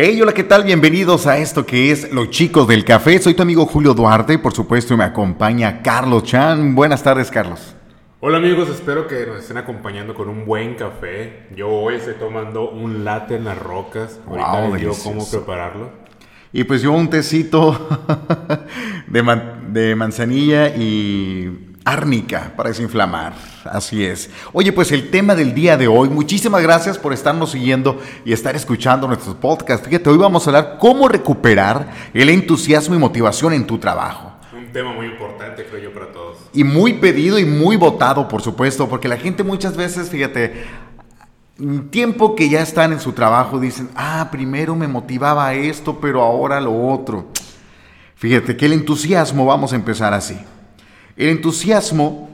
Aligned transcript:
Hey, 0.00 0.20
hola, 0.22 0.32
¿qué 0.32 0.44
tal? 0.44 0.62
Bienvenidos 0.62 1.26
a 1.26 1.38
esto 1.38 1.66
que 1.66 1.90
es 1.90 2.12
Los 2.12 2.30
Chicos 2.30 2.68
del 2.68 2.84
Café. 2.84 3.18
Soy 3.18 3.34
tu 3.34 3.42
amigo 3.42 3.66
Julio 3.66 3.94
Duarte, 3.94 4.38
por 4.38 4.52
supuesto, 4.52 4.96
me 4.96 5.02
acompaña 5.02 5.82
Carlos 5.82 6.22
Chan. 6.22 6.76
Buenas 6.76 7.02
tardes, 7.02 7.32
Carlos. 7.32 7.74
Hola 8.20 8.38
amigos, 8.38 8.68
espero 8.68 9.08
que 9.08 9.26
nos 9.26 9.40
estén 9.40 9.56
acompañando 9.56 10.14
con 10.14 10.28
un 10.28 10.46
buen 10.46 10.76
café. 10.76 11.48
Yo 11.56 11.68
hoy 11.68 11.96
estoy 11.96 12.14
tomando 12.14 12.70
un 12.70 13.04
latte 13.04 13.34
en 13.34 13.44
las 13.44 13.58
rocas. 13.58 14.20
Ahorita 14.28 14.52
Wow, 14.60 14.72
les 14.74 14.80
digo 14.82 14.94
cómo 15.02 15.28
prepararlo. 15.28 15.90
Y 16.52 16.62
pues 16.62 16.80
yo 16.80 16.92
un 16.92 17.10
tecito 17.10 17.88
de, 19.08 19.22
man- 19.24 19.72
de 19.72 19.96
manzanilla 19.96 20.68
y 20.68 21.67
árnica 21.92 22.52
para 22.56 22.68
desinflamar. 22.68 23.32
Así 23.64 24.04
es. 24.04 24.30
Oye, 24.52 24.72
pues 24.72 24.92
el 24.92 25.10
tema 25.10 25.34
del 25.34 25.54
día 25.54 25.76
de 25.76 25.88
hoy, 25.88 26.08
muchísimas 26.08 26.62
gracias 26.62 26.98
por 26.98 27.12
estarnos 27.12 27.50
siguiendo 27.52 28.00
y 28.24 28.32
estar 28.32 28.54
escuchando 28.56 29.06
nuestros 29.06 29.34
podcasts. 29.36 29.86
Fíjate, 29.86 30.10
hoy 30.10 30.18
vamos 30.18 30.46
a 30.46 30.50
hablar 30.50 30.76
cómo 30.78 31.08
recuperar 31.08 31.88
el 32.12 32.28
entusiasmo 32.28 32.94
y 32.94 32.98
motivación 32.98 33.52
en 33.52 33.66
tu 33.66 33.78
trabajo. 33.78 34.32
Un 34.56 34.72
tema 34.72 34.92
muy 34.92 35.06
importante, 35.06 35.64
creo 35.64 35.82
yo, 35.82 35.92
para 35.92 36.12
todos. 36.12 36.38
Y 36.52 36.64
muy 36.64 36.94
pedido 36.94 37.38
y 37.38 37.44
muy 37.44 37.76
votado, 37.76 38.28
por 38.28 38.42
supuesto, 38.42 38.88
porque 38.88 39.08
la 39.08 39.16
gente 39.16 39.42
muchas 39.42 39.76
veces, 39.76 40.10
fíjate, 40.10 40.64
tiempo 41.90 42.36
que 42.36 42.48
ya 42.48 42.60
están 42.60 42.92
en 42.92 43.00
su 43.00 43.12
trabajo, 43.12 43.58
dicen, 43.58 43.88
ah, 43.96 44.28
primero 44.30 44.76
me 44.76 44.88
motivaba 44.88 45.54
esto, 45.54 45.98
pero 46.00 46.22
ahora 46.22 46.60
lo 46.60 46.88
otro. 46.88 47.28
Fíjate 48.16 48.56
que 48.56 48.66
el 48.66 48.72
entusiasmo, 48.72 49.46
vamos 49.46 49.72
a 49.72 49.76
empezar 49.76 50.12
así. 50.12 50.38
El 51.18 51.30
entusiasmo 51.30 52.30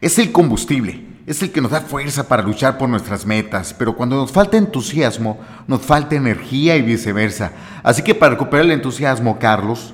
es 0.00 0.18
el 0.18 0.32
combustible, 0.32 1.04
es 1.26 1.42
el 1.42 1.52
que 1.52 1.60
nos 1.60 1.70
da 1.70 1.82
fuerza 1.82 2.26
para 2.26 2.42
luchar 2.42 2.78
por 2.78 2.88
nuestras 2.88 3.26
metas, 3.26 3.74
pero 3.74 3.94
cuando 3.94 4.16
nos 4.16 4.32
falta 4.32 4.56
entusiasmo, 4.56 5.38
nos 5.66 5.82
falta 5.82 6.14
energía 6.16 6.76
y 6.76 6.82
viceversa. 6.82 7.52
Así 7.82 8.00
que 8.00 8.14
para 8.14 8.30
recuperar 8.30 8.64
el 8.64 8.72
entusiasmo, 8.72 9.38
Carlos, 9.38 9.92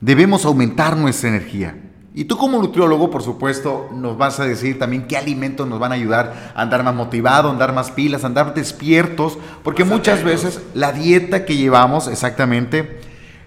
debemos 0.00 0.44
aumentar 0.44 0.96
nuestra 0.96 1.28
energía. 1.28 1.78
Y 2.12 2.24
tú 2.24 2.36
como 2.36 2.58
nutriólogo, 2.60 3.08
por 3.08 3.22
supuesto, 3.22 3.88
nos 3.94 4.18
vas 4.18 4.40
a 4.40 4.44
decir 4.44 4.76
también 4.76 5.06
qué 5.06 5.16
alimentos 5.16 5.68
nos 5.68 5.78
van 5.78 5.92
a 5.92 5.94
ayudar 5.94 6.52
a 6.56 6.62
andar 6.62 6.82
más 6.82 6.96
motivados, 6.96 7.50
a 7.50 7.52
andar 7.52 7.72
más 7.72 7.92
pilas, 7.92 8.24
a 8.24 8.26
andar 8.26 8.52
despiertos, 8.52 9.38
porque 9.62 9.84
muchas 9.84 10.24
veces 10.24 10.60
la 10.74 10.90
dieta 10.90 11.44
que 11.44 11.56
llevamos 11.56 12.08
exactamente 12.08 12.98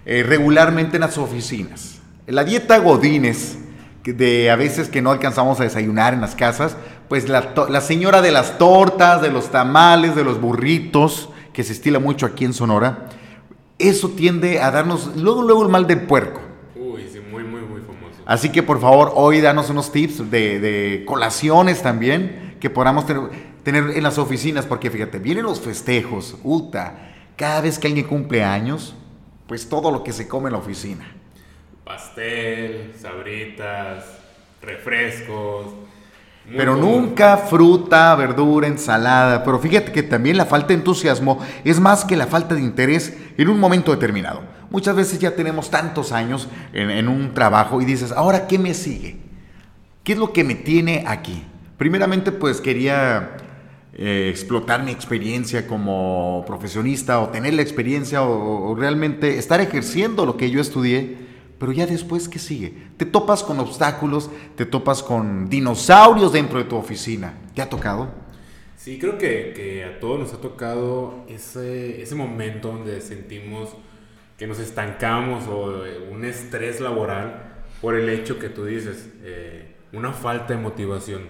eh, 0.05 0.23
regularmente 0.23 0.95
en 0.95 1.01
las 1.01 1.17
oficinas, 1.17 1.98
la 2.29 2.43
dieta 2.43 2.77
Godines, 2.77 3.57
de 4.03 4.49
a 4.49 4.55
veces 4.55 4.87
que 4.87 5.01
no 5.01 5.11
alcanzamos 5.11 5.59
a 5.59 5.63
desayunar 5.63 6.13
en 6.13 6.21
las 6.21 6.35
casas, 6.35 6.77
pues 7.07 7.27
la, 7.27 7.81
señora 7.81 8.21
de 8.21 8.31
las 8.31 8.57
tortas, 8.57 9.21
de 9.21 9.31
los 9.31 9.49
tamales, 9.49 10.15
de 10.15 10.23
los 10.23 10.39
burritos, 10.39 11.29
que 11.53 11.63
se 11.63 11.73
estila 11.73 11.99
mucho 11.99 12.25
aquí 12.25 12.45
en 12.45 12.53
Sonora, 12.53 13.09
eso 13.77 14.09
tiende 14.09 14.59
a 14.61 14.71
darnos 14.71 15.15
luego, 15.15 15.41
luego 15.41 15.63
el 15.63 15.69
mal 15.69 15.87
del 15.87 16.01
puerco. 16.01 16.39
Uy, 16.75 17.07
sí, 17.11 17.19
muy, 17.19 17.43
muy, 17.43 17.61
muy 17.61 17.81
famoso. 17.81 18.21
Así 18.25 18.49
que 18.49 18.61
por 18.61 18.79
favor, 18.79 19.11
hoy 19.15 19.41
danos 19.41 19.69
unos 19.69 19.91
tips 19.91 20.29
de, 20.29 20.59
de 20.59 21.03
colaciones 21.05 21.81
también 21.81 22.57
que 22.59 22.69
podamos 22.69 23.05
tener, 23.05 23.23
tener 23.63 23.91
en 23.95 24.03
las 24.03 24.17
oficinas, 24.17 24.65
porque 24.65 24.91
fíjate, 24.91 25.17
vienen 25.19 25.45
los 25.45 25.61
festejos, 25.61 26.37
ulta, 26.43 27.13
cada 27.35 27.61
vez 27.61 27.79
que 27.79 27.87
alguien 27.87 28.05
cumple 28.05 28.43
años, 28.43 28.95
pues 29.47 29.67
todo 29.67 29.91
lo 29.91 30.03
que 30.03 30.13
se 30.13 30.27
come 30.27 30.47
en 30.47 30.53
la 30.53 30.59
oficina. 30.59 31.18
Pastel, 31.89 32.93
sabritas, 33.01 34.05
refrescos. 34.61 35.73
Pero 36.55 36.75
común. 36.75 37.07
nunca 37.07 37.35
fruta, 37.35 38.13
verdura, 38.13 38.67
ensalada. 38.67 39.43
Pero 39.43 39.57
fíjate 39.57 39.91
que 39.91 40.03
también 40.03 40.37
la 40.37 40.45
falta 40.45 40.67
de 40.67 40.75
entusiasmo 40.75 41.39
es 41.63 41.79
más 41.79 42.05
que 42.05 42.15
la 42.15 42.27
falta 42.27 42.53
de 42.53 42.61
interés 42.61 43.17
en 43.39 43.49
un 43.49 43.59
momento 43.59 43.91
determinado. 43.91 44.43
Muchas 44.69 44.95
veces 44.95 45.17
ya 45.17 45.31
tenemos 45.31 45.71
tantos 45.71 46.11
años 46.11 46.47
en, 46.73 46.91
en 46.91 47.07
un 47.07 47.33
trabajo 47.33 47.81
y 47.81 47.85
dices, 47.85 48.11
ahora, 48.11 48.45
¿qué 48.45 48.59
me 48.59 48.75
sigue? 48.75 49.17
¿Qué 50.03 50.13
es 50.13 50.19
lo 50.19 50.31
que 50.31 50.43
me 50.43 50.53
tiene 50.53 51.05
aquí? 51.07 51.43
Primeramente, 51.79 52.31
pues 52.31 52.61
quería 52.61 53.31
eh, 53.93 54.27
explotar 54.29 54.83
mi 54.83 54.91
experiencia 54.91 55.65
como 55.65 56.43
profesionista 56.45 57.19
o 57.19 57.29
tener 57.29 57.55
la 57.55 57.63
experiencia 57.63 58.21
o, 58.21 58.69
o 58.69 58.75
realmente 58.75 59.39
estar 59.39 59.59
ejerciendo 59.59 60.27
lo 60.27 60.37
que 60.37 60.51
yo 60.51 60.61
estudié. 60.61 61.28
Pero 61.59 61.73
ya 61.73 61.85
después, 61.85 62.29
¿qué 62.29 62.39
sigue? 62.39 62.73
Te 62.95 63.05
topas 63.05 63.43
con 63.43 63.59
obstáculos, 63.59 64.29
te 64.55 64.65
topas 64.65 65.03
con 65.03 65.49
dinosaurios 65.49 66.31
dentro 66.31 66.57
de 66.57 66.63
tu 66.63 66.77
oficina. 66.77 67.33
¿Te 67.53 67.61
ha 67.61 67.69
tocado? 67.69 68.09
Sí, 68.77 68.97
creo 68.97 69.17
que, 69.17 69.51
que 69.53 69.83
a 69.83 69.99
todos 69.99 70.19
nos 70.19 70.33
ha 70.33 70.37
tocado 70.37 71.25
ese, 71.27 72.01
ese 72.01 72.15
momento 72.15 72.69
donde 72.69 73.01
sentimos 73.01 73.75
que 74.37 74.47
nos 74.47 74.57
estancamos 74.59 75.47
o 75.49 75.85
eh, 75.85 76.07
un 76.09 76.23
estrés 76.23 76.79
laboral 76.79 77.43
por 77.81 77.95
el 77.95 78.07
hecho 78.07 78.39
que 78.39 78.47
tú 78.47 78.63
dices, 78.63 79.09
eh, 79.23 79.75
una 79.91 80.13
falta 80.13 80.53
de 80.53 80.61
motivación. 80.61 81.23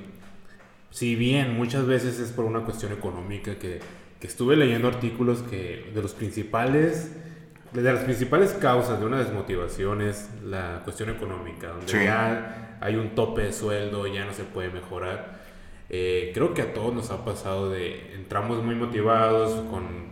Si 0.91 1.15
bien 1.15 1.57
muchas 1.57 1.87
veces 1.87 2.19
es 2.19 2.31
por 2.31 2.45
una 2.45 2.61
cuestión 2.61 2.93
económica, 2.93 3.57
que, 3.57 3.79
que 4.19 4.27
estuve 4.27 4.55
leyendo 4.55 4.87
artículos 4.87 5.41
que 5.41 5.91
de 5.91 6.01
los 6.03 6.13
principales, 6.13 7.11
de 7.73 7.81
las 7.93 8.03
principales 8.03 8.53
causas 8.53 8.99
de 8.99 9.05
una 9.05 9.19
desmotivación 9.19 10.01
es 10.01 10.29
la 10.43 10.81
cuestión 10.83 11.09
económica, 11.09 11.67
donde 11.69 11.87
Sí. 11.87 11.97
ya 12.03 12.77
hay 12.81 12.95
un 12.95 13.09
tope 13.15 13.43
de 13.43 13.53
sueldo, 13.53 14.07
ya 14.07 14.25
no 14.25 14.33
se 14.33 14.43
puede 14.43 14.69
mejorar. 14.69 15.39
Eh, 15.89 16.31
creo 16.33 16.53
que 16.53 16.61
a 16.61 16.73
todos 16.73 16.93
nos 16.93 17.11
ha 17.11 17.25
pasado 17.25 17.69
de 17.69 18.13
entramos 18.15 18.63
muy 18.63 18.75
motivados 18.75 19.53
con 19.69 20.09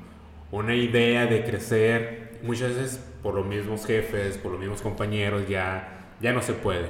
una 0.51 0.75
idea 0.75 1.25
de 1.27 1.43
crecer, 1.43 2.39
muchas 2.43 2.75
veces 2.75 3.03
por 3.21 3.35
los 3.35 3.45
mismos 3.45 3.85
jefes, 3.85 4.37
por 4.37 4.51
los 4.51 4.59
mismos 4.59 4.81
compañeros 4.81 5.47
ya 5.47 5.93
ya 6.19 6.33
no 6.33 6.41
se 6.41 6.53
puede. 6.53 6.89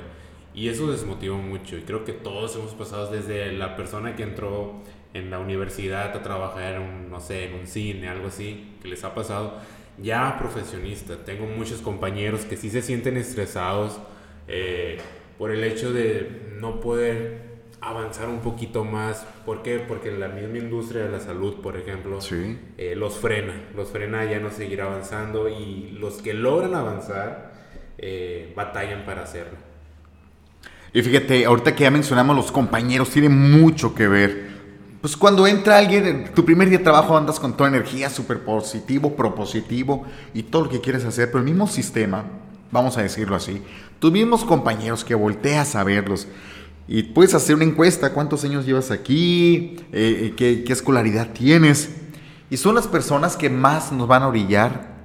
Y 0.54 0.70
eso 0.70 0.90
desmotiva 0.90 1.36
mucho 1.36 1.78
y 1.78 1.82
creo 1.82 2.04
que 2.06 2.14
todos 2.14 2.56
hemos 2.56 2.74
pasado 2.74 3.12
desde 3.12 3.52
la 3.52 3.76
persona 3.76 4.16
que 4.16 4.24
entró 4.24 4.82
en 5.14 5.30
la 5.30 5.40
universidad 5.40 6.16
a 6.16 6.22
trabajar 6.24 6.76
en 6.76 6.82
un, 6.82 7.10
no 7.12 7.20
sé, 7.20 7.46
en 7.46 7.54
un 7.56 7.68
cine, 7.68 8.08
algo 8.08 8.28
así, 8.28 8.76
que 8.82 8.88
les 8.88 9.04
ha 9.04 9.14
pasado, 9.14 9.56
ya 10.02 10.38
profesionista. 10.38 11.24
Tengo 11.26 11.46
muchos 11.46 11.82
compañeros 11.82 12.42
que 12.46 12.58
sí 12.58 12.70
se 12.70 12.82
sienten 12.82 13.18
estresados 13.18 14.00
eh, 14.48 14.98
por 15.38 15.52
el 15.52 15.64
hecho 15.64 15.92
de 15.92 16.54
no 16.60 16.80
poder 16.80 17.48
avanzar 17.82 18.28
un 18.28 18.40
poquito 18.40 18.84
más. 18.84 19.26
¿Por 19.46 19.62
qué? 19.64 19.80
Porque 19.80 20.12
la 20.12 20.28
misma 20.28 20.58
industria 20.58 21.04
de 21.04 21.10
la 21.12 21.20
salud, 21.20 21.56
por 21.62 21.78
ejemplo, 21.78 22.22
Sí. 22.22 22.58
eh, 22.78 22.96
los 22.96 23.18
frena, 23.18 23.54
los 23.76 23.90
frena 23.90 24.26
ya 24.26 24.40
no 24.40 24.50
seguir 24.50 24.82
avanzando 24.82 25.48
y 25.50 25.92
los 26.00 26.22
que 26.22 26.34
logran 26.34 26.74
avanzar 26.76 27.54
eh, 28.00 28.54
batallan 28.56 29.06
para 29.06 29.24
hacerlo. 29.24 29.58
Y 30.94 31.02
fíjate, 31.02 31.46
ahorita 31.46 31.76
que 31.76 31.84
ya 31.84 31.92
mencionamos 31.92 32.36
los 32.36 32.52
compañeros, 32.52 33.10
tiene 33.10 33.30
mucho 33.30 33.94
que 33.94 34.08
ver. 34.08 34.57
Pues 35.02 35.16
cuando 35.16 35.46
entra 35.46 35.78
alguien, 35.78 36.06
en 36.06 36.34
tu 36.34 36.44
primer 36.44 36.70
día 36.70 36.80
de 36.80 36.84
trabajo 36.84 37.16
andas 37.16 37.40
con 37.40 37.56
toda 37.56 37.70
energía, 37.70 38.10
súper 38.10 38.44
positivo, 38.44 39.16
propositivo 39.16 40.06
y 40.34 40.44
todo 40.44 40.64
lo 40.64 40.70
que 40.70 40.82
quieres 40.82 41.06
hacer, 41.06 41.28
pero 41.28 41.40
el 41.40 41.46
mismo 41.46 41.68
sistema, 41.68 42.26
vamos 42.72 42.98
a 42.98 43.04
decirlo 43.04 43.36
así, 43.36 43.62
tus 44.00 44.12
mismos 44.12 44.44
compañeros 44.44 45.04
que 45.04 45.14
volteas 45.16 45.76
a 45.76 45.84
verlos 45.84 46.28
y 46.88 47.04
puedes 47.04 47.36
hacer 47.36 47.56
una 47.56 47.66
encuesta, 47.66 48.12
cuántos 48.12 48.44
años 48.44 48.66
llevas 48.66 48.92
aquí, 48.92 49.78
Eh, 49.92 50.28
eh, 50.28 50.34
qué, 50.36 50.64
qué 50.64 50.74
escolaridad 50.74 51.32
tienes, 51.32 51.90
y 52.50 52.58
son 52.58 52.76
las 52.76 52.88
personas 52.88 53.38
que 53.38 53.50
más 53.50 53.92
nos 53.92 54.08
van 54.08 54.24
a 54.24 54.28
orillar 54.28 54.96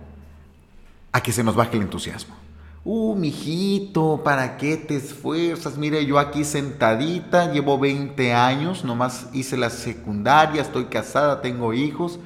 a 1.12 1.20
que 1.22 1.32
se 1.32 1.44
nos 1.44 1.54
baje 1.54 1.76
el 1.76 1.82
entusiasmo. 1.82 2.41
Uh, 2.84 3.14
mijito, 3.14 4.22
¿para 4.24 4.56
qué 4.56 4.76
te 4.76 4.96
esfuerzas? 4.96 5.78
Mire, 5.78 6.04
yo 6.04 6.18
aquí 6.18 6.42
sentadita, 6.44 7.52
llevo 7.52 7.78
20 7.78 8.34
años, 8.34 8.84
nomás 8.84 9.28
hice 9.32 9.56
la 9.56 9.70
secundaria, 9.70 10.62
estoy 10.62 10.86
casada, 10.86 11.40
tengo 11.42 11.72
hijos, 11.74 12.18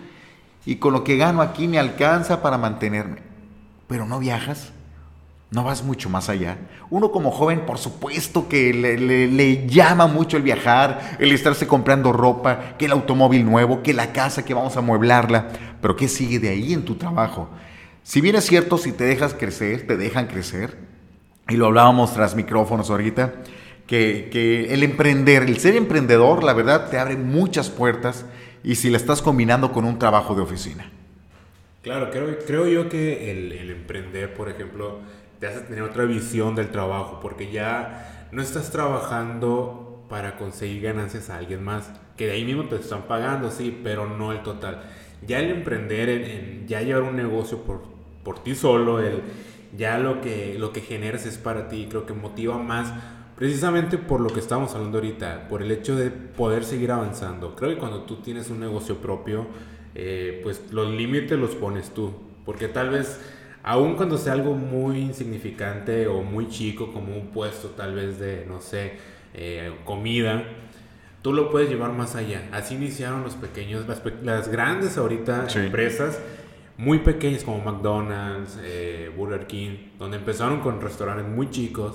y 0.64 0.76
con 0.76 0.94
lo 0.94 1.04
que 1.04 1.18
gano 1.18 1.42
aquí 1.42 1.68
me 1.68 1.78
alcanza 1.78 2.40
para 2.40 2.56
mantenerme. 2.56 3.18
Pero 3.86 4.06
no 4.06 4.18
viajas, 4.18 4.72
no 5.50 5.62
vas 5.62 5.84
mucho 5.84 6.08
más 6.08 6.30
allá. 6.30 6.56
Uno 6.88 7.12
como 7.12 7.30
joven, 7.32 7.66
por 7.66 7.76
supuesto 7.76 8.48
que 8.48 8.72
le, 8.72 8.96
le- 8.98 9.28
le 9.28 9.66
llama 9.68 10.06
mucho 10.06 10.38
el 10.38 10.42
viajar, 10.42 11.18
el 11.20 11.32
estarse 11.32 11.66
comprando 11.66 12.14
ropa, 12.14 12.76
que 12.78 12.86
el 12.86 12.92
automóvil 12.92 13.44
nuevo, 13.44 13.82
que 13.82 13.92
la 13.92 14.12
casa, 14.14 14.42
que 14.44 14.54
vamos 14.54 14.74
a 14.76 14.78
amueblarla. 14.78 15.48
Pero 15.82 15.96
¿qué 15.96 16.08
sigue 16.08 16.38
de 16.38 16.48
ahí 16.48 16.72
en 16.72 16.84
tu 16.86 16.94
trabajo? 16.94 17.50
Si 18.06 18.20
bien 18.20 18.36
es 18.36 18.44
cierto, 18.44 18.78
si 18.78 18.92
te 18.92 19.02
dejas 19.02 19.34
crecer, 19.34 19.84
te 19.84 19.96
dejan 19.96 20.28
crecer, 20.28 20.76
y 21.48 21.56
lo 21.56 21.66
hablábamos 21.66 22.14
tras 22.14 22.36
micrófonos 22.36 22.88
ahorita, 22.88 23.34
que, 23.88 24.28
que 24.30 24.72
el 24.72 24.84
emprender, 24.84 25.42
el 25.42 25.58
ser 25.58 25.74
emprendedor, 25.74 26.44
la 26.44 26.52
verdad, 26.52 26.88
te 26.88 27.00
abre 27.00 27.16
muchas 27.16 27.68
puertas 27.68 28.24
y 28.62 28.76
si 28.76 28.90
la 28.90 28.96
estás 28.96 29.22
combinando 29.22 29.72
con 29.72 29.84
un 29.84 29.98
trabajo 29.98 30.36
de 30.36 30.42
oficina. 30.42 30.88
Claro, 31.82 32.12
creo, 32.12 32.38
creo 32.46 32.68
yo 32.68 32.88
que 32.88 33.32
el, 33.32 33.70
emprender, 33.72 34.34
por 34.34 34.50
ejemplo, 34.50 35.00
te 35.40 35.48
hace 35.48 35.62
tener 35.62 35.82
otra 35.82 36.04
visión 36.04 36.54
del 36.54 36.70
trabajo, 36.70 37.18
porque 37.20 37.50
ya 37.50 38.28
no 38.30 38.40
estás 38.40 38.70
trabajando 38.70 40.06
para 40.08 40.36
conseguir 40.36 40.80
ganancias 40.80 41.28
a 41.28 41.38
alguien 41.38 41.64
más, 41.64 41.90
que 42.16 42.26
de 42.26 42.34
ahí 42.34 42.44
mismo 42.44 42.66
te 42.66 42.76
están 42.76 43.08
pagando, 43.08 43.50
sí, 43.50 43.80
pero 43.82 44.06
no 44.06 44.30
el 44.30 44.44
total. 44.44 44.84
ya 45.26 45.40
el 45.40 45.50
emprender, 45.50 46.08
en, 46.08 46.68
ya 46.68 46.82
llevar 46.82 47.02
un 47.02 47.16
negocio 47.16 47.64
por, 47.64 47.95
por 48.26 48.42
ti 48.42 48.56
solo, 48.56 48.98
el, 48.98 49.22
ya 49.78 49.98
lo 49.98 50.20
que, 50.20 50.56
lo 50.58 50.72
que 50.72 50.80
generas 50.80 51.26
es 51.26 51.38
para 51.38 51.68
ti, 51.68 51.86
creo 51.88 52.06
que 52.06 52.12
motiva 52.12 52.58
más 52.58 52.92
precisamente 53.36 53.98
por 53.98 54.20
lo 54.20 54.30
que 54.30 54.40
estamos 54.40 54.74
hablando 54.74 54.98
ahorita, 54.98 55.46
por 55.48 55.62
el 55.62 55.70
hecho 55.70 55.94
de 55.94 56.10
poder 56.10 56.64
seguir 56.64 56.90
avanzando. 56.90 57.54
Creo 57.54 57.70
que 57.70 57.78
cuando 57.78 58.02
tú 58.02 58.16
tienes 58.16 58.50
un 58.50 58.58
negocio 58.58 58.96
propio, 58.96 59.46
eh, 59.94 60.40
pues 60.42 60.72
los 60.72 60.90
límites 60.90 61.38
los 61.38 61.54
pones 61.54 61.90
tú, 61.90 62.12
porque 62.44 62.66
tal 62.66 62.90
vez, 62.90 63.20
aun 63.62 63.94
cuando 63.94 64.18
sea 64.18 64.32
algo 64.32 64.54
muy 64.54 64.98
insignificante 64.98 66.08
o 66.08 66.22
muy 66.22 66.48
chico, 66.48 66.92
como 66.92 67.14
un 67.14 67.28
puesto 67.28 67.68
tal 67.68 67.94
vez 67.94 68.18
de, 68.18 68.44
no 68.48 68.60
sé, 68.60 68.94
eh, 69.34 69.72
comida, 69.84 70.42
tú 71.22 71.32
lo 71.32 71.50
puedes 71.50 71.68
llevar 71.68 71.92
más 71.92 72.16
allá. 72.16 72.48
Así 72.52 72.74
iniciaron 72.74 73.22
los 73.22 73.34
pequeños, 73.34 73.84
las, 74.22 74.48
grandes 74.48 74.96
ahorita 74.98 75.46
empresas 75.54 76.18
muy 76.78 76.98
pequeñas 76.98 77.44
como 77.44 77.58
McDonald's, 77.64 78.58
eh, 78.62 79.10
Burger 79.16 79.46
King, 79.46 79.70
donde 79.98 80.18
empezaron 80.18 80.60
con 80.60 80.80
restaurantes 80.80 81.26
muy 81.26 81.50
chicos 81.50 81.94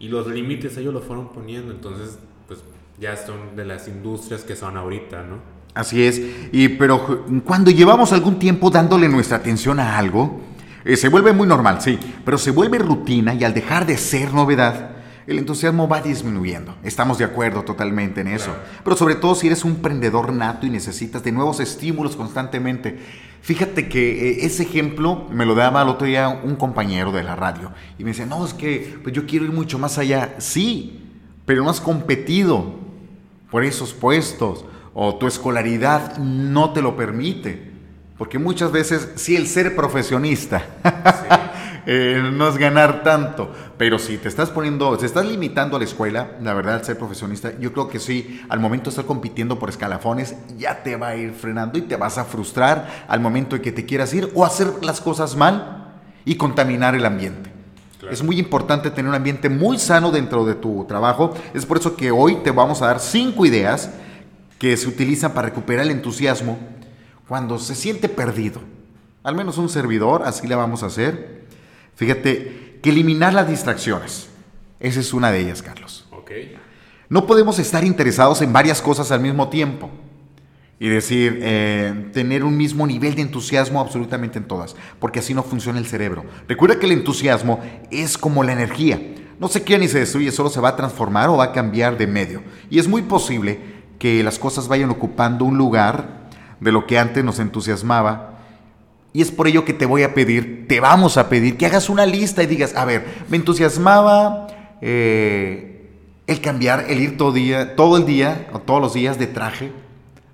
y 0.00 0.08
los 0.08 0.26
límites 0.26 0.76
ellos 0.76 0.92
los 0.92 1.04
fueron 1.04 1.28
poniendo, 1.28 1.72
entonces 1.72 2.18
pues 2.46 2.60
ya 3.00 3.16
son 3.16 3.56
de 3.56 3.64
las 3.64 3.86
industrias 3.88 4.42
que 4.42 4.56
son 4.56 4.76
ahorita, 4.76 5.22
¿no? 5.22 5.58
Así 5.74 6.02
es, 6.02 6.20
y 6.50 6.68
pero 6.70 7.24
cuando 7.44 7.70
llevamos 7.70 8.12
algún 8.12 8.38
tiempo 8.38 8.70
dándole 8.70 9.08
nuestra 9.08 9.36
atención 9.36 9.78
a 9.78 9.96
algo, 9.98 10.40
eh, 10.84 10.96
se 10.96 11.08
vuelve 11.08 11.32
muy 11.32 11.46
normal, 11.46 11.80
sí, 11.80 11.98
pero 12.24 12.38
se 12.38 12.50
vuelve 12.50 12.78
rutina 12.78 13.34
y 13.34 13.44
al 13.44 13.54
dejar 13.54 13.86
de 13.86 13.96
ser 13.96 14.34
novedad, 14.34 14.97
el 15.28 15.38
entusiasmo 15.38 15.86
va 15.86 16.00
disminuyendo. 16.00 16.74
Estamos 16.82 17.18
de 17.18 17.24
acuerdo 17.24 17.62
totalmente 17.62 18.22
en 18.22 18.28
eso. 18.28 18.50
Pero 18.82 18.96
sobre 18.96 19.14
todo 19.14 19.34
si 19.34 19.46
eres 19.46 19.62
un 19.62 19.72
emprendedor 19.72 20.32
nato 20.32 20.66
y 20.66 20.70
necesitas 20.70 21.22
de 21.22 21.32
nuevos 21.32 21.60
estímulos 21.60 22.16
constantemente. 22.16 22.98
Fíjate 23.42 23.90
que 23.90 24.30
eh, 24.30 24.46
ese 24.46 24.62
ejemplo 24.62 25.26
me 25.30 25.44
lo 25.44 25.54
daba 25.54 25.82
el 25.82 25.88
otro 25.88 26.06
día 26.06 26.30
un 26.30 26.56
compañero 26.56 27.12
de 27.12 27.22
la 27.22 27.36
radio 27.36 27.72
y 27.98 28.04
me 28.04 28.10
decía, 28.10 28.24
no, 28.24 28.42
es 28.42 28.54
que 28.54 28.98
pues 29.02 29.14
yo 29.14 29.26
quiero 29.26 29.44
ir 29.44 29.52
mucho 29.52 29.78
más 29.78 29.98
allá. 29.98 30.34
Sí, 30.38 30.98
pero 31.44 31.62
no 31.62 31.68
has 31.68 31.82
competido 31.82 32.76
por 33.50 33.64
esos 33.64 33.92
puestos 33.92 34.64
o 34.94 35.16
tu 35.16 35.26
escolaridad 35.26 36.16
no 36.16 36.72
te 36.72 36.80
lo 36.80 36.96
permite. 36.96 37.68
Porque 38.16 38.38
muchas 38.38 38.72
veces, 38.72 39.10
si 39.16 39.36
el 39.36 39.46
ser 39.46 39.76
profesionista 39.76 40.64
Eh, 41.86 42.30
no 42.32 42.48
es 42.48 42.56
ganar 42.56 43.02
tanto. 43.02 43.50
Pero 43.76 43.98
si 43.98 44.18
te 44.18 44.28
estás 44.28 44.50
poniendo, 44.50 44.96
te 44.96 45.06
estás 45.06 45.24
limitando 45.24 45.76
a 45.76 45.78
la 45.78 45.84
escuela, 45.84 46.32
la 46.42 46.54
verdad, 46.54 46.82
ser 46.82 46.98
profesionista, 46.98 47.52
yo 47.58 47.72
creo 47.72 47.88
que 47.88 47.98
sí, 47.98 48.42
al 48.48 48.60
momento 48.60 48.84
de 48.84 48.90
estar 48.90 49.06
compitiendo 49.06 49.58
por 49.58 49.68
escalafones, 49.68 50.36
ya 50.56 50.82
te 50.82 50.96
va 50.96 51.08
a 51.08 51.16
ir 51.16 51.32
frenando 51.32 51.78
y 51.78 51.82
te 51.82 51.96
vas 51.96 52.18
a 52.18 52.24
frustrar 52.24 53.06
al 53.08 53.20
momento 53.20 53.56
de 53.56 53.62
que 53.62 53.72
te 53.72 53.86
quieras 53.86 54.12
ir 54.14 54.30
o 54.34 54.44
hacer 54.44 54.68
las 54.82 55.00
cosas 55.00 55.36
mal 55.36 56.00
y 56.24 56.36
contaminar 56.36 56.94
el 56.94 57.06
ambiente. 57.06 57.58
Es 58.10 58.22
muy 58.22 58.38
importante 58.38 58.90
tener 58.90 59.08
un 59.08 59.14
ambiente 59.14 59.48
muy 59.48 59.78
sano 59.78 60.10
dentro 60.10 60.44
de 60.44 60.54
tu 60.54 60.84
trabajo. 60.84 61.34
Es 61.52 61.66
por 61.66 61.78
eso 61.78 61.96
que 61.96 62.10
hoy 62.10 62.36
te 62.36 62.52
vamos 62.52 62.80
a 62.80 62.86
dar 62.86 63.00
cinco 63.00 63.44
ideas 63.44 63.90
que 64.58 64.76
se 64.76 64.88
utilizan 64.88 65.32
para 65.32 65.48
recuperar 65.48 65.84
el 65.84 65.90
entusiasmo 65.90 66.58
cuando 67.26 67.58
se 67.58 67.74
siente 67.74 68.08
perdido. 68.08 68.60
Al 69.22 69.34
menos 69.34 69.58
un 69.58 69.68
servidor, 69.68 70.22
así 70.24 70.46
le 70.46 70.54
vamos 70.54 70.82
a 70.82 70.86
hacer. 70.86 71.37
Fíjate 71.98 72.78
que 72.80 72.90
eliminar 72.90 73.34
las 73.34 73.48
distracciones. 73.48 74.28
Esa 74.78 75.00
es 75.00 75.12
una 75.12 75.32
de 75.32 75.40
ellas, 75.40 75.62
Carlos. 75.62 76.06
No 77.08 77.26
podemos 77.26 77.58
estar 77.58 77.82
interesados 77.82 78.40
en 78.40 78.52
varias 78.52 78.80
cosas 78.80 79.10
al 79.10 79.20
mismo 79.20 79.48
tiempo 79.48 79.90
y 80.78 80.88
decir, 80.88 81.40
eh, 81.42 82.08
tener 82.12 82.44
un 82.44 82.56
mismo 82.56 82.86
nivel 82.86 83.16
de 83.16 83.22
entusiasmo 83.22 83.80
absolutamente 83.80 84.38
en 84.38 84.44
todas, 84.44 84.76
porque 85.00 85.18
así 85.18 85.34
no 85.34 85.42
funciona 85.42 85.80
el 85.80 85.86
cerebro. 85.86 86.24
Recuerda 86.46 86.78
que 86.78 86.86
el 86.86 86.92
entusiasmo 86.92 87.58
es 87.90 88.16
como 88.16 88.44
la 88.44 88.52
energía. 88.52 89.00
No 89.40 89.48
se 89.48 89.64
crea 89.64 89.78
ni 89.78 89.88
se 89.88 89.98
destruye, 89.98 90.30
solo 90.30 90.50
se 90.50 90.60
va 90.60 90.68
a 90.68 90.76
transformar 90.76 91.28
o 91.30 91.38
va 91.38 91.46
a 91.46 91.52
cambiar 91.52 91.98
de 91.98 92.06
medio. 92.06 92.44
Y 92.70 92.78
es 92.78 92.86
muy 92.86 93.02
posible 93.02 93.58
que 93.98 94.22
las 94.22 94.38
cosas 94.38 94.68
vayan 94.68 94.90
ocupando 94.90 95.44
un 95.44 95.58
lugar 95.58 96.28
de 96.60 96.70
lo 96.70 96.86
que 96.86 96.96
antes 96.96 97.24
nos 97.24 97.40
entusiasmaba 97.40 98.37
y 99.12 99.22
es 99.22 99.30
por 99.30 99.48
ello 99.48 99.64
que 99.64 99.72
te 99.72 99.86
voy 99.86 100.02
a 100.02 100.14
pedir, 100.14 100.66
te 100.68 100.80
vamos 100.80 101.16
a 101.16 101.28
pedir 101.28 101.56
que 101.56 101.66
hagas 101.66 101.88
una 101.88 102.06
lista 102.06 102.42
y 102.42 102.46
digas, 102.46 102.74
a 102.76 102.84
ver, 102.84 103.04
me 103.28 103.36
entusiasmaba 103.36 104.48
eh, 104.80 105.88
el 106.26 106.40
cambiar, 106.40 106.86
el 106.88 107.00
ir 107.00 107.16
todo, 107.16 107.32
día, 107.32 107.74
todo 107.74 107.96
el 107.96 108.04
día 108.04 108.48
o 108.52 108.58
todos 108.60 108.80
los 108.80 108.94
días 108.94 109.18
de 109.18 109.26
traje, 109.26 109.72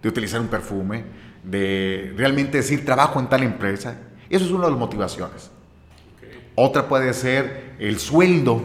de 0.03 0.09
utilizar 0.09 0.41
un 0.41 0.49
perfume, 0.49 1.05
de 1.45 2.13
realmente 2.17 2.59
decir 2.59 2.85
trabajo 2.85 3.21
en 3.21 3.29
tal 3.29 3.43
empresa. 3.43 3.97
Eso 4.29 4.45
es 4.45 4.51
una 4.51 4.65
de 4.65 4.73
las 4.73 4.81
motivaciones. 4.81 5.51
Otra 6.57 6.89
puede 6.89 7.13
ser 7.15 7.75
el 7.79 7.99
sueldo, 7.99 8.61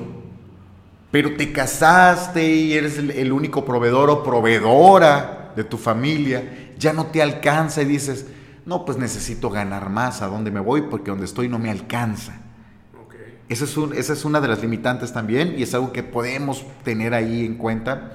pero 1.11 1.35
te 1.35 1.51
casaste 1.51 2.45
y 2.45 2.73
eres 2.73 2.97
el 2.97 3.31
único 3.31 3.63
proveedor 3.65 4.09
o 4.09 4.23
proveedora 4.23 5.51
de 5.55 5.63
tu 5.63 5.77
familia, 5.77 6.71
ya 6.77 6.93
no 6.93 7.07
te 7.07 7.21
alcanza 7.21 7.81
y 7.81 7.85
dices, 7.85 8.25
no, 8.69 8.85
pues 8.85 8.99
necesito 8.99 9.49
ganar 9.49 9.89
más, 9.89 10.21
¿a 10.21 10.27
dónde 10.27 10.51
me 10.51 10.59
voy? 10.59 10.83
Porque 10.83 11.09
donde 11.09 11.25
estoy 11.25 11.49
no 11.49 11.57
me 11.57 11.71
alcanza. 11.71 12.33
Esa, 13.49 13.65
es 13.65 13.75
esa 13.95 14.13
es 14.13 14.25
una 14.25 14.39
de 14.41 14.47
las 14.47 14.61
limitantes 14.61 15.11
también 15.11 15.55
y 15.57 15.63
es 15.63 15.73
algo 15.73 15.91
que 15.91 16.03
podemos 16.03 16.63
tener 16.83 17.15
ahí 17.15 17.47
en 17.47 17.55
cuenta. 17.55 18.13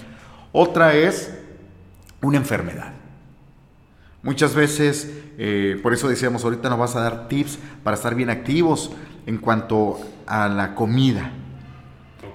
Otra 0.53 0.95
es 0.95 1.37
una 2.23 2.37
enfermedad. 2.37 2.93
Muchas 4.23 4.55
veces, 4.55 5.13
eh, 5.39 5.81
por 5.83 5.93
eso 5.93 6.09
decíamos, 6.09 6.45
ahorita 6.45 6.71
nos 6.71 6.79
vas 6.79 6.95
a 6.95 7.01
dar 7.01 7.27
tips 7.27 7.59
para 7.83 7.97
estar 7.97 8.15
bien 8.15 8.31
activos 8.31 8.93
en 9.27 9.39
cuanto 9.39 9.99
a 10.25 10.49
la 10.49 10.77
comida. 10.77 11.33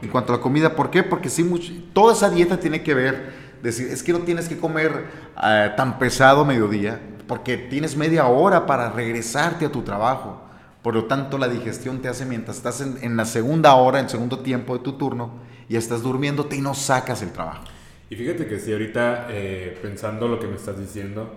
En 0.02 0.10
cuanto 0.10 0.34
a 0.34 0.36
la 0.36 0.42
comida, 0.42 0.76
¿por 0.76 0.92
qué? 0.92 1.04
Porque 1.04 1.30
sí, 1.30 1.90
toda 1.94 2.12
esa 2.12 2.30
dieta 2.30 2.60
tiene 2.60 2.84
que 2.84 2.94
ver, 2.94 3.32
decir, 3.64 3.88
es 3.88 4.04
que 4.04 4.12
no 4.12 4.20
tienes 4.20 4.50
que 4.50 4.58
comer 4.58 5.06
eh, 5.42 5.72
tan 5.78 5.98
pesado 5.98 6.44
mediodía, 6.44 7.00
porque 7.30 7.58
tienes 7.58 7.96
media 7.96 8.26
hora 8.26 8.66
para 8.66 8.90
regresarte 8.90 9.68
a 9.68 9.72
tu 9.72 9.84
trabajo. 9.84 10.42
Por 10.82 10.96
lo 10.96 11.06
tanto, 11.06 11.38
la 11.38 11.48
digestión 11.48 12.02
te 12.02 12.08
hace 12.08 12.26
mientras 12.26 12.58
estás 12.58 12.82
en, 12.82 13.16
la 13.16 13.26
segunda 13.26 13.76
hora, 13.76 14.00
en 14.00 14.06
el 14.06 14.10
segundo 14.10 14.40
tiempo 14.40 14.76
de 14.76 14.84
tu 14.84 14.94
turno, 14.94 15.34
y 15.70 15.76
estás 15.76 16.02
durmiéndote 16.02 16.56
y 16.56 16.62
no 16.62 16.74
sacas 16.74 17.22
el 17.22 17.32
trabajo. 17.32 17.66
Y 18.10 18.16
fíjate 18.16 18.48
que 18.48 18.58
si 18.60 18.72
ahorita, 18.72 19.28
eh, 19.30 19.78
pensando 19.80 20.28
lo 20.28 20.40
que 20.40 20.48
me 20.48 20.56
estás 20.56 20.80
diciendo, 20.80 21.36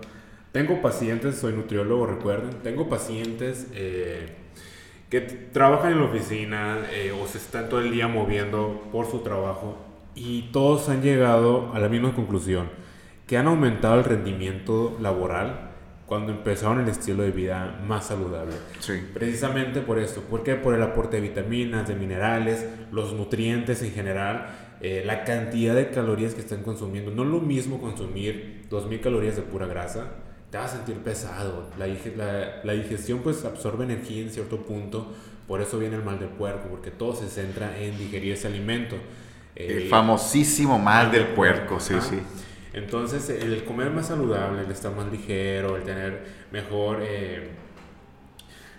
tengo 0.51 0.81
pacientes, 0.81 1.37
soy 1.37 1.53
nutriólogo, 1.53 2.07
recuerden, 2.07 2.63
tengo 2.63 2.89
pacientes 2.89 3.67
eh, 3.73 4.33
que 5.11 5.21
trabajan 5.21 5.91
en 5.91 5.99
la 5.99 6.05
oficina 6.05 6.79
eh, 6.91 7.11
o 7.11 7.27
se 7.27 7.37
están 7.37 7.69
todo 7.69 7.81
el 7.81 7.91
día 7.91 8.07
moviendo 8.07 8.81
por 8.91 9.05
su 9.05 9.19
trabajo 9.19 9.77
y 10.15 10.49
todos 10.51 10.89
han 10.89 11.03
llegado 11.03 11.71
a 11.75 11.79
la 11.79 11.87
misma 11.87 12.15
conclusión, 12.15 12.71
que 13.27 13.37
han 13.37 13.45
aumentado 13.45 13.99
el 13.99 14.05
rendimiento 14.05 14.97
laboral 14.99 15.72
cuando 16.05 16.31
empezaron 16.31 16.79
el 16.81 16.89
estilo 16.89 17.23
de 17.23 17.31
vida 17.31 17.79
más 17.87 18.07
saludable. 18.07 18.53
Sí. 18.79 18.93
Precisamente 19.13 19.81
por 19.81 19.99
esto. 19.99 20.21
¿Por 20.21 20.43
qué? 20.43 20.55
Por 20.55 20.73
el 20.73 20.81
aporte 20.81 21.17
de 21.17 21.21
vitaminas, 21.21 21.87
de 21.87 21.95
minerales, 21.95 22.65
los 22.91 23.13
nutrientes 23.13 23.81
en 23.81 23.93
general, 23.93 24.47
eh, 24.81 25.03
la 25.05 25.23
cantidad 25.23 25.73
de 25.73 25.89
calorías 25.91 26.33
que 26.33 26.41
están 26.41 26.61
consumiendo. 26.61 27.11
No 27.11 27.23
es 27.23 27.29
lo 27.29 27.39
mismo 27.39 27.79
consumir 27.79 28.65
2.000 28.69 28.99
calorías 28.99 29.37
de 29.37 29.43
pura 29.43 29.65
grasa. 29.65 30.11
Te 30.51 30.57
vas 30.57 30.73
a 30.73 30.77
sentir 30.77 30.97
pesado. 30.97 31.69
La, 31.79 31.87
la, 32.63 32.73
digestión 32.73 33.19
pues 33.19 33.45
absorbe 33.45 33.85
energía 33.85 34.21
en 34.21 34.29
cierto 34.29 34.57
punto. 34.57 35.13
Por 35.47 35.61
eso 35.61 35.79
viene 35.79 35.95
el 35.95 36.03
mal 36.03 36.19
del 36.19 36.29
puerco, 36.29 36.67
porque 36.69 36.91
todo 36.91 37.15
se 37.15 37.27
centra 37.27 37.79
en 37.79 37.97
digerir 37.97 38.33
ese 38.33 38.47
alimento. 38.47 38.97
el 39.55 39.89
famosísimo 39.89 40.77
mal 40.79 41.11
del 41.11 41.27
puerco, 41.27 41.79
sí, 41.79 41.95
sí. 42.01 42.19
Entonces, 42.73 43.29
el 43.29 43.63
comer 43.65 43.91
más 43.91 44.07
saludable, 44.07 44.63
el 44.63 44.71
estar 44.71 44.95
más 44.95 45.11
ligero, 45.11 45.77
el 45.77 45.83
tener 45.83 46.23
mejor, 46.51 46.99
eh, 47.01 47.51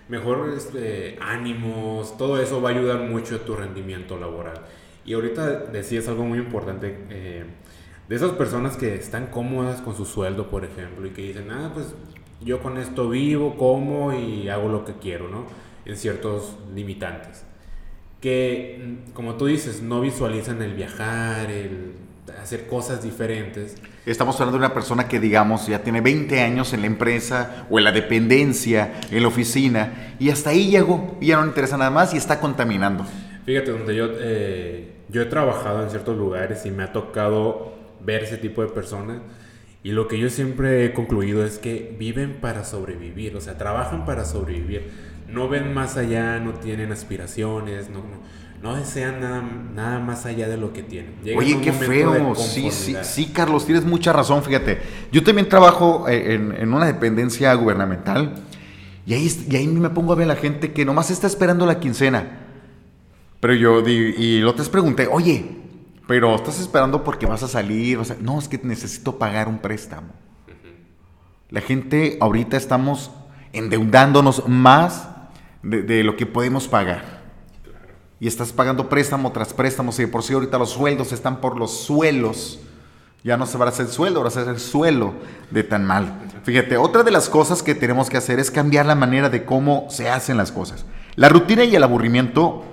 mejor 0.08 0.52
este, 0.56 1.16
ánimos, 1.20 2.18
todo 2.18 2.40
eso 2.40 2.60
va 2.60 2.70
a 2.70 2.72
ayudar 2.72 3.08
mucho 3.08 3.36
a 3.36 3.38
tu 3.38 3.54
rendimiento 3.54 4.18
laboral. 4.18 4.60
Y 5.04 5.14
ahorita 5.14 5.66
decías 5.66 6.08
algo 6.08 6.24
muy 6.24 6.38
importante, 6.38 6.98
eh, 7.10 7.44
de 8.08 8.16
esas 8.16 8.32
personas 8.32 8.76
que 8.76 8.94
están 8.96 9.28
cómodas 9.28 9.80
con 9.80 9.96
su 9.96 10.04
sueldo, 10.04 10.50
por 10.50 10.64
ejemplo, 10.64 11.06
y 11.06 11.10
que 11.10 11.22
dicen, 11.22 11.50
ah, 11.50 11.70
pues 11.72 11.94
yo 12.40 12.60
con 12.60 12.78
esto 12.78 13.08
vivo, 13.08 13.56
como 13.56 14.12
y 14.12 14.48
hago 14.48 14.68
lo 14.68 14.84
que 14.84 14.94
quiero, 14.94 15.28
¿no? 15.28 15.46
En 15.84 15.96
ciertos 15.96 16.56
limitantes. 16.74 17.44
Que, 18.20 18.98
como 19.12 19.36
tú 19.36 19.46
dices, 19.46 19.82
no 19.82 20.00
visualizan 20.00 20.62
el 20.62 20.74
viajar, 20.74 21.50
el 21.50 22.03
hacer 22.43 22.66
cosas 22.66 23.02
diferentes. 23.02 23.76
Estamos 24.07 24.40
hablando 24.40 24.59
de 24.59 24.66
una 24.66 24.75
persona 24.75 25.09
que, 25.09 25.21
digamos, 25.21 25.66
ya 25.66 25.83
tiene 25.83 26.00
20 26.00 26.40
años 26.40 26.73
en 26.73 26.81
la 26.81 26.87
empresa 26.87 27.66
o 27.71 27.78
en 27.78 27.85
la 27.85 27.93
dependencia, 27.93 29.00
en 29.11 29.23
la 29.23 29.28
oficina, 29.28 30.14
y 30.19 30.31
hasta 30.31 30.50
ahí 30.50 30.71
llegó 30.71 31.16
y 31.21 31.28
ya 31.28 31.37
no 31.37 31.43
le 31.43 31.49
interesa 31.49 31.76
nada 31.76 31.90
más 31.90 32.14
y 32.14 32.16
está 32.16 32.40
contaminando. 32.40 33.04
Fíjate, 33.45 33.71
donde 33.73 33.95
yo, 33.95 34.09
eh, 34.19 34.93
yo 35.09 35.23
he 35.23 35.26
trabajado 35.26 35.83
en 35.83 35.90
ciertos 35.90 36.16
lugares 36.16 36.64
y 36.64 36.71
me 36.71 36.83
ha 36.83 36.93
tocado 36.93 37.75
ver 38.00 38.25
ese 38.25 38.37
tipo 38.37 38.62
de 38.62 38.69
personas 38.69 39.19
Y 39.83 39.93
lo 39.93 40.09
que 40.09 40.19
yo 40.19 40.31
siempre 40.31 40.85
he 40.85 40.93
concluido 40.93 41.45
es 41.45 41.59
que 41.59 41.95
viven 41.99 42.38
para 42.40 42.64
sobrevivir, 42.64 43.37
o 43.37 43.40
sea, 43.40 43.59
trabajan 43.59 44.07
para 44.07 44.25
sobrevivir. 44.25 44.90
No 45.28 45.49
ven 45.49 45.75
más 45.75 45.99
allá, 45.99 46.38
no 46.40 46.54
tienen 46.54 46.90
aspiraciones, 46.90 47.90
no, 47.90 47.99
no, 47.99 48.23
desean 48.73 49.21
nada, 49.21 49.42
nada, 49.75 49.99
más 49.99 50.25
allá 50.25 50.49
de 50.49 50.56
lo 50.56 50.73
que 50.73 50.83
tienen. 50.83 51.16
Oye, 51.37 51.61
qué 51.61 51.73
feo. 51.73 52.35
Sí, 52.35 52.71
sí, 52.71 52.97
sí, 53.02 53.26
Carlos, 53.26 53.66
tienes 53.66 53.85
mucha 53.85 54.12
razón, 54.12 54.42
fíjate. 54.42 54.80
Yo 55.12 55.23
también 55.23 55.49
trabajo 55.49 56.09
eh, 56.09 56.35
en, 56.35 56.52
en 56.52 56.73
una 56.73 56.87
dependencia 56.87 57.52
gubernamental 57.54 58.42
y 59.06 59.14
ahí, 59.14 59.47
y 59.50 59.56
ahí 59.56 59.66
me 59.66 59.90
pongo 59.90 60.12
a 60.12 60.16
ver 60.16 60.25
a 60.25 60.35
la 60.35 60.40
gente 60.40 60.73
que 60.73 60.85
nomás 60.85 61.11
está 61.11 61.26
esperando 61.26 61.66
la 61.66 61.78
quincena. 61.78 62.40
Pero 63.40 63.54
yo, 63.54 63.87
y 63.87 64.38
lo 64.38 64.54
te 64.54 64.64
pregunté, 64.64 65.06
oye, 65.06 65.44
pero 66.06 66.35
estás 66.35 66.59
esperando 66.61 67.04
porque 67.04 67.26
vas 67.26 67.42
a 67.42 67.49
salir. 67.49 67.99
O 67.99 68.04
sea, 68.04 68.16
no, 68.21 68.38
es 68.38 68.49
que 68.49 68.59
necesito 68.62 69.18
pagar 69.18 69.49
un 69.49 69.59
préstamo. 69.59 70.09
La 71.50 71.61
gente 71.61 72.16
ahorita 72.21 72.56
estamos 72.56 73.11
endeudándonos 73.52 74.49
más 74.49 75.09
de, 75.62 76.02
lo 76.02 76.16
que 76.16 76.26
podemos 76.26 76.68
pagar. 76.68 77.13
Y 78.21 78.26
estás 78.26 78.52
pagando 78.52 78.88
préstamo 78.88 79.33
tras 79.33 79.52
préstamo. 79.52 79.92
Y 79.99 80.06
por 80.06 80.23
sí 80.23 80.35
ahorita 80.35 80.59
los 80.59 80.71
sueldos 80.71 81.12
están 81.12 81.40
por 81.40 81.59
los 81.59 81.80
suelos. 81.80 82.61
Ya 83.23 83.37
no 83.37 83.47
se 83.47 83.56
va 83.56 83.66
a 83.66 83.68
hacer 83.71 83.88
sueldo, 83.88 84.21
ahora 84.21 84.30
se 84.30 84.40
va 84.40 84.49
a 84.49 84.50
hacer 84.50 84.61
suelo 84.61 85.14
de 85.50 85.64
tan 85.64 85.85
mal. 85.87 86.21
Fíjate, 86.42 86.76
otra 86.76 87.02
de 87.02 87.11
las 87.11 87.30
cosas 87.30 87.62
que 87.62 87.75
tenemos 87.75 88.11
que 88.11 88.18
hacer 88.18 88.38
es 88.38 88.50
cambiar 88.50 88.85
la 88.85 88.94
manera 88.94 89.30
de 89.30 89.47
cómo 89.47 89.87
se 89.88 90.11
hacen 90.11 90.37
las 90.37 90.52
cosas. 90.52 90.85
La 91.16 91.30
rutina 91.30 91.64
y 91.64 91.75
el 91.75 91.83
aburrimiento 91.83 92.64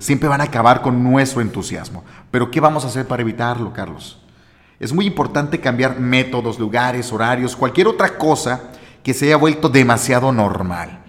siempre 0.00 0.28
van 0.28 0.40
a 0.40 0.44
acabar 0.44 0.82
con 0.82 1.00
nuestro 1.04 1.40
entusiasmo. 1.40 2.04
Pero 2.32 2.50
¿qué 2.50 2.58
vamos 2.58 2.84
a 2.84 2.88
hacer 2.88 3.06
para 3.06 3.22
evitarlo, 3.22 3.72
Carlos? 3.72 4.20
Es 4.80 4.92
muy 4.92 5.06
importante 5.06 5.60
cambiar 5.60 6.00
métodos, 6.00 6.58
lugares, 6.58 7.12
horarios, 7.12 7.54
cualquier 7.54 7.86
otra 7.86 8.16
cosa 8.16 8.70
que 9.04 9.14
se 9.14 9.26
haya 9.26 9.36
vuelto 9.36 9.68
demasiado 9.68 10.32
normal. 10.32 11.04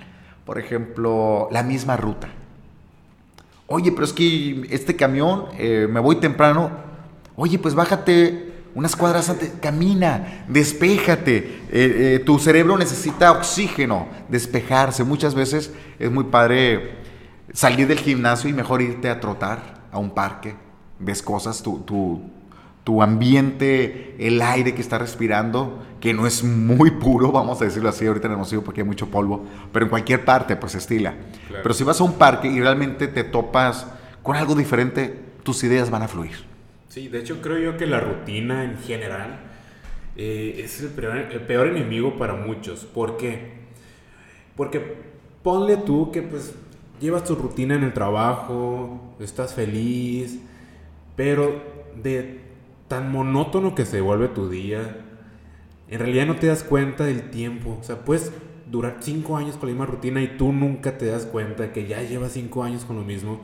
Por 0.45 0.59
ejemplo, 0.59 1.47
la 1.51 1.63
misma 1.63 1.97
ruta. 1.97 2.29
Oye, 3.71 3.93
pero 3.93 4.03
es 4.03 4.11
que 4.11 4.67
este 4.69 4.97
camión, 4.97 5.45
eh, 5.57 5.87
me 5.89 6.01
voy 6.01 6.17
temprano. 6.17 6.71
Oye, 7.37 7.57
pues 7.57 7.73
bájate 7.73 8.51
unas 8.75 8.97
cuadras 8.97 9.29
antes, 9.29 9.53
camina, 9.61 10.45
despéjate. 10.49 11.37
Eh, 11.37 11.61
eh, 11.71 12.23
tu 12.25 12.37
cerebro 12.37 12.77
necesita 12.77 13.31
oxígeno, 13.31 14.07
despejarse. 14.27 15.05
Muchas 15.05 15.35
veces 15.35 15.71
es 15.99 16.11
muy 16.11 16.25
padre 16.25 16.97
salir 17.53 17.87
del 17.87 17.99
gimnasio 17.99 18.49
y 18.49 18.53
mejor 18.53 18.81
irte 18.81 19.09
a 19.09 19.21
trotar 19.21 19.81
a 19.89 19.99
un 19.99 20.11
parque, 20.11 20.53
ves 20.99 21.21
cosas, 21.21 21.63
tu, 21.63 21.79
tu, 21.79 22.21
tu 22.83 23.01
ambiente, 23.01 24.15
el 24.19 24.41
aire 24.41 24.73
que 24.73 24.81
está 24.81 24.97
respirando, 24.97 25.83
que 25.99 26.13
no 26.13 26.25
es 26.25 26.43
muy 26.43 26.91
puro, 26.91 27.31
vamos 27.31 27.61
a 27.61 27.65
decirlo 27.65 27.89
así, 27.89 28.07
ahorita 28.07 28.27
no 28.27 28.33
hemos 28.35 28.51
ido 28.51 28.63
porque 28.63 28.81
hay 28.81 28.87
mucho 28.87 29.07
polvo, 29.07 29.45
pero 29.71 29.85
en 29.85 29.89
cualquier 29.89 30.25
parte 30.25 30.55
pues 30.55 30.73
estila. 30.75 31.13
Pero 31.47 31.73
si 31.73 31.83
vas 31.83 32.01
a 32.01 32.03
un 32.03 32.13
parque 32.13 32.47
y 32.47 32.59
realmente 32.59 33.07
te 33.07 33.23
topas 33.23 33.87
con 34.23 34.35
algo 34.35 34.55
diferente, 34.55 35.19
tus 35.43 35.63
ideas 35.63 35.89
van 35.89 36.01
a 36.01 36.07
fluir. 36.07 36.51
Sí, 36.89 37.07
de 37.07 37.19
hecho 37.19 37.41
creo 37.41 37.59
yo 37.59 37.77
que 37.77 37.85
la 37.85 37.99
rutina 37.99 38.63
en 38.63 38.77
general 38.79 39.39
eh, 40.17 40.61
es 40.63 40.81
el 40.81 40.89
peor, 40.89 41.17
el 41.17 41.41
peor 41.41 41.67
enemigo 41.67 42.17
para 42.17 42.33
muchos. 42.33 42.85
¿Por 42.85 43.17
qué? 43.17 43.61
Porque 44.55 44.97
ponle 45.43 45.77
tú 45.77 46.11
que 46.11 46.23
pues 46.23 46.55
llevas 46.99 47.23
tu 47.23 47.35
rutina 47.35 47.75
en 47.75 47.83
el 47.83 47.93
trabajo, 47.93 49.15
estás 49.19 49.53
feliz, 49.53 50.39
pero 51.15 51.61
de 51.95 52.50
tan 52.91 53.09
monótono 53.09 53.73
que 53.73 53.85
se 53.85 54.01
vuelve 54.01 54.27
tu 54.27 54.49
día, 54.49 54.97
en 55.87 55.97
realidad 55.97 56.25
no 56.25 56.35
te 56.35 56.47
das 56.47 56.61
cuenta 56.61 57.05
del 57.05 57.29
tiempo. 57.29 57.77
O 57.79 57.83
sea, 57.85 57.99
puedes 57.99 58.33
durar 58.69 58.97
cinco 58.99 59.37
años 59.37 59.55
con 59.55 59.69
la 59.69 59.75
misma 59.75 59.85
rutina 59.85 60.21
y 60.21 60.35
tú 60.37 60.51
nunca 60.51 60.97
te 60.97 61.05
das 61.05 61.25
cuenta 61.25 61.71
que 61.71 61.87
ya 61.87 62.03
llevas 62.03 62.33
cinco 62.33 62.65
años 62.65 62.83
con 62.83 62.97
lo 62.97 63.03
mismo. 63.03 63.39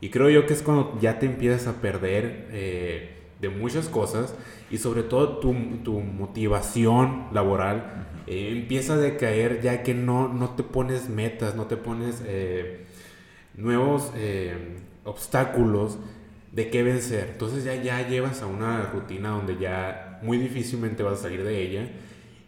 Y 0.00 0.08
creo 0.10 0.28
yo 0.28 0.44
que 0.44 0.54
es 0.54 0.62
cuando 0.62 0.98
ya 1.00 1.20
te 1.20 1.26
empiezas 1.26 1.68
a 1.68 1.80
perder 1.80 2.48
eh, 2.50 3.10
de 3.40 3.48
muchas 3.48 3.88
cosas 3.88 4.34
y 4.72 4.78
sobre 4.78 5.04
todo 5.04 5.38
tu, 5.38 5.54
tu 5.84 6.00
motivación 6.00 7.28
laboral 7.32 8.08
eh, 8.26 8.48
empieza 8.50 8.94
a 8.94 8.96
decaer 8.96 9.60
ya 9.60 9.84
que 9.84 9.94
no, 9.94 10.26
no 10.26 10.50
te 10.50 10.64
pones 10.64 11.08
metas, 11.08 11.54
no 11.54 11.66
te 11.66 11.76
pones... 11.76 12.24
Eh, 12.26 12.86
nuevos 13.56 14.12
obstáculos 15.04 15.98
de 16.52 16.70
qué 16.70 16.82
vencer. 16.82 17.30
Entonces 17.32 17.64
ya, 17.64 17.74
ya 17.74 18.06
llevas 18.08 18.42
a 18.42 18.46
una 18.46 18.90
rutina 18.92 19.30
donde 19.30 19.58
ya 19.58 20.18
muy 20.22 20.38
difícilmente 20.38 21.02
vas 21.02 21.20
a 21.20 21.22
salir 21.22 21.44
de 21.44 21.62
ella 21.62 21.88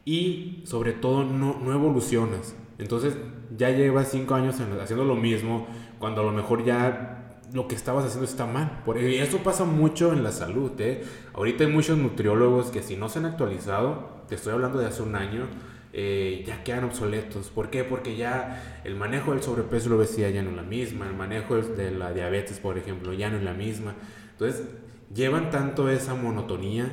y 0.05 0.63
sobre 0.65 0.93
todo 0.93 1.25
no, 1.25 1.59
no 1.63 1.73
evolucionas. 1.73 2.55
Entonces 2.79 3.17
ya 3.57 3.71
llevas 3.71 4.09
cinco 4.11 4.35
años 4.35 4.57
haciendo 4.61 5.05
lo 5.05 5.15
mismo 5.15 5.67
cuando 5.99 6.23
a 6.23 6.25
lo 6.25 6.33
mejor 6.33 6.65
ya 6.65 7.41
lo 7.53 7.69
que 7.69 7.75
estabas 7.75 8.05
haciendo 8.05 8.25
está 8.25 8.47
mal. 8.47 8.83
Por 8.85 8.99
eso 8.99 9.39
pasa 9.39 9.65
mucho 9.65 10.13
en 10.13 10.23
la 10.23 10.33
salud. 10.33 10.73
¿eh? 10.79 11.05
Ahorita 11.35 11.65
hay 11.65 11.71
muchos 11.71 11.99
nutriólogos 11.99 12.71
que 12.71 12.83
si 12.83 12.97
no 12.97 13.09
se 13.09 13.19
han 13.19 13.27
actualizado, 13.27 14.23
te 14.29 14.35
estoy 14.35 14.53
hablando 14.55 14.79
de 14.79 14.87
hace 14.87 15.03
un 15.03 15.15
año, 15.15 15.47
eh, 15.93 16.43
ya 16.47 16.65
quedan 16.65 16.85
obsoletos. 16.85 17.49
¿Por 17.49 17.71
qué? 17.71 17.85
Porque 17.85 18.17
ya 18.17 18.81
el 18.85 18.95
manejo 18.95 19.33
del 19.33 19.43
sobrepeso 19.43 19.87
y 19.87 19.91
la 19.91 19.97
obesidad 19.97 20.31
ya 20.31 20.43
no 20.43 20.51
es 20.51 20.57
la 20.57 20.63
misma, 20.63 21.07
el 21.07 21.15
manejo 21.15 21.57
de 21.57 21.91
la 21.91 22.13
diabetes, 22.13 22.59
por 22.59 22.79
ejemplo, 22.79 23.13
ya 23.13 23.31
no 23.31 23.37
es 23.37 23.43
la 23.43 23.55
misma. 23.55 23.95
Entonces, 24.33 24.67
llevan 25.15 25.51
tanto 25.51 25.89
esa 25.91 26.15
monotonía 26.15 26.91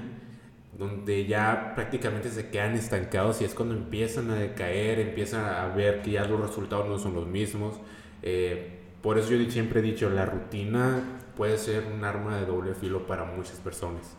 donde 0.78 1.26
ya 1.26 1.74
prácticamente 1.76 2.30
se 2.30 2.50
quedan 2.50 2.76
estancados 2.76 3.42
y 3.42 3.46
es 3.46 3.54
cuando 3.54 3.76
empiezan 3.76 4.32
a 4.32 4.36
decaer, 4.36 5.00
empiezan 5.00 5.46
a 5.46 5.68
ver 5.68 6.02
que 6.02 6.12
ya 6.12 6.26
los 6.26 6.40
resultados 6.40 6.88
no 6.88 6.98
son 6.98 7.14
los 7.14 7.28
mismos. 7.28 7.76
Eh, 8.22 8.80
por 9.02 9.18
eso 9.18 9.34
yo 9.34 9.52
siempre 9.52 9.80
he 9.80 9.84
dicho, 9.84 10.10
la 10.10 10.26
rutina 10.26 11.02
puede 11.36 11.58
ser 11.58 11.86
un 11.94 12.04
arma 12.04 12.38
de 12.38 12.46
doble 12.46 12.74
filo 12.76 13.08
para 13.08 13.26
muchas 13.26 13.58
personas. 13.58 14.16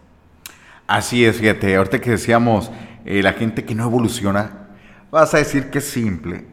Así 0.86 1.24
es, 1.24 1.36
fíjate, 1.36 1.76
ahorita 1.76 2.00
que 2.00 2.10
decíamos, 2.10 2.70
eh, 3.04 3.22
la 3.22 3.32
gente 3.32 3.64
que 3.64 3.74
no 3.74 3.84
evoluciona, 3.84 4.59
Vas 5.10 5.34
a 5.34 5.38
decir 5.38 5.70
que 5.70 5.78
es 5.78 5.88
simple, 5.88 6.44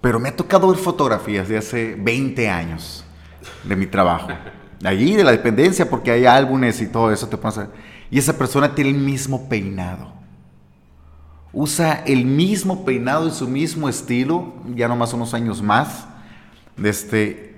pero 0.00 0.18
me 0.18 0.30
ha 0.30 0.36
tocado 0.36 0.68
ver 0.68 0.78
fotografías 0.78 1.48
de 1.48 1.58
hace 1.58 1.94
20 1.98 2.48
años 2.48 3.04
de 3.64 3.76
mi 3.76 3.86
trabajo. 3.86 4.28
De 4.80 4.88
allí, 4.88 5.14
de 5.14 5.24
la 5.24 5.32
dependencia, 5.32 5.90
porque 5.90 6.10
hay 6.10 6.24
álbumes 6.24 6.80
y 6.80 6.86
todo 6.86 7.12
eso 7.12 7.28
te 7.28 7.36
pasa. 7.36 7.68
Y 8.10 8.18
esa 8.18 8.38
persona 8.38 8.74
tiene 8.74 8.90
el 8.90 8.96
mismo 8.96 9.48
peinado. 9.48 10.12
Usa 11.52 12.04
el 12.06 12.24
mismo 12.24 12.84
peinado 12.84 13.26
y 13.26 13.32
su 13.32 13.48
mismo 13.48 13.88
estilo, 13.88 14.54
ya 14.74 14.88
nomás 14.88 15.12
unos 15.12 15.34
años 15.34 15.60
más. 15.60 16.06
Este, 16.82 17.56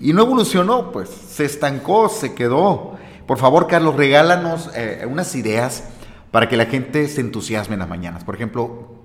y 0.00 0.12
no 0.12 0.22
evolucionó, 0.22 0.90
pues 0.90 1.08
se 1.08 1.44
estancó, 1.44 2.08
se 2.08 2.34
quedó. 2.34 2.96
Por 3.26 3.38
favor, 3.38 3.66
Carlos, 3.68 3.96
regálanos 3.96 4.70
eh, 4.74 5.06
unas 5.08 5.34
ideas 5.36 5.84
para 6.30 6.48
que 6.48 6.56
la 6.56 6.66
gente 6.66 7.06
se 7.08 7.20
entusiasme 7.20 7.74
en 7.74 7.80
las 7.80 7.88
mañanas. 7.88 8.24
Por 8.24 8.34
ejemplo, 8.34 8.95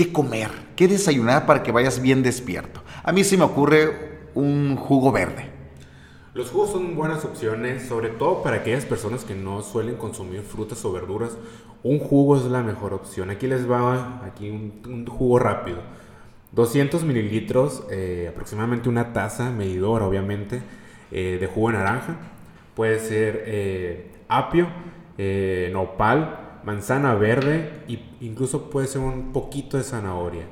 qué 0.00 0.12
comer, 0.12 0.48
qué 0.76 0.88
desayunar 0.88 1.44
para 1.44 1.62
que 1.62 1.72
vayas 1.72 2.00
bien 2.00 2.22
despierto. 2.22 2.80
A 3.02 3.12
mí 3.12 3.22
se 3.22 3.36
me 3.36 3.44
ocurre 3.44 4.30
un 4.34 4.74
jugo 4.76 5.12
verde. 5.12 5.50
Los 6.32 6.50
jugos 6.50 6.70
son 6.70 6.96
buenas 6.96 7.22
opciones, 7.26 7.86
sobre 7.86 8.08
todo 8.08 8.42
para 8.42 8.56
aquellas 8.56 8.86
personas 8.86 9.24
que 9.24 9.34
no 9.34 9.60
suelen 9.60 9.96
consumir 9.96 10.40
frutas 10.40 10.82
o 10.86 10.92
verduras. 10.92 11.36
Un 11.82 11.98
jugo 11.98 12.38
es 12.38 12.44
la 12.44 12.62
mejor 12.62 12.94
opción. 12.94 13.28
Aquí 13.28 13.46
les 13.46 13.70
va 13.70 14.24
aquí 14.24 14.48
un, 14.48 15.04
jugo 15.06 15.38
rápido. 15.38 15.80
200 16.52 17.04
mililitros, 17.04 17.82
eh, 17.90 18.28
aproximadamente 18.30 18.88
una 18.88 19.12
taza 19.12 19.50
medidora, 19.50 20.06
obviamente, 20.06 20.62
eh, 21.10 21.36
de 21.38 21.46
jugo 21.46 21.72
de 21.72 21.76
naranja. 21.76 22.16
Puede 22.74 23.00
ser 23.00 23.44
eh, 23.44 24.12
apio, 24.28 24.66
nopal, 25.72 26.60
manzana 26.64 27.14
verde 27.16 27.84
e 27.86 28.09
incluso 28.20 28.70
puede 28.70 28.86
ser 28.86 29.00
un 29.00 29.32
poquito 29.32 29.76
de 29.76 29.84
zanahoria. 29.84 30.44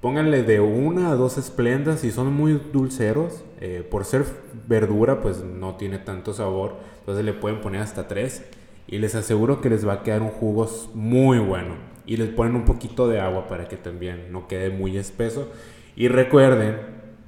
Pónganle 0.00 0.44
de 0.44 0.60
una 0.60 1.10
a 1.10 1.16
dos 1.16 1.38
esplendas 1.38 2.00
si 2.00 2.12
son 2.12 2.32
muy 2.32 2.60
dulceros. 2.72 3.42
Eh, 3.60 3.86
por 3.88 4.04
ser 4.04 4.24
verdura, 4.68 5.20
pues 5.20 5.42
no 5.42 5.74
tiene 5.74 5.98
tanto 5.98 6.32
sabor. 6.32 6.76
Entonces 7.00 7.24
le 7.24 7.32
pueden 7.32 7.60
poner 7.60 7.80
hasta 7.80 8.06
tres. 8.06 8.44
Y 8.86 8.98
les 8.98 9.14
aseguro 9.16 9.60
que 9.60 9.70
les 9.70 9.86
va 9.86 9.94
a 9.94 10.02
quedar 10.02 10.22
un 10.22 10.30
jugo 10.30 10.68
muy 10.94 11.38
bueno. 11.38 11.74
Y 12.06 12.16
les 12.16 12.28
ponen 12.28 12.54
un 12.54 12.64
poquito 12.64 13.08
de 13.08 13.20
agua 13.20 13.48
para 13.48 13.68
que 13.68 13.76
también 13.76 14.32
no 14.32 14.46
quede 14.46 14.70
muy 14.70 14.96
espeso. 14.96 15.48
Y 15.96 16.06
recuerden, 16.06 16.76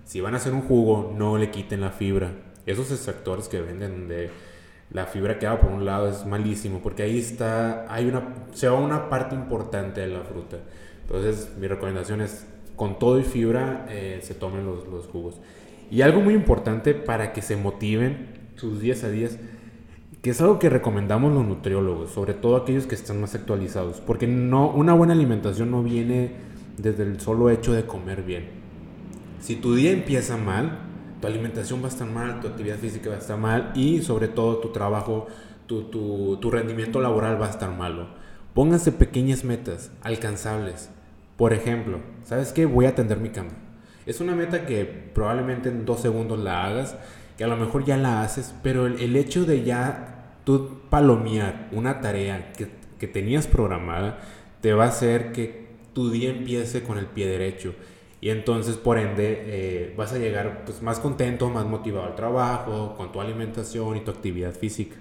si 0.05 0.21
van 0.21 0.35
a 0.35 0.37
hacer 0.37 0.55
un 0.55 0.63
jugo, 0.63 1.13
no 1.17 1.39
le 1.39 1.51
quiten 1.51 1.81
la 1.81 1.91
fibra. 1.91 2.33
Esos 2.67 2.93
extractores 2.93 3.49
que 3.49 3.61
venden 3.61 4.07
de 4.07 4.31
la 4.93 5.07
fibra 5.07 5.39
que 5.39 5.47
va 5.47 5.61
por 5.61 5.71
un 5.71 5.85
lado 5.85 6.09
es 6.09 6.27
malísimo 6.27 6.81
porque 6.83 7.03
ahí 7.03 7.19
está, 7.19 7.93
hay 7.93 8.07
una, 8.07 8.35
se 8.53 8.69
va 8.69 8.79
una 8.79 9.09
parte 9.09 9.35
importante 9.35 10.01
de 10.01 10.09
la 10.09 10.23
fruta. 10.23 10.59
Entonces 11.03 11.51
mi 11.59 11.67
recomendación 11.69 12.21
es 12.21 12.47
con 12.77 12.99
todo 12.99 13.21
y 13.21 13.25
fibra 13.25 13.87
eh, 13.89 14.21
se 14.23 14.35
tomen 14.35 14.65
los, 14.65 14.87
los, 14.89 15.07
jugos. 15.07 15.41
Y 15.91 16.03
algo 16.03 16.21
muy 16.21 16.35
importante 16.35 16.95
para 16.95 17.33
que 17.33 17.43
se 17.43 17.57
motiven 17.57 18.29
sus 18.57 18.81
días 18.81 19.05
a 19.05 19.11
días, 19.11 19.39
que 20.23 20.31
es 20.31 20.41
algo 20.41 20.59
que 20.59 20.69
recomendamos 20.69 21.33
los 21.33 21.45
nutriólogos, 21.45 22.11
sobre 22.11 22.35
todo 22.35 22.57
aquellos 22.57 22.87
que 22.87 22.95
están 22.95 23.21
más 23.21 23.35
actualizados, 23.35 24.01
porque 24.01 24.27
no, 24.27 24.71
una 24.71 24.93
buena 24.93 25.13
alimentación 25.13 25.71
no 25.71 25.83
viene 25.83 26.33
desde 26.79 27.05
el 27.05 27.21
solo 27.21 27.51
hecho 27.51 27.73
de 27.73 27.85
comer 27.85 28.23
bien. 28.23 28.49
Si 29.41 29.57
tu 29.57 29.75
día 29.75 29.93
empieza 29.93 30.37
mal, 30.37 30.90
tu 31.21 31.27
alimentación 31.27 31.83
va 31.83 31.87
a 31.87 31.91
estar 31.91 32.09
mal, 32.09 32.41
tu 32.41 32.49
actividad 32.49 32.77
física 32.77 33.11
va 33.11 33.17
a 33.17 33.19
estar 33.19 33.39
mal 33.39 33.73
y 33.75 34.03
sobre 34.03 34.29
todo 34.29 34.59
tu 34.59 34.71
trabajo, 34.71 35.27
tu, 35.67 35.85
tu, 35.85 36.51
rendimiento 36.51 37.01
laboral 37.01 37.41
va 37.41 37.47
a 37.47 37.51
estar 37.51 37.71
malo. 37.77 38.09
Pónganse 38.55 38.93
pequeñas 38.93 39.45
metas, 39.45 39.93
alcanzables. 40.03 40.91
Por 41.37 41.53
ejemplo, 41.53 42.01
¿sabes 42.25 42.53
qué? 42.53 42.67
Voy 42.67 42.87
a 42.87 42.91
atender 42.91 43.19
mi 43.19 43.31
cama. 43.31 43.51
Es 44.07 44.21
una 44.21 44.35
meta 44.35 44.67
que 44.67 44.85
probablemente 44.85 45.69
en 45.69 45.85
dos 45.85 46.01
segundos 46.01 46.39
la 46.39 46.65
hagas 46.67 46.97
que 47.41 47.45
a 47.45 47.49
lo 47.49 47.57
mejor 47.57 47.87
ya 47.87 47.97
la 47.97 48.23
haces, 48.23 48.55
pero 48.63 48.87
el, 48.87 49.17
hecho 49.17 49.47
de 49.47 49.65
ya 49.65 50.37
tú 50.45 50.81
palomear 50.91 51.71
una 51.73 52.03
tarea 52.03 52.53
que, 52.53 52.69
que, 52.99 53.07
tenías 53.07 53.47
programada, 53.47 54.19
te 54.61 54.75
va 54.75 54.85
a 54.85 54.89
hacer 54.89 55.33
que 55.33 55.69
tu 55.95 56.11
día 56.11 56.29
empiece 56.29 56.83
con 56.83 56.99
el 56.99 57.07
pie 57.07 57.27
derecho. 57.27 57.75
Y 58.21 58.29
entonces, 58.29 58.77
por 58.77 58.99
ende, 58.99 59.45
eh, 59.47 59.95
vas 59.97 60.13
a 60.13 60.19
llegar 60.19 60.65
pues, 60.65 60.83
más 60.83 60.99
contento, 60.99 61.49
más 61.49 61.65
motivado 61.65 62.07
al 62.07 62.15
trabajo, 62.15 62.95
con 62.97 63.13
tu 63.13 63.21
alimentación 63.21 63.97
y 63.97 64.01
tu 64.01 64.11
actividad 64.11 64.53
física. 64.53 64.97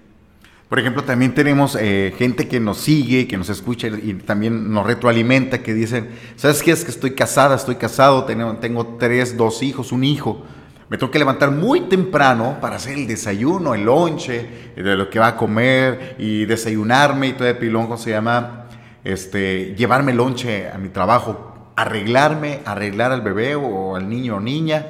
Por 0.69 0.79
ejemplo, 0.79 1.03
también 1.03 1.33
tenemos 1.33 1.75
eh, 1.79 2.13
gente 2.17 2.47
que 2.47 2.59
nos 2.59 2.77
sigue, 2.77 3.27
que 3.27 3.37
nos 3.37 3.49
escucha 3.49 3.87
y 3.87 4.13
también 4.13 4.71
nos 4.71 4.85
retroalimenta, 4.85 5.63
que 5.63 5.73
dicen, 5.73 6.09
¿sabes 6.35 6.61
qué? 6.61 6.71
Es 6.71 6.85
que 6.85 6.91
estoy 6.91 7.11
casada, 7.11 7.55
estoy 7.55 7.75
casado, 7.75 8.23
tengo, 8.25 8.55
tengo 8.57 8.97
tres, 8.99 9.35
dos 9.35 9.63
hijos, 9.63 9.91
un 9.91 10.03
hijo 10.03 10.45
me 10.89 10.97
tengo 10.97 11.11
que 11.11 11.19
levantar 11.19 11.51
muy 11.51 11.81
temprano 11.81 12.57
para 12.59 12.77
hacer 12.77 12.97
el 12.97 13.05
desayuno, 13.05 13.75
el 13.75 13.83
lonche, 13.83 14.73
de 14.75 14.95
lo 14.95 15.07
que 15.07 15.19
va 15.19 15.27
a 15.27 15.37
comer 15.37 16.15
y 16.17 16.45
desayunarme 16.45 17.27
y 17.27 17.33
todo 17.33 17.47
el 17.47 17.57
pilón, 17.57 17.83
¿cómo 17.83 17.97
se 17.97 18.09
llama? 18.09 18.65
Este, 19.03 19.75
llevarme 19.75 20.13
lonche 20.13 20.67
a 20.67 20.79
mi 20.79 20.89
trabajo, 20.89 21.48
arreglarme, 21.81 22.59
arreglar 22.65 23.11
al 23.11 23.21
bebé 23.21 23.55
o 23.55 23.95
al 23.95 24.09
niño 24.09 24.37
o 24.37 24.39
niña, 24.39 24.87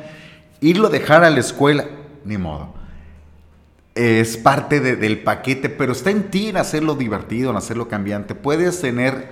irlo 0.61 0.87
a 0.87 0.89
dejar 0.89 1.23
a 1.23 1.29
la 1.29 1.39
escuela, 1.39 1.85
ni 2.25 2.37
modo. 2.37 2.73
Es 3.95 4.37
parte 4.37 4.79
del 4.79 5.19
paquete, 5.19 5.69
pero 5.69 5.91
está 5.91 6.09
en 6.09 6.31
ti 6.31 6.49
en 6.49 6.57
hacerlo 6.57 6.95
divertido, 6.95 7.51
en 7.51 7.57
hacerlo 7.57 7.87
cambiante. 7.87 8.33
Puedes 8.33 8.81
tener 8.81 9.27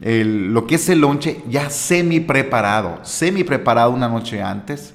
lo 0.00 0.66
que 0.66 0.76
es 0.76 0.88
el 0.88 1.00
lonche 1.00 1.42
ya 1.48 1.70
semi 1.70 2.20
preparado, 2.20 3.00
semi 3.02 3.44
preparado 3.44 3.90
una 3.90 4.08
noche 4.08 4.42
antes 4.42 4.94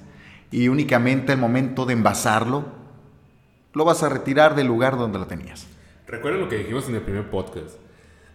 y 0.51 0.67
únicamente 0.67 1.33
el 1.33 1.39
momento 1.39 1.85
de 1.85 1.93
envasarlo, 1.93 2.65
lo 3.73 3.83
vas 3.83 4.03
a 4.03 4.09
retirar 4.09 4.55
del 4.55 4.67
lugar 4.67 4.97
donde 4.97 5.19
lo 5.19 5.27
tenías. 5.27 5.67
Recuerda 6.07 6.37
lo 6.37 6.47
que 6.47 6.59
dijimos 6.59 6.87
en 6.87 6.95
el 6.95 7.01
primer 7.01 7.29
podcast. 7.29 7.75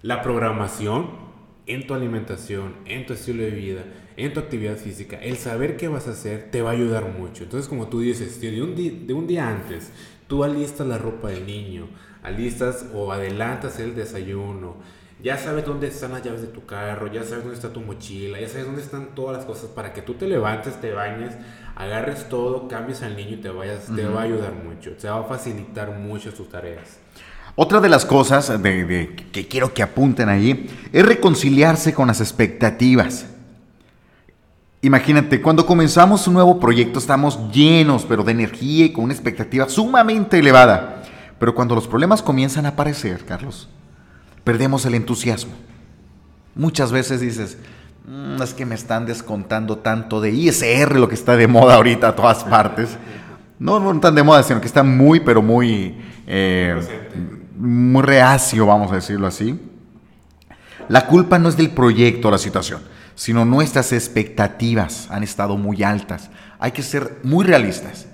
La 0.03 0.23
programación 0.23 1.30
en 1.71 1.87
tu 1.87 1.95
alimentación, 1.95 2.75
en 2.85 3.07
tu 3.07 3.13
estilo 3.13 3.45
de 3.45 3.51
vida, 3.51 3.85
en 4.17 4.33
tu 4.33 4.41
actividad 4.41 4.77
física, 4.77 5.17
el 5.19 5.37
saber 5.37 5.77
qué 5.77 5.87
vas 5.87 6.09
a 6.09 6.13
hacer 6.13 6.49
te 6.51 6.63
va 6.63 6.71
a 6.71 6.73
ayudar 6.73 7.17
mucho. 7.17 7.45
Entonces, 7.45 7.69
como 7.69 7.89
tú 7.89 8.01
dices, 8.01 8.41
de 8.41 8.61
un 8.61 8.75
día, 8.75 8.93
de 9.07 9.15
un 9.15 9.29
día 9.29 9.49
antes, 9.49 9.93
tú 10.27 10.43
alistas 10.43 10.87
la 10.87 10.99
ropa 10.99 11.29
del 11.29 11.47
niño, 11.47 11.89
alistas 12.25 12.87
o 12.93 13.13
adelantas 13.13 13.79
el 13.79 13.95
desayuno, 13.95 14.79
ya 15.23 15.37
sabes 15.37 15.65
dónde 15.65 15.87
están 15.87 16.13
las 16.13 16.25
llaves 16.25 16.41
de 16.41 16.49
tu 16.49 16.67
carro, 16.67 17.07
ya 17.07 17.23
sabes 17.23 17.45
dónde 17.45 17.55
está 17.55 17.73
tu 17.73 17.83
mochila, 17.83 18.41
ya 18.41 18.49
sabes 18.49 18.67
dónde 18.67 18.83
están 18.83 19.15
todas 19.15 19.37
las 19.37 19.47
cosas 19.47 19.71
para 19.71 19.93
que 19.93 20.03
tú 20.03 20.15
te 20.15 20.27
levantes, 20.27 20.81
te 20.81 20.93
bañes, 20.93 21.35
agarres 21.77 22.29
todo, 22.29 22.67
cambies 22.67 23.03
al 23.03 23.17
niño 23.17 23.35
y 23.35 23.41
te 23.41 23.51
vayas, 23.51 23.87
te 23.95 24.07
va 24.07 24.23
a 24.23 24.25
ayudar 24.25 24.55
mucho, 24.55 24.93
te 24.93 25.09
va 25.09 25.21
a 25.21 25.25
facilitar 25.25 25.93
mucho 25.93 26.33
tus 26.33 26.49
tareas. 26.49 26.99
Otra 27.57 27.81
de 27.81 27.89
las 27.89 28.05
cosas 28.05 28.63
de, 28.63 29.29
que 29.33 29.49
quiero 29.49 29.75
que 29.75 29.83
apunten 29.83 30.29
allí 30.29 30.69
es 30.93 31.05
reconciliarse 31.05 31.93
con 31.93 32.09
las 32.09 32.21
expectativas. 32.21 33.27
Imagínate, 34.83 35.43
cuando 35.43 35.67
comenzamos 35.67 36.27
un 36.27 36.35
nuevo 36.35 36.59
proyecto 36.59 36.99
estamos 36.99 37.53
llenos, 37.53 38.07
pero 38.09 38.25
de 38.25 38.33
energía 38.33 38.87
y 38.87 38.93
con 38.93 39.05
una 39.05 39.13
expectativa 39.13 39.69
sumamente 39.69 40.39
elevada. 40.39 41.03
Pero 41.39 41.55
cuando 41.55 41.75
los 41.75 41.87
problemas 41.87 42.23
comienzan 42.23 42.67
a 42.67 42.71
aparecer, 42.71 43.25
Carlos, 43.25 43.69
perdemos 44.43 44.87
el 44.87 44.95
entusiasmo. 44.95 45.53
Muchas 46.55 46.93
veces 46.93 47.21
dices, 47.21 47.59
Mm, 48.11 48.43
es 48.43 48.55
que 48.55 48.67
me 48.67 48.75
están 48.75 49.07
descontando 49.07 49.79
tanto 49.79 50.21
de 50.21 50.31
ISR, 50.33 50.99
lo 50.99 51.09
que 51.09 51.15
está 51.15 51.37
de 51.37 51.47
moda 51.47 51.77
ahorita 51.77 52.09
a 52.09 52.17
todas 52.17 52.43
partes. 52.45 52.97
No, 53.59 53.79
no 53.79 54.01
tan 54.01 54.15
de 54.15 54.23
moda, 54.23 54.43
sino 54.43 54.61
que 54.61 54.67
está 54.67 54.83
muy, 54.83 55.21
pero 55.21 55.43
muy, 55.43 55.95
eh, 56.27 56.81
muy 57.61 58.03
reacio, 58.03 58.67
vamos 58.67 58.91
a 58.91 58.97
decirlo 58.97 59.27
así. 59.27 59.59
La 60.89 61.07
culpa 61.07 61.39
no 61.39 61.49
es 61.49 61.57
del 61.57 61.71
proyecto 61.71 62.29
o 62.29 62.31
la 62.31 62.39
situación, 62.39 62.81
sino 63.15 63.45
nuestras 63.45 63.93
expectativas 63.93 65.09
han 65.11 65.23
estado 65.23 65.57
muy 65.57 65.83
altas. 65.83 66.31
Hay 66.59 66.73
que 66.73 66.83
ser 66.83 67.19
muy 67.23 67.45
realistas. 67.45 68.07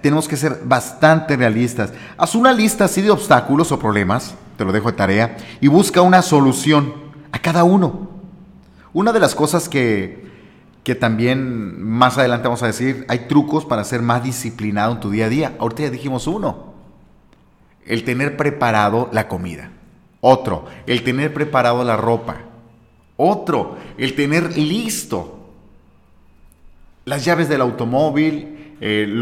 Tenemos 0.00 0.28
que 0.28 0.36
ser 0.36 0.60
bastante 0.64 1.36
realistas. 1.36 1.92
Haz 2.16 2.34
una 2.34 2.52
lista 2.52 2.84
así 2.84 3.02
de 3.02 3.10
obstáculos 3.10 3.72
o 3.72 3.78
problemas, 3.78 4.34
te 4.56 4.64
lo 4.64 4.72
dejo 4.72 4.90
de 4.90 4.96
tarea, 4.96 5.36
y 5.60 5.68
busca 5.68 6.00
una 6.02 6.22
solución 6.22 6.94
a 7.32 7.38
cada 7.40 7.64
uno. 7.64 8.10
Una 8.92 9.12
de 9.12 9.20
las 9.20 9.34
cosas 9.34 9.68
que, 9.68 10.30
que 10.84 10.94
también 10.94 11.82
más 11.82 12.18
adelante 12.18 12.46
vamos 12.46 12.62
a 12.62 12.66
decir, 12.66 13.04
hay 13.08 13.26
trucos 13.26 13.64
para 13.64 13.84
ser 13.84 14.02
más 14.02 14.22
disciplinado 14.22 14.92
en 14.92 15.00
tu 15.00 15.10
día 15.10 15.26
a 15.26 15.30
día. 15.30 15.56
Ahorita 15.58 15.82
ya 15.82 15.90
dijimos 15.90 16.26
uno, 16.26 16.71
el 17.86 18.04
tener 18.04 18.36
preparado 18.36 19.08
la 19.12 19.28
comida. 19.28 19.70
Otro, 20.20 20.66
el 20.86 21.02
tener 21.02 21.34
preparado 21.34 21.84
la 21.84 21.96
ropa. 21.96 22.36
Otro, 23.16 23.76
el 23.98 24.14
tener 24.14 24.56
listo 24.56 25.42
las 27.04 27.24
llaves 27.24 27.48
del 27.48 27.60
automóvil, 27.60 28.76
eh, 28.80 29.20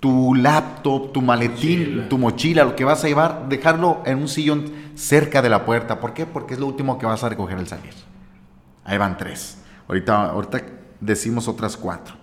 tu 0.00 0.34
laptop, 0.34 1.12
tu 1.12 1.22
maletín, 1.22 2.08
tu 2.08 2.18
mochila, 2.18 2.64
lo 2.64 2.76
que 2.76 2.84
vas 2.84 3.04
a 3.04 3.08
llevar, 3.08 3.48
dejarlo 3.48 4.02
en 4.04 4.18
un 4.18 4.28
sillón 4.28 4.64
cerca 4.94 5.40
de 5.40 5.48
la 5.48 5.64
puerta. 5.64 6.00
¿Por 6.00 6.12
qué? 6.12 6.26
Porque 6.26 6.54
es 6.54 6.60
lo 6.60 6.66
último 6.66 6.98
que 6.98 7.06
vas 7.06 7.22
a 7.22 7.28
recoger 7.28 7.56
al 7.56 7.66
salir. 7.66 7.94
Ahí 8.84 8.98
van 8.98 9.16
tres. 9.16 9.58
Ahorita, 9.88 10.30
ahorita 10.30 10.62
decimos 11.00 11.48
otras 11.48 11.76
cuatro. 11.76 12.16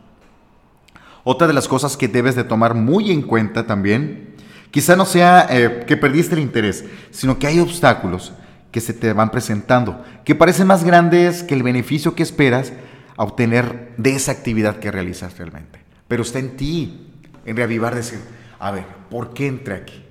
Otra 1.23 1.47
de 1.47 1.53
las 1.53 1.67
cosas 1.67 1.97
que 1.97 2.07
debes 2.07 2.35
de 2.35 2.43
tomar 2.43 2.75
muy 2.75 3.11
en 3.11 3.21
cuenta 3.21 3.65
también, 3.65 4.28
quizá 4.71 4.95
no 4.95 5.05
sea 5.05 5.47
eh, 5.49 5.83
que 5.87 5.97
perdiste 5.97 6.35
el 6.35 6.41
interés, 6.41 6.85
sino 7.11 7.39
que 7.39 7.47
hay 7.47 7.59
obstáculos 7.59 8.33
que 8.71 8.81
se 8.81 8.93
te 8.93 9.13
van 9.13 9.31
presentando, 9.31 10.03
que 10.23 10.35
parecen 10.35 10.67
más 10.67 10.83
grandes 10.83 11.43
que 11.43 11.55
el 11.55 11.63
beneficio 11.63 12.15
que 12.15 12.23
esperas 12.23 12.71
a 13.17 13.23
obtener 13.23 13.93
de 13.97 14.15
esa 14.15 14.31
actividad 14.31 14.77
que 14.77 14.91
realizas 14.91 15.37
realmente. 15.37 15.79
Pero 16.07 16.23
está 16.23 16.39
en 16.39 16.55
ti, 16.55 17.11
en 17.45 17.57
reavivar, 17.57 17.95
decir, 17.95 18.19
a 18.59 18.71
ver, 18.71 18.85
¿por 19.09 19.33
qué 19.33 19.47
entré 19.47 19.75
aquí? 19.75 20.05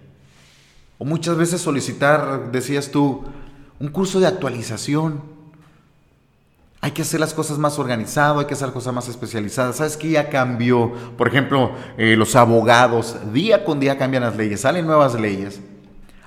O 0.99 1.05
muchas 1.05 1.37
veces 1.37 1.61
solicitar, 1.61 2.51
decías 2.51 2.90
tú, 2.90 3.25
un 3.79 3.88
curso 3.88 4.18
de 4.18 4.27
actualización, 4.27 5.23
hay 6.81 6.93
que 6.93 7.03
hacer 7.03 7.19
las 7.19 7.35
cosas 7.35 7.59
más 7.59 7.79
organizado, 7.79 8.38
hay 8.38 8.47
que 8.47 8.55
hacer 8.55 8.71
cosas 8.71 8.95
más 8.95 9.09
especializadas. 9.09 9.77
¿Sabes 9.77 9.97
qué 9.97 10.11
ya 10.11 10.29
cambió? 10.29 10.93
Por 11.17 11.27
ejemplo, 11.27 11.73
eh, 11.97 12.14
los 12.17 12.37
abogados, 12.37 13.17
día 13.33 13.64
con 13.64 13.81
día 13.81 13.99
cambian 13.99 14.23
las 14.23 14.37
leyes, 14.37 14.61
salen 14.61 14.87
nuevas 14.87 15.19
leyes. 15.19 15.61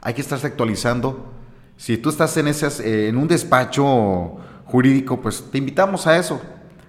Hay 0.02 0.14
que 0.14 0.22
estarse 0.22 0.48
actualizando. 0.48 1.32
Si 1.78 1.98
tú 1.98 2.10
estás 2.10 2.36
en, 2.36 2.48
esas, 2.48 2.82
eh, 2.82 3.08
en 3.08 3.18
un 3.18 3.30
despacho 3.30 4.38
jurídico, 4.66 5.22
pues 5.22 5.44
te 5.50 5.58
invitamos 5.58 6.06
a 6.06 6.18
eso, 6.18 6.42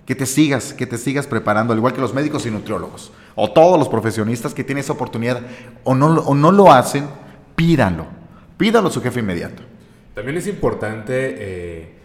que 0.06 0.16
te 0.16 0.26
sigas, 0.26 0.74
que 0.74 0.86
te 0.86 0.98
sigas 0.98 1.28
preparando, 1.28 1.72
al 1.72 1.78
igual 1.78 1.92
que 1.92 2.00
los 2.00 2.12
médicos 2.12 2.44
y 2.46 2.50
nutriólogos, 2.50 3.12
o 3.36 3.52
todos 3.52 3.78
los 3.78 3.88
profesionistas 3.88 4.54
que 4.54 4.64
tienen 4.64 4.82
esa 4.82 4.92
oportunidad, 4.92 5.40
o 5.84 5.94
no, 5.94 6.06
o 6.06 6.34
no 6.34 6.50
lo 6.50 6.72
hacen, 6.72 7.06
pídanlo, 7.54 8.06
pídanlo 8.56 8.88
a 8.88 8.92
su 8.92 9.00
jefe 9.00 9.20
inmediato. 9.20 9.62
También 10.14 10.36
es 10.36 10.48
importante... 10.48 11.36
Eh 11.38 12.01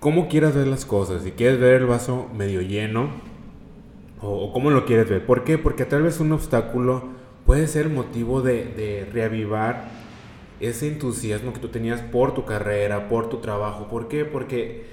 cómo 0.00 0.28
quieras 0.28 0.54
ver 0.54 0.66
las 0.66 0.86
cosas, 0.86 1.22
si 1.22 1.32
quieres 1.32 1.60
ver 1.60 1.74
el 1.74 1.86
vaso 1.86 2.28
medio 2.34 2.62
lleno 2.62 3.10
o, 4.20 4.52
cómo 4.52 4.70
lo 4.70 4.84
quieres 4.86 5.08
ver. 5.08 5.24
¿Por 5.24 5.44
qué? 5.44 5.58
Porque 5.58 5.84
tal 5.84 6.02
vez 6.02 6.20
un 6.20 6.32
obstáculo 6.32 7.04
puede 7.46 7.68
ser 7.68 7.88
motivo 7.88 8.42
de, 8.42 9.08
reavivar 9.12 9.88
ese 10.58 10.88
entusiasmo 10.88 11.52
que 11.52 11.60
tú 11.60 11.68
tenías 11.68 12.00
por 12.00 12.34
tu 12.34 12.44
carrera, 12.44 13.08
por 13.08 13.28
tu 13.28 13.38
trabajo. 13.38 13.88
¿Por 13.88 14.08
qué? 14.08 14.24
Porque 14.24 14.84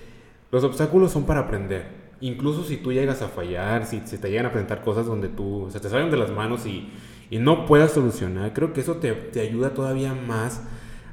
los 0.51 0.63
obstáculos 0.63 1.11
son 1.11 1.25
para 1.25 1.41
aprender. 1.41 2.07
Incluso 2.21 2.63
si 2.63 2.77
tú 2.77 2.93
llegas 2.93 3.21
a 3.21 3.27
fallar, 3.27 3.85
si, 3.85 3.99
te 3.99 4.29
llegan 4.29 4.45
a 4.47 4.51
presentar 4.51 4.81
cosas 4.81 5.05
donde 5.05 5.27
tú 5.27 5.67
se 5.71 5.79
te 5.79 5.89
salen 5.89 6.09
de 6.09 6.17
las 6.17 6.31
manos 6.31 6.65
y, 6.65 6.89
no 7.29 7.65
puedas 7.65 7.91
solucionar, 7.91 8.53
creo 8.53 8.71
que 8.71 8.79
eso 8.79 8.95
te 8.95 9.41
ayuda 9.41 9.73
todavía 9.73 10.13
más 10.13 10.61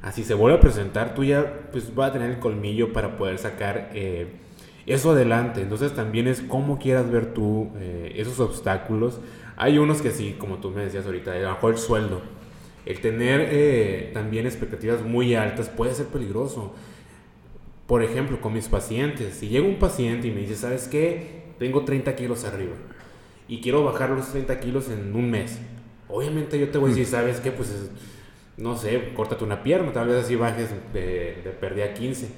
así 0.05 0.23
se 0.23 0.35
vuelve 0.35 0.59
a 0.59 0.61
presentar, 0.61 1.15
tú 1.15 1.23
ya 1.23 1.67
pues 1.71 1.93
vas 1.93 2.11
a 2.11 2.13
tener 2.13 2.29
el 2.29 2.39
colmillo 2.39 2.93
para 2.93 3.17
poder 3.17 3.39
sacar 3.39 3.89
eh, 3.93 4.27
eso 4.85 5.11
adelante. 5.11 5.61
Entonces 5.61 5.93
también 5.93 6.27
es 6.27 6.41
cómo 6.41 6.77
quieras 6.77 7.09
ver 7.09 7.33
tú 7.33 7.71
eh, 7.79 8.13
esos 8.15 8.39
obstáculos. 8.39 9.19
Hay 9.57 9.79
unos 9.79 10.03
que 10.03 10.11
sí, 10.11 10.35
como 10.37 10.57
tú 10.57 10.69
me 10.69 10.83
decías 10.83 11.07
ahorita, 11.07 11.33
mejor 11.33 11.73
el 11.73 11.79
sueldo. 11.79 12.21
El 12.85 13.01
tener 13.01 13.49
eh, 13.51 14.11
también 14.13 14.45
expectativas 14.45 15.01
muy 15.01 15.33
altas 15.33 15.69
puede 15.69 15.95
ser 15.95 16.05
peligroso. 16.05 16.75
Por 17.87 18.03
ejemplo, 18.03 18.39
con 18.39 18.53
mis 18.53 18.67
pacientes, 18.67 19.33
si 19.33 19.47
llega 19.47 19.67
un 19.67 19.79
paciente 19.79 20.27
y 20.27 20.31
me 20.31 20.41
dice, 20.41 20.55
¿sabes 20.55 20.87
qué? 20.87 21.45
Tengo 21.57 21.83
30 21.83 22.15
kilos 22.15 22.45
arriba 22.45 22.75
y 23.47 23.59
quiero 23.59 23.83
bajar 23.83 24.11
los 24.11 24.29
30 24.29 24.59
kilos 24.59 24.89
en 24.89 25.15
un 25.15 25.31
mes. 25.31 25.57
Obviamente 26.09 26.59
yo 26.59 26.69
te 26.69 26.77
voy 26.77 26.91
a 26.91 26.95
decir, 26.95 27.07
¿sabes 27.07 27.39
qué? 27.39 27.51
Pues 27.51 27.89
no 28.57 28.77
sé, 28.77 29.13
córtate 29.15 29.43
una 29.43 29.63
pierna, 29.63 29.91
tal 29.91 30.07
vez 30.07 30.23
así 30.23 30.35
bajes 30.35 30.69
de, 30.93 31.41
de 31.43 31.49
pérdida 31.59 31.93
15. 31.93 32.29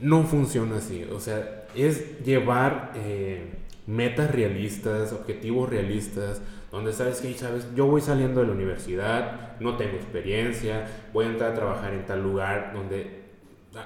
No 0.00 0.24
funciona 0.24 0.76
así. 0.76 1.04
O 1.12 1.20
sea, 1.20 1.66
es 1.74 2.22
llevar 2.24 2.92
eh, 2.96 3.44
metas 3.86 4.30
realistas, 4.30 5.12
objetivos 5.12 5.68
realistas, 5.68 6.40
donde 6.70 6.92
sabes 6.92 7.20
que, 7.20 7.32
sabes, 7.34 7.68
yo 7.74 7.86
voy 7.86 8.00
saliendo 8.00 8.40
de 8.40 8.46
la 8.46 8.52
universidad, 8.52 9.58
no 9.60 9.76
tengo 9.76 9.96
experiencia, 9.96 10.86
voy 11.12 11.26
a 11.26 11.28
entrar 11.28 11.52
a 11.52 11.54
trabajar 11.54 11.94
en 11.94 12.04
tal 12.04 12.22
lugar 12.22 12.72
donde 12.74 13.22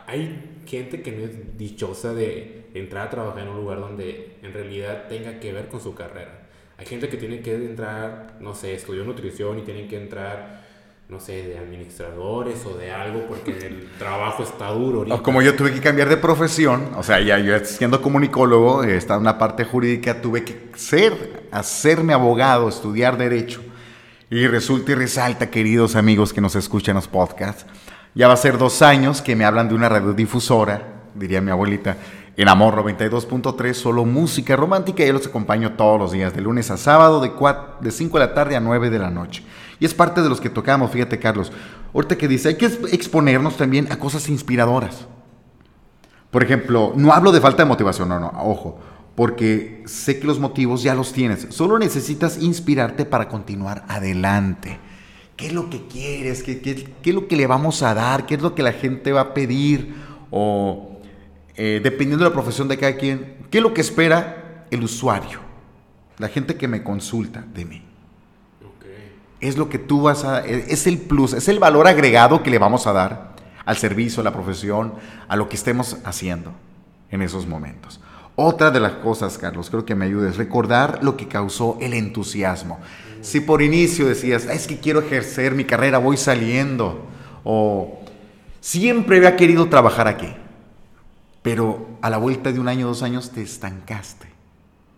hay 0.06 0.62
gente 0.66 1.02
que 1.02 1.12
no 1.12 1.24
es 1.24 1.56
dichosa 1.58 2.14
de 2.14 2.66
entrar 2.74 3.06
a 3.06 3.10
trabajar 3.10 3.42
en 3.42 3.48
un 3.48 3.56
lugar 3.56 3.80
donde 3.80 4.36
en 4.42 4.52
realidad 4.52 5.08
tenga 5.08 5.40
que 5.40 5.52
ver 5.52 5.68
con 5.68 5.80
su 5.80 5.94
carrera. 5.94 6.46
Hay 6.76 6.86
gente 6.86 7.08
que 7.08 7.16
tiene 7.16 7.40
que 7.40 7.54
entrar, 7.54 8.36
no 8.40 8.54
sé, 8.54 8.74
estudió 8.74 9.04
nutrición 9.04 9.58
y 9.58 9.62
tienen 9.62 9.88
que 9.88 9.96
entrar 9.96 10.67
no 11.08 11.20
sé, 11.20 11.42
de 11.42 11.58
administradores 11.58 12.66
o 12.66 12.76
de 12.76 12.92
algo, 12.92 13.24
porque 13.28 13.52
el 13.66 13.88
trabajo 13.98 14.42
está 14.42 14.68
duro. 14.68 15.06
Como 15.22 15.40
yo 15.40 15.56
tuve 15.56 15.72
que 15.72 15.80
cambiar 15.80 16.10
de 16.10 16.18
profesión, 16.18 16.90
o 16.98 17.02
sea, 17.02 17.18
ya 17.20 17.38
yo 17.38 17.58
siendo 17.64 18.02
comunicólogo, 18.02 18.84
está 18.84 19.16
una 19.16 19.38
parte 19.38 19.64
jurídica, 19.64 20.20
tuve 20.20 20.44
que 20.44 20.70
ser, 20.76 21.44
hacerme 21.50 22.12
abogado, 22.12 22.68
estudiar 22.68 23.16
derecho. 23.16 23.62
Y 24.28 24.46
resulta 24.48 24.92
y 24.92 24.96
resalta, 24.96 25.50
queridos 25.50 25.96
amigos 25.96 26.34
que 26.34 26.42
nos 26.42 26.54
escuchan 26.54 26.96
los 26.96 27.08
podcasts, 27.08 27.64
ya 28.14 28.28
va 28.28 28.34
a 28.34 28.36
ser 28.36 28.58
dos 28.58 28.82
años 28.82 29.22
que 29.22 29.34
me 29.34 29.46
hablan 29.46 29.70
de 29.70 29.74
una 29.74 29.88
radiodifusora, 29.88 31.06
diría 31.14 31.40
mi 31.40 31.50
abuelita, 31.50 31.96
en 32.36 32.48
Amor 32.48 32.74
92.3, 32.76 33.72
solo 33.72 34.04
música 34.04 34.56
romántica, 34.56 35.02
y 35.02 35.06
yo 35.06 35.14
los 35.14 35.26
acompaño 35.26 35.72
todos 35.72 35.98
los 35.98 36.12
días, 36.12 36.34
de 36.34 36.42
lunes 36.42 36.70
a 36.70 36.76
sábado, 36.76 37.22
de, 37.22 37.32
de 37.80 37.90
5 37.90 38.18
de 38.18 38.26
la 38.26 38.34
tarde 38.34 38.56
a 38.56 38.60
9 38.60 38.90
de 38.90 38.98
la 38.98 39.10
noche. 39.10 39.42
Y 39.80 39.84
es 39.84 39.94
parte 39.94 40.22
de 40.22 40.28
los 40.28 40.40
que 40.40 40.50
tocamos, 40.50 40.90
fíjate 40.90 41.18
Carlos. 41.18 41.52
Ahorita 41.94 42.18
que 42.18 42.28
dice, 42.28 42.48
hay 42.48 42.56
que 42.56 42.66
exponernos 42.66 43.56
también 43.56 43.90
a 43.92 43.98
cosas 43.98 44.28
inspiradoras. 44.28 45.06
Por 46.30 46.42
ejemplo, 46.42 46.92
no 46.96 47.12
hablo 47.12 47.32
de 47.32 47.40
falta 47.40 47.62
de 47.62 47.68
motivación, 47.68 48.08
no, 48.08 48.18
no, 48.20 48.32
ojo, 48.36 48.78
porque 49.14 49.82
sé 49.86 50.20
que 50.20 50.26
los 50.26 50.38
motivos 50.38 50.82
ya 50.82 50.94
los 50.94 51.12
tienes. 51.12 51.46
Solo 51.50 51.78
necesitas 51.78 52.42
inspirarte 52.42 53.04
para 53.04 53.28
continuar 53.28 53.84
adelante. 53.88 54.78
¿Qué 55.36 55.46
es 55.46 55.52
lo 55.52 55.70
que 55.70 55.86
quieres? 55.86 56.42
¿Qué, 56.42 56.60
es 57.02 57.14
lo 57.14 57.28
que 57.28 57.36
le 57.36 57.46
vamos 57.46 57.82
a 57.82 57.94
dar? 57.94 58.26
¿Qué 58.26 58.34
es 58.34 58.42
lo 58.42 58.54
que 58.54 58.62
la 58.62 58.72
gente 58.72 59.12
va 59.12 59.20
a 59.20 59.34
pedir? 59.34 59.94
O 60.30 61.00
eh, 61.54 61.80
dependiendo 61.82 62.24
de 62.24 62.30
la 62.30 62.34
profesión 62.34 62.68
de 62.68 62.76
cada 62.76 62.96
quien, 62.96 63.36
¿qué 63.50 63.58
es 63.58 63.62
lo 63.62 63.72
que 63.72 63.80
espera 63.80 64.66
el 64.70 64.82
usuario? 64.82 65.40
La 66.18 66.28
gente 66.28 66.56
que 66.56 66.66
me 66.66 66.82
consulta 66.82 67.44
de 67.54 67.64
mí 67.64 67.87
es 69.40 69.56
lo 69.56 69.68
que 69.68 69.78
tú 69.78 70.02
vas 70.02 70.24
a, 70.24 70.44
es 70.44 70.86
el 70.86 70.98
plus, 70.98 71.32
es 71.32 71.48
el 71.48 71.58
valor 71.58 71.86
agregado 71.86 72.42
que 72.42 72.50
le 72.50 72.58
vamos 72.58 72.86
a 72.86 72.92
dar 72.92 73.36
al 73.64 73.76
servicio, 73.76 74.20
a 74.20 74.24
la 74.24 74.32
profesión, 74.32 74.94
a 75.28 75.36
lo 75.36 75.48
que 75.48 75.56
estemos 75.56 75.98
haciendo 76.04 76.52
en 77.10 77.22
esos 77.22 77.46
momentos. 77.46 78.00
Otra 78.34 78.70
de 78.70 78.80
las 78.80 78.92
cosas, 78.92 79.36
Carlos, 79.36 79.68
creo 79.68 79.84
que 79.84 79.94
me 79.94 80.04
ayuda 80.04 80.28
es 80.28 80.36
recordar 80.36 81.00
lo 81.02 81.16
que 81.16 81.28
causó 81.28 81.76
el 81.80 81.92
entusiasmo. 81.92 82.78
Si 83.20 83.40
por 83.40 83.62
inicio 83.62 84.06
decías, 84.06 84.44
es 84.44 84.66
que 84.66 84.78
quiero 84.78 85.00
ejercer 85.00 85.54
mi 85.54 85.64
carrera, 85.64 85.98
voy 85.98 86.16
saliendo, 86.16 87.06
o 87.42 88.00
siempre 88.60 89.16
había 89.16 89.36
querido 89.36 89.68
trabajar 89.68 90.06
aquí, 90.06 90.34
pero 91.42 91.88
a 92.00 92.10
la 92.10 92.18
vuelta 92.18 92.52
de 92.52 92.60
un 92.60 92.68
año, 92.68 92.86
dos 92.86 93.02
años 93.02 93.30
te 93.30 93.42
estancaste 93.42 94.27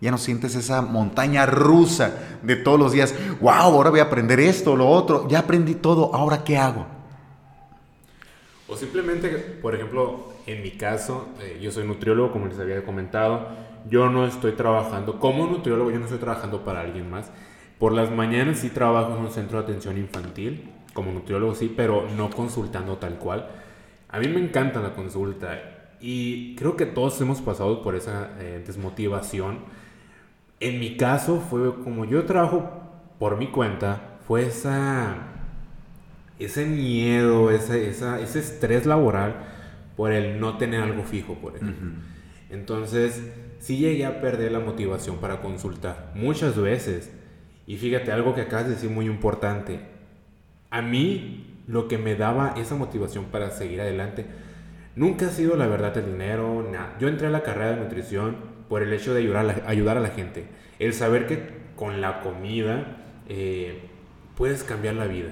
ya 0.00 0.10
no 0.10 0.18
sientes 0.18 0.54
esa 0.54 0.80
montaña 0.80 1.44
rusa 1.44 2.38
de 2.42 2.56
todos 2.56 2.78
los 2.78 2.92
días. 2.92 3.14
¡Wow! 3.40 3.50
Ahora 3.52 3.90
voy 3.90 4.00
a 4.00 4.04
aprender 4.04 4.40
esto, 4.40 4.74
lo 4.76 4.88
otro. 4.88 5.28
Ya 5.28 5.40
aprendí 5.40 5.74
todo. 5.74 6.14
¿Ahora 6.14 6.42
qué 6.42 6.56
hago? 6.56 6.86
O 8.66 8.76
simplemente, 8.76 9.28
por 9.60 9.74
ejemplo, 9.74 10.32
en 10.46 10.62
mi 10.62 10.70
caso, 10.70 11.28
eh, 11.40 11.58
yo 11.60 11.70
soy 11.70 11.84
nutriólogo, 11.86 12.32
como 12.32 12.46
les 12.46 12.58
había 12.58 12.82
comentado. 12.84 13.48
Yo 13.90 14.08
no 14.08 14.26
estoy 14.26 14.52
trabajando 14.52 15.20
como 15.20 15.46
nutriólogo, 15.46 15.90
yo 15.90 15.98
no 15.98 16.04
estoy 16.04 16.20
trabajando 16.20 16.64
para 16.64 16.80
alguien 16.80 17.10
más. 17.10 17.30
Por 17.78 17.92
las 17.92 18.10
mañanas 18.10 18.58
sí 18.58 18.70
trabajo 18.70 19.16
en 19.16 19.24
un 19.24 19.30
centro 19.30 19.58
de 19.58 19.64
atención 19.64 19.98
infantil, 19.98 20.70
como 20.94 21.12
nutriólogo 21.12 21.54
sí, 21.54 21.72
pero 21.74 22.06
no 22.16 22.30
consultando 22.30 22.96
tal 22.96 23.18
cual. 23.18 23.48
A 24.08 24.18
mí 24.18 24.28
me 24.28 24.40
encanta 24.40 24.80
la 24.80 24.94
consulta 24.94 25.96
y 26.00 26.54
creo 26.56 26.76
que 26.76 26.86
todos 26.86 27.20
hemos 27.20 27.40
pasado 27.40 27.82
por 27.82 27.94
esa 27.94 28.30
eh, 28.38 28.62
desmotivación 28.66 29.58
en 30.60 30.78
mi 30.78 30.96
caso 30.96 31.40
fue 31.40 31.82
como 31.82 32.04
yo 32.04 32.24
trabajo 32.24 32.70
por 33.18 33.38
mi 33.38 33.48
cuenta, 33.48 34.18
fue 34.26 34.46
esa, 34.46 35.16
ese 36.38 36.66
miedo, 36.66 37.50
ese, 37.50 37.88
ese 37.88 38.38
estrés 38.38 38.86
laboral 38.86 39.34
por 39.96 40.12
el 40.12 40.38
no 40.38 40.58
tener 40.58 40.82
algo 40.82 41.02
fijo, 41.02 41.34
por 41.34 41.56
ejemplo. 41.56 41.90
Entonces, 42.50 43.22
sí 43.58 43.78
llegué 43.78 44.06
a 44.06 44.20
perder 44.20 44.52
la 44.52 44.60
motivación 44.60 45.16
para 45.18 45.40
consultar 45.40 46.12
muchas 46.14 46.56
veces. 46.56 47.10
Y 47.66 47.76
fíjate, 47.76 48.12
algo 48.12 48.34
que 48.34 48.42
acabas 48.42 48.66
de 48.66 48.74
decir 48.74 48.90
muy 48.90 49.06
importante. 49.06 49.80
A 50.70 50.82
mí, 50.82 51.62
lo 51.66 51.88
que 51.88 51.98
me 51.98 52.16
daba 52.16 52.54
esa 52.56 52.74
motivación 52.74 53.26
para 53.26 53.50
seguir 53.50 53.80
adelante, 53.80 54.26
nunca 54.96 55.26
ha 55.26 55.30
sido 55.30 55.56
la 55.56 55.66
verdad 55.66 55.96
el 55.98 56.06
dinero, 56.06 56.66
nada. 56.70 56.96
Yo 56.98 57.08
entré 57.08 57.28
a 57.28 57.30
la 57.30 57.42
carrera 57.42 57.72
de 57.72 57.80
nutrición 57.80 58.36
por 58.70 58.84
el 58.84 58.92
hecho 58.92 59.12
de 59.12 59.20
ayudar 59.20 59.38
a 59.38 59.42
la, 59.42 59.62
ayudar 59.66 59.96
a 59.96 60.00
la 60.00 60.10
gente. 60.10 60.44
El 60.78 60.94
saber 60.94 61.26
que 61.26 61.42
con 61.74 62.00
la 62.00 62.20
comida 62.20 62.98
eh, 63.28 63.80
puedes 64.36 64.62
cambiar 64.62 64.94
la 64.94 65.06
vida. 65.06 65.30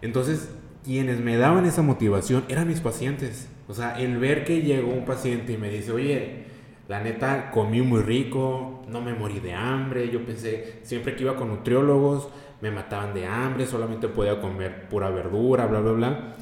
Entonces, 0.00 0.48
quienes 0.84 1.18
me 1.18 1.36
daban 1.38 1.66
esa 1.66 1.82
motivación 1.82 2.44
eran 2.48 2.68
mis 2.68 2.80
pacientes. 2.80 3.50
O 3.66 3.74
sea, 3.74 3.98
el 3.98 4.18
ver 4.18 4.44
que 4.44 4.62
llegó 4.62 4.92
un 4.92 5.04
paciente 5.04 5.54
y 5.54 5.56
me 5.56 5.68
dice, 5.70 5.90
oye, 5.90 6.44
la 6.86 7.00
neta, 7.00 7.50
comí 7.50 7.82
muy 7.82 8.00
rico, 8.02 8.84
no 8.88 9.00
me 9.00 9.12
morí 9.12 9.40
de 9.40 9.52
hambre. 9.52 10.08
Yo 10.08 10.24
pensé, 10.24 10.78
siempre 10.84 11.16
que 11.16 11.24
iba 11.24 11.34
con 11.34 11.48
nutriólogos, 11.48 12.28
me 12.60 12.70
mataban 12.70 13.12
de 13.12 13.26
hambre, 13.26 13.66
solamente 13.66 14.06
podía 14.06 14.40
comer 14.40 14.88
pura 14.88 15.10
verdura, 15.10 15.66
bla, 15.66 15.80
bla, 15.80 15.92
bla 15.92 16.36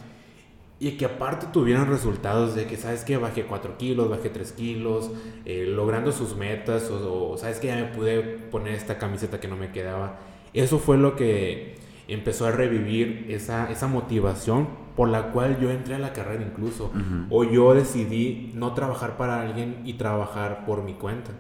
y 0.81 0.93
que 0.93 1.05
aparte 1.05 1.47
tuvieran 1.53 1.89
resultados 1.89 2.55
de 2.55 2.67
que, 2.67 2.77
¿sabes 2.77 3.05
que 3.05 3.17
Bajé 3.17 3.45
4 3.45 3.79
kilos, 3.79 4.11
bajé 4.11 4.29
3 4.29 4.53
kilos, 4.53 5.11
eh, 5.45 5.67
logrando 5.69 6.13
sus 6.13 6.37
metas, 6.37 6.91
o, 6.91 7.37
¿sabes 7.39 7.59
que 7.59 7.69
Ya 7.69 7.77
me 7.77 7.85
pude 7.85 8.21
poner 8.23 8.75
esta 8.75 8.99
camiseta 8.99 9.41
que 9.41 9.49
no 9.49 9.57
me 9.57 9.71
quedaba. 9.71 10.19
Eso 10.53 10.79
fue 10.79 10.99
lo 10.99 11.17
que 11.17 11.77
empezó 12.09 12.47
a 12.47 12.51
revivir 12.51 13.27
esa, 13.31 13.71
esa 13.71 13.87
motivación 13.87 14.69
por 14.97 15.09
la 15.09 15.33
cual 15.33 15.59
yo 15.61 15.71
entré 15.71 15.95
a 15.95 15.99
la 15.99 16.13
carrera 16.13 16.45
incluso. 16.45 16.93
O 17.31 17.45
yo 17.45 17.75
decidí 17.75 18.53
no 18.55 18.75
trabajar 18.75 19.17
para 19.17 19.41
alguien 19.41 19.79
y 19.85 19.95
trabajar 19.95 20.65
por 20.67 20.83
mi 20.83 20.95
cuenta. 20.95 21.33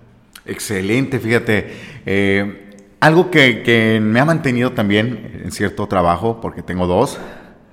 Excelente, 0.46 1.20
fíjate. 1.20 1.72
Eh, 2.06 2.70
algo 3.00 3.30
que, 3.30 3.62
que 3.62 4.00
me 4.02 4.18
ha 4.18 4.24
mantenido 4.24 4.72
también 4.72 5.42
en 5.44 5.52
cierto 5.52 5.86
trabajo, 5.86 6.40
porque 6.40 6.62
tengo 6.62 6.86
dos, 6.86 7.18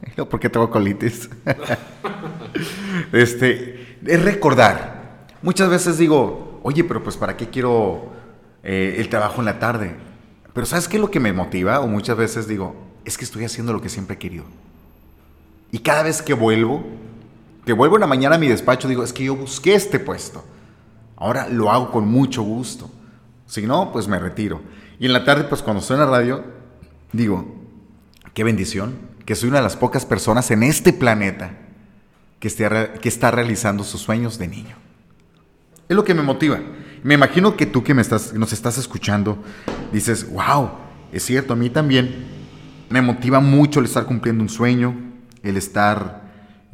¿Por 0.30 0.40
qué 0.40 0.50
tengo 0.50 0.70
colitis? 0.70 1.30
este, 3.12 3.98
es 4.06 4.24
recordar. 4.24 5.28
Muchas 5.42 5.70
veces 5.70 5.98
digo, 5.98 6.60
oye, 6.64 6.84
pero 6.84 7.04
pues 7.04 7.18
¿para 7.18 7.38
qué 7.38 7.50
quiero 7.50 8.12
eh, 8.64 8.96
el 8.98 9.10
trabajo 9.10 9.42
en 9.42 9.46
la 9.46 9.60
tarde? 9.60 9.96
Pero 10.54 10.66
¿sabes 10.66 10.88
qué 10.88 10.98
es 10.98 11.02
lo 11.02 11.12
que 11.12 11.20
me 11.20 11.34
motiva? 11.34 11.80
O 11.80 11.88
muchas 11.88 12.18
veces 12.18 12.48
digo, 12.48 12.76
es 13.06 13.18
que 13.18 13.26
estoy 13.26 13.46
haciendo 13.46 13.74
lo 13.74 13.82
que 13.82 13.90
siempre 13.90 14.16
he 14.16 14.20
querido. 14.20 14.46
Y 15.72 15.80
cada 15.80 16.04
vez 16.04 16.22
que 16.22 16.34
vuelvo, 16.34 16.84
que 17.66 17.74
vuelvo 17.74 17.96
en 17.96 18.02
la 18.02 18.08
mañana 18.08 18.36
a 18.36 18.40
mi 18.40 18.48
despacho, 18.48 18.88
digo, 18.88 19.04
es 19.04 19.14
que 19.14 19.24
yo 19.24 19.36
busqué 19.36 19.74
este 19.74 20.00
puesto. 20.00 20.44
Ahora 21.16 21.48
lo 21.48 21.72
hago 21.72 21.92
con 21.92 22.08
mucho 22.08 22.42
gusto. 22.42 22.92
Si 23.46 23.66
no, 23.66 23.92
pues 23.92 24.08
me 24.08 24.20
retiro. 24.20 24.62
Y 25.00 25.06
en 25.06 25.14
la 25.14 25.24
tarde, 25.24 25.46
pues 25.46 25.62
cuando 25.62 25.82
estoy 25.82 25.96
en 25.96 26.02
la 26.02 26.08
radio, 26.08 26.44
digo, 27.14 27.46
qué 28.34 28.44
bendición 28.44 29.11
que 29.26 29.36
soy 29.36 29.50
una 29.50 29.60
de 29.60 29.64
las 29.64 29.78
pocas 29.78 30.06
personas 30.06 30.52
en 30.52 30.64
este 30.64 30.94
planeta 30.94 31.52
que, 32.40 32.50
que 33.02 33.10
está 33.10 33.32
realizando 33.32 33.84
sus 33.84 34.02
sueños 34.02 34.38
de 34.38 34.48
niño. 34.48 34.76
Es 35.88 35.96
lo 35.96 36.04
que 36.04 36.14
me 36.14 36.24
motiva. 36.24 36.60
Me 37.04 37.16
imagino 37.16 37.58
que 37.58 37.66
tú 37.66 37.84
que 37.84 37.94
me 37.94 38.02
estás, 38.02 38.34
nos 38.34 38.54
estás 38.54 38.78
escuchando 38.78 39.44
dices, 39.92 40.30
wow, 40.32 40.70
es 41.12 41.24
cierto, 41.24 41.54
a 41.54 41.56
mí 41.56 41.70
también 41.70 42.26
me 42.90 43.02
motiva 43.02 43.40
mucho 43.40 43.80
el 43.80 43.86
estar 43.86 44.06
cumpliendo 44.06 44.44
un 44.44 44.50
sueño, 44.50 44.96
el 45.44 45.58
estar 45.58 46.22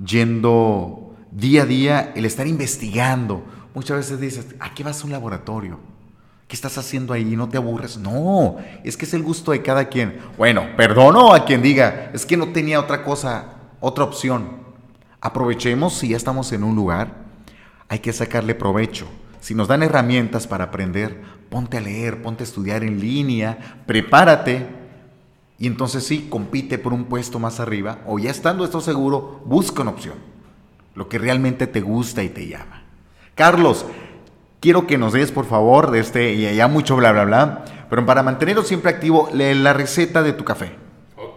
yendo 0.04 1.16
día 1.32 1.64
a 1.64 1.66
día, 1.66 2.14
el 2.16 2.26
estar 2.26 2.48
investigando. 2.48 3.46
Muchas 3.74 3.98
veces 3.98 4.20
dices, 4.20 4.56
¿a 4.60 4.74
qué 4.74 4.84
vas 4.84 5.02
a 5.02 5.06
un 5.06 5.12
laboratorio? 5.12 5.80
¿Qué 6.48 6.56
estás 6.56 6.78
haciendo 6.78 7.14
ahí? 7.14 7.36
¿No 7.36 7.50
te 7.50 7.58
aburres? 7.58 7.98
No, 7.98 8.56
es 8.84 8.96
que 8.96 9.04
es 9.04 9.14
el 9.14 9.22
gusto 9.22 9.52
de 9.52 9.62
cada 9.62 9.90
quien. 9.90 10.20
Bueno, 10.38 10.66
perdono 10.78 11.34
a 11.34 11.44
quien 11.44 11.62
diga, 11.62 12.12
es 12.14 12.26
que 12.26 12.38
no 12.38 12.54
tenía 12.54 12.80
otra 12.80 13.04
cosa, 13.04 13.56
otra 13.82 14.06
opción. 14.06 14.58
Aprovechemos 15.20 15.94
si 15.94 16.10
ya 16.10 16.18
estamos 16.18 16.54
en 16.54 16.64
un 16.64 16.76
lugar, 16.76 17.26
hay 17.90 18.00
que 18.00 18.14
sacarle 18.14 18.56
provecho. 18.56 19.08
Si 19.42 19.56
nos 19.56 19.68
dan 19.68 19.84
herramientas 19.84 20.48
para 20.48 20.66
aprender, 20.66 21.22
ponte 21.50 21.78
a 21.78 21.82
leer, 21.82 22.22
ponte 22.22 22.44
a 22.44 22.48
estudiar 22.48 22.84
en 22.84 23.00
línea, 23.00 23.82
prepárate 23.86 24.68
y 25.60 25.68
entonces 25.68 26.06
sí, 26.06 26.28
compite 26.30 26.78
por 26.78 26.94
un 26.94 27.06
puesto 27.06 27.40
más 27.40 27.60
arriba 27.60 28.00
o 28.06 28.20
ya 28.20 28.32
estando 28.32 28.64
esto 28.64 28.80
seguro, 28.80 29.42
busca 29.46 29.82
una 29.82 29.92
opción, 29.92 30.16
lo 30.96 31.10
que 31.10 31.18
realmente 31.18 31.68
te 31.68 31.82
gusta 31.82 32.24
y 32.24 32.30
te 32.30 32.48
llama. 32.48 32.84
Carlos, 33.36 33.86
quiero 34.60 34.88
que 34.88 34.98
nos 34.98 35.14
des, 35.14 35.32
por 35.32 35.46
favor, 35.46 35.92
de 35.92 36.00
este, 36.00 36.34
y 36.34 36.56
ya 36.56 36.68
mucho 36.68 36.96
bla, 36.96 37.12
bla, 37.12 37.26
bla, 37.26 37.66
pero 37.90 38.06
para 38.06 38.24
mantenerlo 38.24 38.64
siempre 38.64 38.92
activo, 38.92 39.30
lee 39.34 39.54
la 39.54 39.74
receta 39.74 40.24
de 40.24 40.34
tu 40.34 40.44
café. 40.44 40.88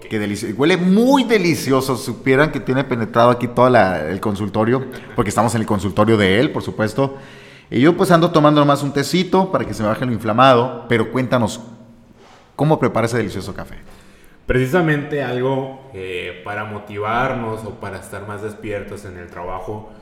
Que 0.09 0.19
delicioso. 0.19 0.57
Huele 0.57 0.77
muy 0.77 1.23
delicioso. 1.23 1.97
Supieran 1.97 2.51
que 2.51 2.59
tiene 2.59 2.83
penetrado 2.83 3.31
aquí 3.31 3.47
todo 3.47 3.69
el 3.69 4.19
consultorio, 4.19 4.85
porque 5.15 5.29
estamos 5.29 5.55
en 5.55 5.61
el 5.61 5.67
consultorio 5.69 6.17
de 6.17 6.41
él, 6.41 6.51
por 6.51 6.65
supuesto. 6.65 7.17
Y 7.71 7.81
yo 7.81 7.97
pues 7.97 8.11
ando 8.11 8.33
tomando 8.33 8.61
nomás 8.61 8.83
un 8.83 8.93
tecito 8.93 9.53
para 9.53 9.65
que 9.65 9.73
se 9.73 9.85
me 9.85 9.89
baje 9.89 10.05
lo 10.05 10.13
inflamado, 10.13 10.87
pero 10.89 11.13
cuéntanos, 11.13 11.61
¿cómo 12.57 12.81
prepara 12.81 13.07
ese 13.07 13.19
delicioso 13.19 13.55
café? 13.55 13.77
Precisamente 14.47 15.23
algo 15.23 15.89
eh, 15.95 16.43
para 16.45 16.65
motivarnos 16.65 17.65
o 17.65 17.77
para 17.77 18.01
estar 18.01 18.27
más 18.27 18.43
despiertos 18.43 19.05
en 19.05 19.17
el 19.17 19.29
trabajo 19.29 19.93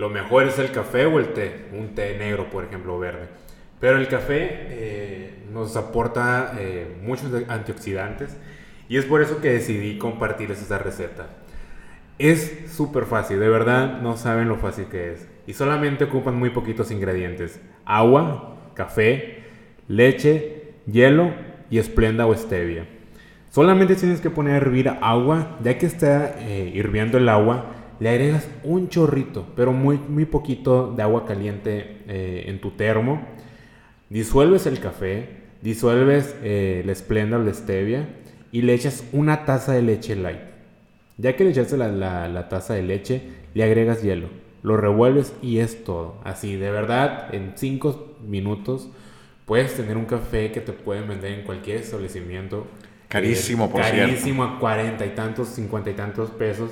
lo 0.00 0.08
mejor 0.08 0.44
es 0.44 0.58
el 0.58 0.72
café 0.72 1.04
o 1.04 1.18
el 1.18 1.34
té, 1.34 1.66
un 1.74 1.94
té 1.94 2.16
negro, 2.16 2.48
por 2.48 2.64
ejemplo, 2.64 2.98
verde. 2.98 3.28
Pero 3.80 3.98
el 3.98 4.08
café 4.08 4.48
eh, 4.50 5.34
nos 5.52 5.76
aporta 5.76 6.54
eh, 6.58 6.96
muchos 7.02 7.30
antioxidantes 7.48 8.34
y 8.88 8.96
es 8.96 9.04
por 9.04 9.20
eso 9.20 9.42
que 9.42 9.50
decidí 9.50 9.98
compartirles 9.98 10.62
esta 10.62 10.78
receta. 10.78 11.26
Es 12.18 12.72
súper 12.74 13.04
fácil, 13.04 13.40
de 13.40 13.50
verdad 13.50 14.00
no 14.00 14.16
saben 14.16 14.48
lo 14.48 14.56
fácil 14.56 14.86
que 14.86 15.12
es. 15.12 15.28
Y 15.46 15.52
solamente 15.52 16.04
ocupan 16.04 16.34
muy 16.34 16.48
poquitos 16.48 16.90
ingredientes. 16.90 17.60
Agua, 17.84 18.56
café, 18.72 19.44
leche, 19.86 20.76
hielo 20.86 21.34
y 21.68 21.76
esplenda 21.76 22.24
o 22.24 22.34
stevia. 22.34 22.86
Solamente 23.50 23.96
tienes 23.96 24.22
que 24.22 24.30
poner 24.30 24.54
a 24.54 24.56
hervir 24.56 24.88
agua, 25.02 25.58
ya 25.62 25.76
que 25.76 25.84
está 25.84 26.36
eh, 26.38 26.72
hirviendo 26.74 27.18
el 27.18 27.28
agua, 27.28 27.79
le 28.00 28.08
agregas 28.08 28.48
un 28.64 28.88
chorrito, 28.88 29.46
pero 29.54 29.72
muy, 29.72 29.98
muy 29.98 30.24
poquito 30.24 30.92
de 30.96 31.02
agua 31.02 31.26
caliente 31.26 31.98
eh, 32.08 32.44
en 32.46 32.60
tu 32.60 32.70
termo. 32.70 33.20
Disuelves 34.08 34.66
el 34.66 34.80
café, 34.80 35.28
disuelves 35.60 36.34
eh, 36.42 36.82
la 36.86 36.92
esplenda 36.92 37.36
o 37.36 37.42
la 37.42 37.52
stevia 37.52 38.08
y 38.50 38.62
le 38.62 38.72
echas 38.72 39.04
una 39.12 39.44
taza 39.44 39.74
de 39.74 39.82
leche 39.82 40.16
light. 40.16 40.40
Ya 41.18 41.36
que 41.36 41.44
le 41.44 41.50
echaste 41.50 41.76
la, 41.76 42.48
taza 42.48 42.72
de 42.72 42.82
leche, 42.82 43.22
le 43.52 43.64
agregas 43.64 44.02
hielo, 44.02 44.28
lo 44.62 44.78
revuelves 44.78 45.34
y 45.42 45.58
es 45.58 45.84
todo. 45.84 46.16
Así, 46.24 46.56
de 46.56 46.70
verdad, 46.70 47.34
en 47.34 47.52
5 47.54 48.16
minutos 48.26 48.88
puedes 49.44 49.74
tener 49.74 49.98
un 49.98 50.06
café 50.06 50.50
que 50.52 50.62
te 50.62 50.72
pueden 50.72 51.06
vender 51.06 51.32
en 51.32 51.44
cualquier 51.44 51.76
establecimiento. 51.76 52.66
Carísimo, 53.08 53.70
por 53.70 53.82
Carísimo 53.82 54.44
a 54.44 54.58
40 54.58 55.04
y 55.04 55.10
tantos, 55.10 55.48
50 55.48 55.90
y 55.90 55.94
tantos 55.94 56.30
pesos 56.30 56.70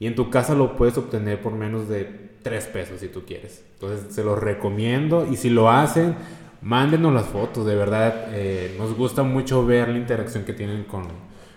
y 0.00 0.06
en 0.06 0.14
tu 0.14 0.30
casa 0.30 0.54
lo 0.54 0.76
puedes 0.76 0.96
obtener 0.96 1.40
por 1.40 1.52
menos 1.52 1.88
de 1.88 2.28
3 2.42 2.66
pesos 2.66 3.00
si 3.00 3.08
tú 3.08 3.24
quieres. 3.26 3.64
Entonces 3.74 4.14
se 4.14 4.24
los 4.24 4.38
recomiendo 4.38 5.26
y 5.30 5.36
si 5.36 5.50
lo 5.50 5.70
hacen, 5.70 6.14
mándenos 6.62 7.12
las 7.12 7.26
fotos, 7.26 7.66
de 7.66 7.74
verdad. 7.74 8.28
Eh, 8.30 8.74
nos 8.78 8.96
gusta 8.96 9.22
mucho 9.22 9.66
ver 9.66 9.88
la 9.88 9.98
interacción 9.98 10.44
que 10.44 10.52
tienen 10.52 10.84
con, 10.84 11.04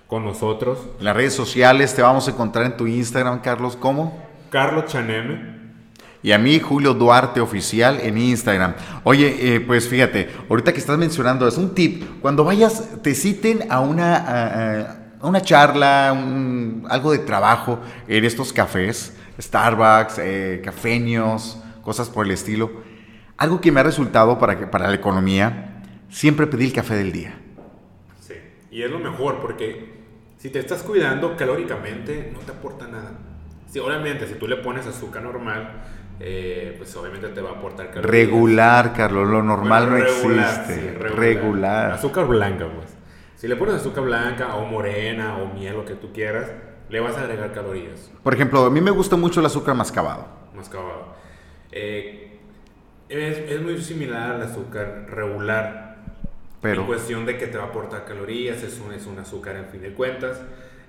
con 0.08 0.26
nosotros. 0.26 0.80
En 1.00 1.06
las 1.06 1.16
redes 1.16 1.34
sociales 1.34 1.94
te 1.96 2.02
vamos 2.02 2.28
a 2.28 2.32
encontrar 2.32 2.66
en 2.66 2.78
tu 2.78 2.88
Instagram, 2.88 3.42
Carlos, 3.42 3.76
¿cómo? 3.76 4.22
Carlos 4.50 4.86
Chaneme. 4.86 5.62
Y 6.24 6.34
a 6.34 6.38
mí, 6.38 6.60
Julio 6.60 6.94
Duarte 6.94 7.42
Oficial 7.42 8.00
en 8.02 8.18
Instagram. 8.18 8.76
Oye, 9.04 9.56
eh, 9.56 9.60
pues 9.60 9.88
fíjate, 9.88 10.30
ahorita 10.50 10.72
que 10.72 10.80
estás 10.80 10.98
mencionando, 11.00 11.48
es 11.48 11.58
un 11.58 11.74
tip. 11.74 12.04
Cuando 12.22 12.44
vayas, 12.44 13.02
te 13.02 13.16
citen 13.16 13.72
a 13.72 13.80
una 13.80 15.01
una 15.22 15.42
charla, 15.42 16.10
algo 16.90 17.12
de 17.12 17.20
trabajo 17.20 17.80
en 18.08 18.26
estos 18.26 18.54
cafés, 18.54 19.16
Starbucks, 19.40 20.20
eh, 20.20 20.62
cafeños, 20.64 21.62
cosas 21.82 22.10
por 22.10 22.26
el 22.26 22.32
estilo. 22.32 22.72
Algo 23.38 23.60
que 23.60 23.72
me 23.72 23.80
ha 23.80 23.84
resultado 23.84 24.38
para, 24.38 24.70
para 24.70 24.88
la 24.88 24.96
economía, 24.96 25.84
siempre 26.10 26.48
pedir 26.48 26.68
el 26.68 26.74
café 26.74 26.96
del 26.96 27.12
día. 27.12 27.36
Sí, 28.20 28.36
y 28.72 28.84
es 28.84 28.92
lo 28.92 29.00
mejor 29.00 29.40
porque 29.40 30.02
si 30.38 30.50
te 30.50 30.60
estás 30.60 30.84
cuidando 30.84 31.36
calóricamente, 31.36 32.32
no 32.34 32.40
te 32.40 32.52
aporta 32.52 32.88
nada. 32.88 33.12
Sí, 33.68 33.80
obviamente, 33.80 34.28
si 34.28 34.36
tú 34.36 34.48
le 34.48 34.58
pones 34.58 34.86
azúcar 34.86 35.24
normal, 35.24 35.84
eh, 36.20 36.76
pues 36.78 36.96
obviamente 36.96 37.30
te 37.30 37.42
va 37.42 37.52
a 37.52 37.54
aportar 37.54 37.90
calorías. 37.90 38.12
Regular, 38.12 38.94
Carlos, 38.94 39.28
lo 39.30 39.42
normal 39.42 39.90
no 39.90 39.98
existe. 39.98 40.96
regular. 41.00 41.16
regular. 41.16 41.92
Azúcar 41.94 42.28
blanca, 42.28 42.68
pues. 42.68 43.01
Si 43.42 43.48
le 43.48 43.56
pones 43.56 43.74
azúcar 43.74 44.04
blanca 44.04 44.56
o 44.58 44.68
morena 44.68 45.40
o 45.40 45.52
miel, 45.52 45.74
lo 45.74 45.84
que 45.84 45.96
tú 45.96 46.14
quieras, 46.14 46.52
le 46.90 47.00
vas 47.00 47.18
a 47.18 47.22
agregar 47.22 47.52
calorías. 47.52 48.12
Por 48.22 48.36
ejemplo, 48.36 48.66
a 48.66 48.70
mí 48.70 48.82
me 48.82 48.92
gusta 48.92 49.16
mucho 49.16 49.40
el 49.40 49.48
azúcar 49.48 49.74
mascabado. 49.74 50.28
Mascabado. 50.56 51.16
Eh, 51.72 52.38
es, 53.10 53.60
muy 53.64 53.82
similar 53.82 54.34
al 54.34 54.44
azúcar 54.44 55.08
regular. 55.10 56.04
Pero. 56.62 56.82
En 56.82 56.88
cuestión 56.88 57.26
de 57.26 57.40
que 57.40 57.48
te 57.48 57.58
va 57.58 57.64
a 57.64 57.68
aportar 57.70 58.06
calorías, 58.06 58.62
es 58.62 58.80
un, 58.80 58.94
es 58.94 59.08
un 59.08 59.18
azúcar 59.18 59.56
en 59.56 59.66
fin 59.70 59.82
de 59.82 59.94
cuentas. 59.96 60.40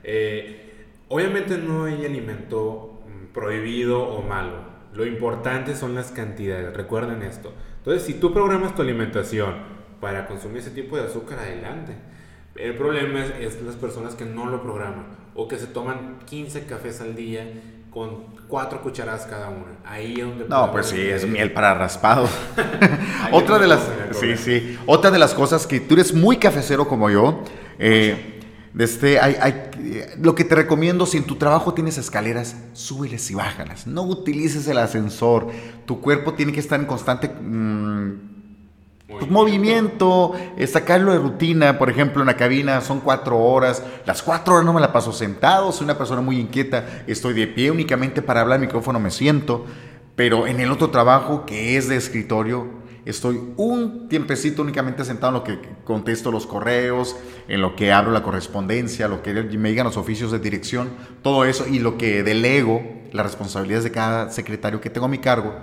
Eh, 0.05 0.75
obviamente 1.09 1.57
no 1.57 1.85
hay 1.85 2.05
alimento 2.05 3.01
mm, 3.07 3.33
prohibido 3.33 4.03
o 4.03 4.21
malo. 4.21 4.59
Lo 4.93 5.07
importante 5.07 5.75
son 5.75 5.95
las 5.95 6.11
cantidades. 6.11 6.77
Recuerden 6.77 7.23
esto. 7.23 7.55
Entonces, 7.79 8.03
si 8.03 8.12
tú 8.12 8.31
programas 8.35 8.75
tu 8.75 8.83
alimentación 8.83 9.55
para 10.03 10.27
consumir 10.27 10.59
ese 10.59 10.73
tipo 10.73 10.99
de 10.99 11.05
azúcar, 11.05 11.38
adelante. 11.38 12.12
El 12.55 12.77
problema 12.77 13.25
es, 13.25 13.62
las 13.62 13.77
personas 13.77 14.15
que 14.15 14.25
no 14.25 14.47
lo 14.47 14.62
programan 14.62 15.07
o 15.35 15.49
que 15.49 15.59
se 15.59 15.67
toman 15.67 16.19
15 16.27 16.67
cafés 16.67 17.01
al 17.01 17.15
día 17.15 17.47
con 17.91 18.25
4 18.49 18.83
cucharadas 18.83 19.27
cada 19.27 19.49
una. 19.49 19.79
Ahí 19.85 20.15
es 20.19 20.27
donde... 20.27 20.49
No, 20.49 20.71
pues 20.71 20.87
sí, 20.87 21.01
es 21.01 21.27
miel 21.27 21.53
para 21.53 21.75
raspado. 21.75 22.29
Otra 23.33 23.59
de 23.59 23.67
las... 23.67 23.81
Sí, 24.12 24.37
sí. 24.37 24.79
Otra 24.87 25.11
de 25.11 25.19
las 25.19 25.35
cosas 25.35 25.67
que 25.67 25.81
tú 25.81 25.95
eres 25.95 26.12
muy 26.12 26.37
cafecero 26.37 26.87
como 26.87 27.09
yo. 27.09 27.43
Eh, 27.79 28.41
este, 28.79 29.19
hay, 29.19 29.37
hay, 29.41 30.15
lo 30.21 30.35
que 30.35 30.45
te 30.45 30.55
recomiendo, 30.55 31.07
si 31.07 31.19
en 31.19 31.25
tu 31.25 31.37
trabajo 31.37 31.75
tienes 31.75 31.99
escaleras, 31.99 32.57
súbeles 32.75 33.31
y 33.31 33.35
bájalas. 33.35 33.87
No 33.87 34.03
utilices 34.03 34.69
el 34.69 34.79
ascensor. 34.79 35.49
Tu 35.87 36.01
cuerpo 36.01 36.35
tiene 36.35 36.53
que 36.53 36.61
estar 36.61 36.79
en 36.79 36.87
constante... 36.87 37.29
Mm, 37.29 38.32
pues, 39.18 39.31
movimiento, 39.31 40.33
eh, 40.57 40.66
sacarlo 40.66 41.12
de 41.12 41.18
rutina, 41.18 41.79
por 41.79 41.90
ejemplo, 41.90 42.22
en 42.22 42.27
la 42.27 42.37
cabina 42.37 42.81
son 42.81 43.01
cuatro 43.01 43.38
horas, 43.38 43.83
las 44.07 44.22
cuatro 44.22 44.55
horas 44.55 44.66
no 44.66 44.72
me 44.72 44.81
la 44.81 44.92
paso 44.92 45.12
sentado, 45.12 45.70
soy 45.72 45.85
una 45.85 45.98
persona 45.98 46.20
muy 46.20 46.38
inquieta, 46.38 47.05
estoy 47.07 47.35
de 47.35 47.46
pie 47.46 47.70
únicamente 47.70 48.22
para 48.22 48.40
hablar 48.40 48.57
al 48.57 48.62
micrófono 48.62 48.98
me 48.98 49.11
siento, 49.11 49.64
pero 50.16 50.46
en 50.46 50.61
el 50.61 50.70
otro 50.70 50.90
trabajo 50.90 51.46
que 51.46 51.77
es 51.77 51.88
de 51.88 51.96
escritorio, 51.96 52.68
estoy 53.05 53.40
un 53.57 54.09
tiempecito 54.09 54.62
únicamente 54.62 55.05
sentado 55.05 55.29
en 55.29 55.35
lo 55.35 55.44
que 55.44 55.59
contesto 55.85 56.31
los 56.31 56.46
correos, 56.46 57.16
en 57.48 57.61
lo 57.61 57.77
que 57.77 57.92
abro 57.92 58.12
la 58.12 58.22
correspondencia, 58.22 59.09
lo 59.09 59.22
que 59.22 59.35
me 59.35 59.70
digan 59.70 59.87
los 59.87 59.96
oficios 59.96 60.33
de 60.33 60.38
dirección, 60.38 60.90
todo 61.22 61.44
eso 61.44 61.66
y 61.68 61.79
lo 61.79 61.98
que 61.98 62.22
delego, 62.22 62.83
las 63.12 63.27
responsabilidades 63.27 63.85
de 63.85 63.90
cada 63.92 64.31
secretario 64.31 64.81
que 64.81 64.90
tengo 64.90 65.07
a 65.07 65.11
mi 65.11 65.18
cargo, 65.18 65.55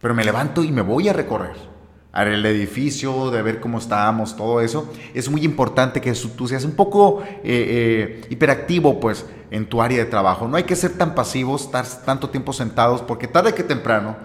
pero 0.00 0.14
me 0.14 0.24
levanto 0.24 0.62
y 0.64 0.72
me 0.72 0.82
voy 0.82 1.08
a 1.08 1.12
recorrer 1.12 1.77
el 2.12 2.44
edificio, 2.46 3.30
de 3.30 3.42
ver 3.42 3.60
cómo 3.60 3.78
estábamos, 3.78 4.36
todo 4.36 4.60
eso, 4.60 4.92
es 5.14 5.28
muy 5.28 5.44
importante 5.44 6.00
que 6.00 6.12
tú 6.36 6.48
seas 6.48 6.64
un 6.64 6.72
poco 6.72 7.22
eh, 7.22 7.38
eh, 7.44 8.20
hiperactivo 8.30 8.98
pues 8.98 9.26
en 9.50 9.66
tu 9.66 9.80
área 9.82 9.98
de 9.98 10.06
trabajo. 10.06 10.48
No 10.48 10.56
hay 10.56 10.64
que 10.64 10.76
ser 10.76 10.92
tan 10.92 11.14
pasivos, 11.14 11.66
estar 11.66 11.86
tanto 12.04 12.30
tiempo 12.30 12.52
sentados, 12.52 13.02
porque 13.02 13.28
tarde 13.28 13.54
que 13.54 13.62
temprano 13.62 14.16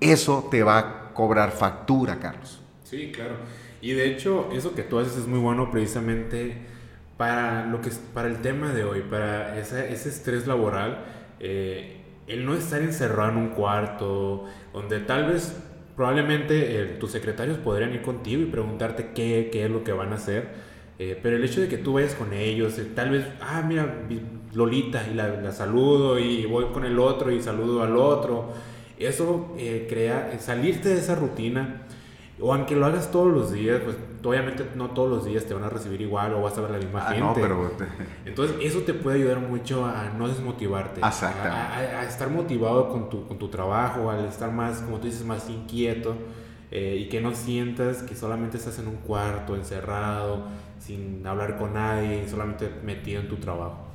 eso 0.00 0.48
te 0.50 0.62
va 0.62 0.78
a 0.78 1.14
cobrar 1.14 1.50
factura, 1.50 2.18
Carlos. 2.18 2.60
Sí, 2.84 3.12
claro. 3.12 3.36
Y 3.80 3.92
de 3.92 4.10
hecho, 4.10 4.48
eso 4.52 4.74
que 4.74 4.82
tú 4.82 4.98
haces 4.98 5.16
es 5.16 5.26
muy 5.26 5.40
bueno 5.40 5.70
precisamente 5.70 6.56
para, 7.16 7.66
lo 7.66 7.80
que, 7.80 7.90
para 8.14 8.28
el 8.28 8.40
tema 8.40 8.72
de 8.72 8.84
hoy, 8.84 9.00
para 9.02 9.58
ese, 9.58 9.92
estrés 9.92 10.46
laboral, 10.46 11.04
eh, 11.40 12.00
el 12.26 12.46
no 12.46 12.54
estar 12.54 12.80
encerrado 12.80 13.30
en 13.30 13.36
un 13.36 13.48
cuarto, 13.50 14.44
donde 14.72 15.00
tal 15.00 15.26
vez 15.26 15.54
probablemente 16.02 16.96
tus 16.98 17.12
secretarios 17.12 17.58
podrían 17.58 17.94
ir 17.94 18.02
contigo 18.02 18.42
y 18.42 18.46
preguntarte 18.46 19.10
qué, 19.14 19.50
qué 19.52 19.66
es 19.66 19.70
lo 19.70 19.84
que 19.84 19.92
van 19.92 20.10
a 20.10 20.16
hacer. 20.16 20.48
Eh, 20.98 21.16
pero 21.22 21.36
el 21.36 21.44
hecho 21.44 21.60
de 21.60 21.68
que 21.68 21.78
tú 21.78 21.92
vayas 21.92 22.16
con 22.16 22.32
ellos, 22.32 22.76
eh, 22.80 22.88
tal 22.92 23.10
vez, 23.10 23.24
ah, 23.40 23.62
mira, 23.64 24.02
Lolita, 24.52 25.06
y 25.08 25.14
la, 25.14 25.52
saludo, 25.52 26.18
y 26.18 26.44
voy 26.44 26.64
con 26.72 26.84
el 26.84 26.98
otro 26.98 27.30
y 27.30 27.40
saludo 27.40 27.84
al 27.84 27.96
otro, 27.96 28.48
eso 28.98 29.54
eh, 29.56 29.86
crea, 29.88 30.36
salirte 30.40 30.88
de 30.88 30.98
esa 30.98 31.14
rutina 31.14 31.82
O 32.40 32.52
aunque 32.52 32.74
lo 32.74 32.86
hagas 32.86 33.12
todos 33.12 33.32
los 33.32 33.52
días, 33.52 33.80
pues 33.84 33.94
obviamente 34.24 34.66
no 34.76 34.90
todos 34.90 35.10
los 35.10 35.24
días 35.24 35.44
te 35.46 35.54
van 35.54 35.64
a 35.64 35.68
recibir 35.68 36.00
igual 36.00 36.34
o 36.34 36.42
vas 36.42 36.56
a 36.58 36.60
ver 36.62 36.70
la 36.70 36.78
misma 36.78 37.00
Ah, 37.06 37.08
gente. 37.12 37.20
no, 37.20 37.34
pero... 37.34 37.72
Entonces 38.24 38.56
eso 38.62 38.80
te 38.80 38.94
puede 38.94 39.18
ayudar 39.18 39.38
mucho 39.40 39.84
a 39.86 40.10
no 40.18 40.28
desmotivarte. 40.28 41.00
A, 41.02 41.08
a- 41.08 42.00
a 42.00 42.04
estar 42.04 42.30
motivado 42.30 42.88
con 42.90 43.08
tu, 43.10 43.26
con 43.26 43.38
tu 43.38 43.48
trabajo, 43.48 44.10
al 44.10 44.24
estar 44.26 44.52
más, 44.52 44.78
como 44.82 44.98
tú 44.98 45.06
dices, 45.06 45.24
más 45.24 45.48
inquieto. 45.50 46.14
eh, 46.70 46.96
y 47.04 47.08
que 47.10 47.20
no 47.20 47.34
sientas 47.34 48.02
que 48.02 48.14
solamente 48.16 48.56
estás 48.56 48.78
en 48.78 48.88
un 48.88 48.96
cuarto, 48.96 49.54
encerrado, 49.56 50.44
sin 50.78 51.26
hablar 51.26 51.58
con 51.58 51.74
nadie, 51.74 52.26
solamente 52.30 52.70
metido 52.82 53.20
en 53.20 53.28
tu 53.28 53.36
trabajo. 53.36 53.88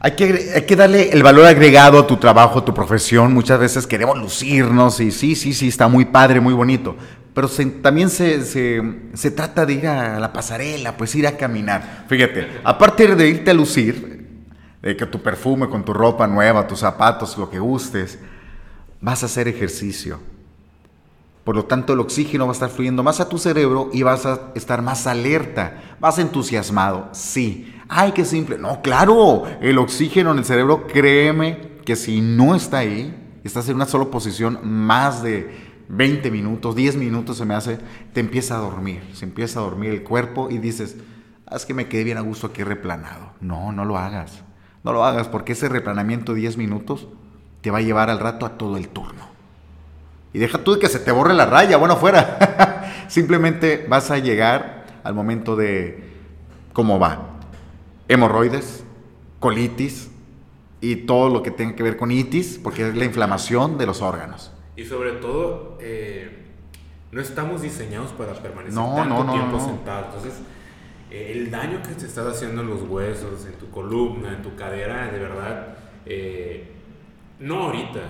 Hay 0.00 0.12
que, 0.12 0.52
hay 0.54 0.62
que 0.62 0.76
darle 0.76 1.10
el 1.10 1.24
valor 1.24 1.44
agregado 1.46 1.98
a 1.98 2.06
tu 2.06 2.16
trabajo, 2.18 2.60
a 2.60 2.64
tu 2.64 2.72
profesión. 2.72 3.32
Muchas 3.34 3.58
veces 3.58 3.84
queremos 3.86 4.16
lucirnos 4.16 5.00
y 5.00 5.10
sí, 5.10 5.34
sí, 5.34 5.52
sí, 5.52 5.66
está 5.68 5.88
muy 5.88 6.04
padre, 6.04 6.40
muy 6.40 6.54
bonito. 6.54 6.94
Pero 7.38 7.48
también 7.80 8.10
se, 8.10 8.44
se- 8.44 8.82
se 9.14 9.30
trata 9.30 9.64
de 9.64 9.74
ir 9.74 9.86
a 9.86 10.18
la 10.18 10.32
pasarela, 10.32 10.96
pues 10.96 11.14
ir 11.14 11.24
a 11.24 11.36
caminar. 11.36 12.04
Fíjate, 12.08 12.48
aparte 12.64 13.14
de 13.14 13.28
irte 13.28 13.52
a 13.52 13.54
lucir, 13.54 14.26
de 14.82 14.96
que 14.96 15.06
tu 15.06 15.22
perfume 15.22 15.68
con 15.68 15.84
tu 15.84 15.94
ropa 15.94 16.26
nueva, 16.26 16.66
tus 16.66 16.80
zapatos, 16.80 17.38
lo 17.38 17.48
que 17.48 17.60
gustes, 17.60 18.18
vas 19.00 19.22
a 19.22 19.26
hacer 19.26 19.46
ejercicio. 19.46 20.18
Por 21.44 21.54
lo 21.54 21.64
tanto, 21.66 21.92
el 21.92 22.00
oxígeno 22.00 22.44
va 22.46 22.50
a 22.50 22.54
estar 22.54 22.70
fluyendo 22.70 23.04
más 23.04 23.20
a 23.20 23.28
tu 23.28 23.38
cerebro 23.38 23.88
y 23.92 24.02
vas 24.02 24.26
a 24.26 24.50
estar 24.56 24.82
más 24.82 25.06
alerta, 25.06 25.94
más 26.00 26.18
entusiasmado. 26.18 27.08
Sí. 27.12 27.72
Ay, 27.88 28.10
qué 28.10 28.24
simple. 28.24 28.58
No, 28.58 28.82
claro, 28.82 29.44
el 29.60 29.78
oxígeno 29.78 30.32
en 30.32 30.38
el 30.38 30.44
cerebro, 30.44 30.88
créeme 30.88 31.78
que 31.84 31.94
si 31.94 32.20
no 32.20 32.56
está 32.56 32.78
ahí, 32.78 33.14
estás 33.44 33.68
en 33.68 33.76
una 33.76 33.86
sola 33.86 34.06
posición 34.06 34.58
más 34.64 35.22
de 35.22 35.67
20 35.88 36.30
minutos, 36.30 36.76
10 36.76 36.96
minutos 36.96 37.38
se 37.38 37.44
me 37.44 37.54
hace, 37.54 37.78
te 38.12 38.20
empieza 38.20 38.56
a 38.56 38.60
dormir, 38.60 39.02
se 39.14 39.24
empieza 39.24 39.60
a 39.60 39.62
dormir 39.62 39.90
el 39.90 40.02
cuerpo 40.02 40.48
y 40.50 40.58
dices, 40.58 40.96
"Ah, 41.46 41.56
es 41.56 41.64
que 41.64 41.74
me 41.74 41.88
quedé 41.88 42.04
bien 42.04 42.18
a 42.18 42.22
gusto 42.22 42.48
aquí 42.48 42.62
replanado. 42.62 43.32
No, 43.40 43.72
no 43.72 43.84
lo 43.84 43.96
hagas. 43.96 44.42
No 44.84 44.92
lo 44.92 45.04
hagas 45.04 45.28
porque 45.28 45.52
ese 45.52 45.68
replanamiento 45.68 46.34
de 46.34 46.40
10 46.40 46.56
minutos 46.56 47.08
te 47.62 47.70
va 47.70 47.78
a 47.78 47.82
llevar 47.82 48.10
al 48.10 48.20
rato 48.20 48.46
a 48.46 48.56
todo 48.56 48.76
el 48.76 48.88
turno. 48.88 49.28
Y 50.32 50.38
deja 50.38 50.58
tú 50.58 50.74
de 50.74 50.78
que 50.78 50.88
se 50.88 50.98
te 50.98 51.10
borre 51.10 51.34
la 51.34 51.46
raya, 51.46 51.76
bueno, 51.78 51.96
fuera. 51.96 52.92
Simplemente 53.08 53.86
vas 53.88 54.10
a 54.10 54.18
llegar 54.18 54.86
al 55.02 55.14
momento 55.14 55.56
de 55.56 56.04
cómo 56.72 56.98
va. 56.98 57.38
Hemorroides, 58.08 58.84
colitis 59.40 60.10
y 60.80 60.96
todo 60.96 61.28
lo 61.28 61.42
que 61.42 61.50
tenga 61.50 61.74
que 61.74 61.82
ver 61.82 61.96
con 61.96 62.10
itis, 62.10 62.60
porque 62.62 62.88
es 62.88 62.94
la 62.94 63.04
inflamación 63.04 63.78
de 63.78 63.86
los 63.86 64.02
órganos. 64.02 64.52
Y 64.78 64.84
sobre 64.84 65.10
todo, 65.12 65.76
eh, 65.80 66.30
no 67.10 67.20
estamos 67.20 67.62
diseñados 67.62 68.12
para 68.12 68.32
permanecer 68.32 68.78
No, 68.78 68.94
tanto 68.94 69.14
no, 69.14 69.24
no, 69.24 69.32
tiempo 69.32 69.58
sentados. 69.58 70.06
Entonces, 70.14 70.40
eh, 71.10 71.32
el 71.34 71.50
daño 71.50 71.82
que 71.82 71.94
te 71.94 72.06
estás 72.06 72.28
haciendo 72.28 72.62
en 72.62 72.70
los 72.70 72.82
huesos, 72.82 73.44
en 73.46 73.54
tu 73.54 73.68
columna, 73.70 74.34
en 74.34 74.42
tu 74.42 74.54
cadera, 74.54 75.10
de 75.10 75.18
verdad, 75.18 75.76
eh, 76.06 76.68
no 77.40 77.64
ahorita, 77.64 78.02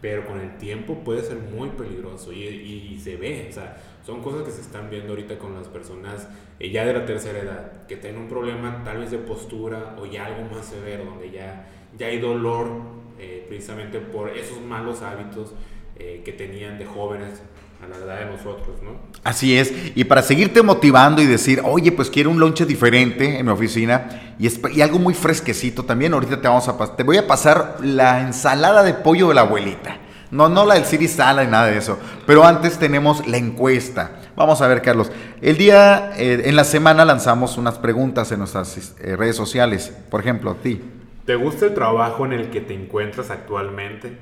pero 0.00 0.26
con 0.26 0.40
el 0.40 0.56
tiempo 0.58 0.98
puede 1.04 1.22
ser 1.22 1.36
muy 1.38 1.68
peligroso 1.68 2.32
y, 2.32 2.42
y 2.42 2.98
se 2.98 3.14
ve. 3.16 3.46
O 3.48 3.52
sea, 3.52 3.76
son 4.04 4.20
cosas 4.20 4.42
que 4.42 4.50
se 4.50 4.62
están 4.62 4.90
viendo 4.90 5.10
ahorita 5.10 5.38
con 5.38 5.54
las 5.54 5.68
personas 5.68 6.28
eh, 6.58 6.70
ya 6.70 6.84
de 6.84 6.92
la 6.92 7.04
tercera 7.04 7.38
edad, 7.38 7.86
que 7.86 7.98
tienen 7.98 8.22
un 8.22 8.28
problema 8.28 8.82
tal 8.84 8.98
vez 8.98 9.12
de 9.12 9.18
postura 9.18 9.94
o 9.96 10.06
ya 10.06 10.26
algo 10.26 10.42
más 10.52 10.66
severo, 10.66 11.04
donde 11.04 11.30
ya, 11.30 11.68
ya 11.96 12.08
hay 12.08 12.18
dolor 12.18 12.68
eh, 13.16 13.44
precisamente 13.48 14.00
por 14.00 14.28
esos 14.30 14.60
malos 14.60 15.02
hábitos 15.02 15.54
eh, 15.98 16.22
que 16.24 16.32
tenían 16.32 16.78
de 16.78 16.86
jóvenes 16.86 17.42
a 17.84 17.88
la 17.88 17.96
edad 17.96 18.20
de 18.20 18.36
nosotros, 18.36 18.82
¿no? 18.82 18.92
Así 19.22 19.56
es, 19.58 19.72
y 19.94 20.04
para 20.04 20.22
seguirte 20.22 20.62
motivando 20.62 21.20
y 21.20 21.26
decir, 21.26 21.60
oye, 21.64 21.92
pues 21.92 22.10
quiero 22.10 22.30
un 22.30 22.40
lonche 22.40 22.64
diferente 22.64 23.38
en 23.38 23.44
mi 23.46 23.52
oficina 23.52 24.34
y, 24.38 24.46
es- 24.46 24.60
y 24.74 24.80
algo 24.80 24.98
muy 24.98 25.14
fresquecito 25.14 25.84
también, 25.84 26.14
ahorita 26.14 26.40
te, 26.40 26.48
vamos 26.48 26.68
a 26.68 26.96
te 26.96 27.02
voy 27.02 27.16
a 27.18 27.26
pasar 27.26 27.76
la 27.82 28.20
ensalada 28.22 28.82
de 28.82 28.94
pollo 28.94 29.28
de 29.28 29.34
la 29.34 29.42
abuelita. 29.42 29.98
No, 30.30 30.48
no 30.48 30.66
la 30.66 30.74
del 30.74 30.84
City 30.84 31.06
Sala 31.06 31.44
y 31.44 31.46
nada 31.46 31.66
de 31.66 31.78
eso. 31.78 31.98
Pero 32.26 32.44
antes 32.44 32.78
tenemos 32.78 33.26
la 33.28 33.36
encuesta. 33.36 34.10
Vamos 34.34 34.60
a 34.60 34.66
ver, 34.66 34.82
Carlos. 34.82 35.10
El 35.40 35.56
día, 35.56 36.10
eh, 36.16 36.42
en 36.46 36.56
la 36.56 36.64
semana 36.64 37.04
lanzamos 37.04 37.56
unas 37.58 37.78
preguntas 37.78 38.32
en 38.32 38.40
nuestras 38.40 38.76
eh, 39.00 39.14
redes 39.14 39.36
sociales. 39.36 39.92
Por 40.10 40.20
ejemplo, 40.20 40.50
a 40.50 40.54
ti. 40.56 40.80
¿Te 41.26 41.36
gusta 41.36 41.66
el 41.66 41.74
trabajo 41.74 42.26
en 42.26 42.32
el 42.32 42.50
que 42.50 42.60
te 42.60 42.74
encuentras 42.74 43.30
actualmente? 43.30 44.18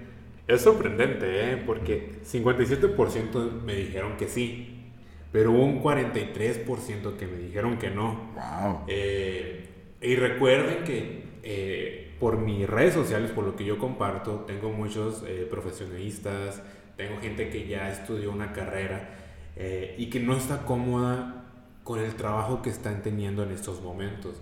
Es 0.47 0.63
sorprendente, 0.63 1.53
¿eh? 1.53 1.63
Porque 1.65 2.21
57% 2.25 3.63
me 3.63 3.75
dijeron 3.75 4.17
que 4.17 4.29
sí, 4.29 4.91
pero 5.33 5.53
hubo 5.53 5.65
un 5.65 5.83
43% 5.83 7.17
que 7.17 7.27
me 7.27 7.39
dijeron 7.39 7.79
que 7.79 7.91
no. 7.91 8.33
Wow. 8.35 8.85
Eh, 8.89 9.69
y 10.01 10.17
recuerden 10.17 10.85
que 10.85 11.25
eh, 11.43 12.15
por 12.21 12.39
mis 12.39 12.69
redes 12.69 12.95
sociales, 12.95 13.31
por 13.31 13.45
lo 13.45 13.57
que 13.57 13.65
yo 13.65 13.79
comparto, 13.79 14.45
tengo 14.47 14.71
muchos 14.71 15.23
eh, 15.27 15.47
profesionistas, 15.51 16.63
tengo 16.97 17.21
gente 17.21 17.51
que 17.51 17.67
ya 17.67 17.91
estudió 17.91 18.31
una 18.31 18.53
carrera 18.53 19.11
eh, 19.57 19.95
y 19.99 20.11
que 20.11 20.21
no 20.21 20.37
está 20.37 20.65
cómoda 20.65 21.45
con 21.83 22.01
el 22.01 22.15
trabajo 22.15 22.63
que 22.63 22.71
están 22.71 23.03
teniendo 23.03 23.43
en 23.43 23.51
estos 23.51 23.83
momentos. 23.83 24.41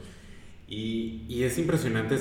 Y, 0.75 1.45
es 1.45 1.59
impresionante 1.59 2.17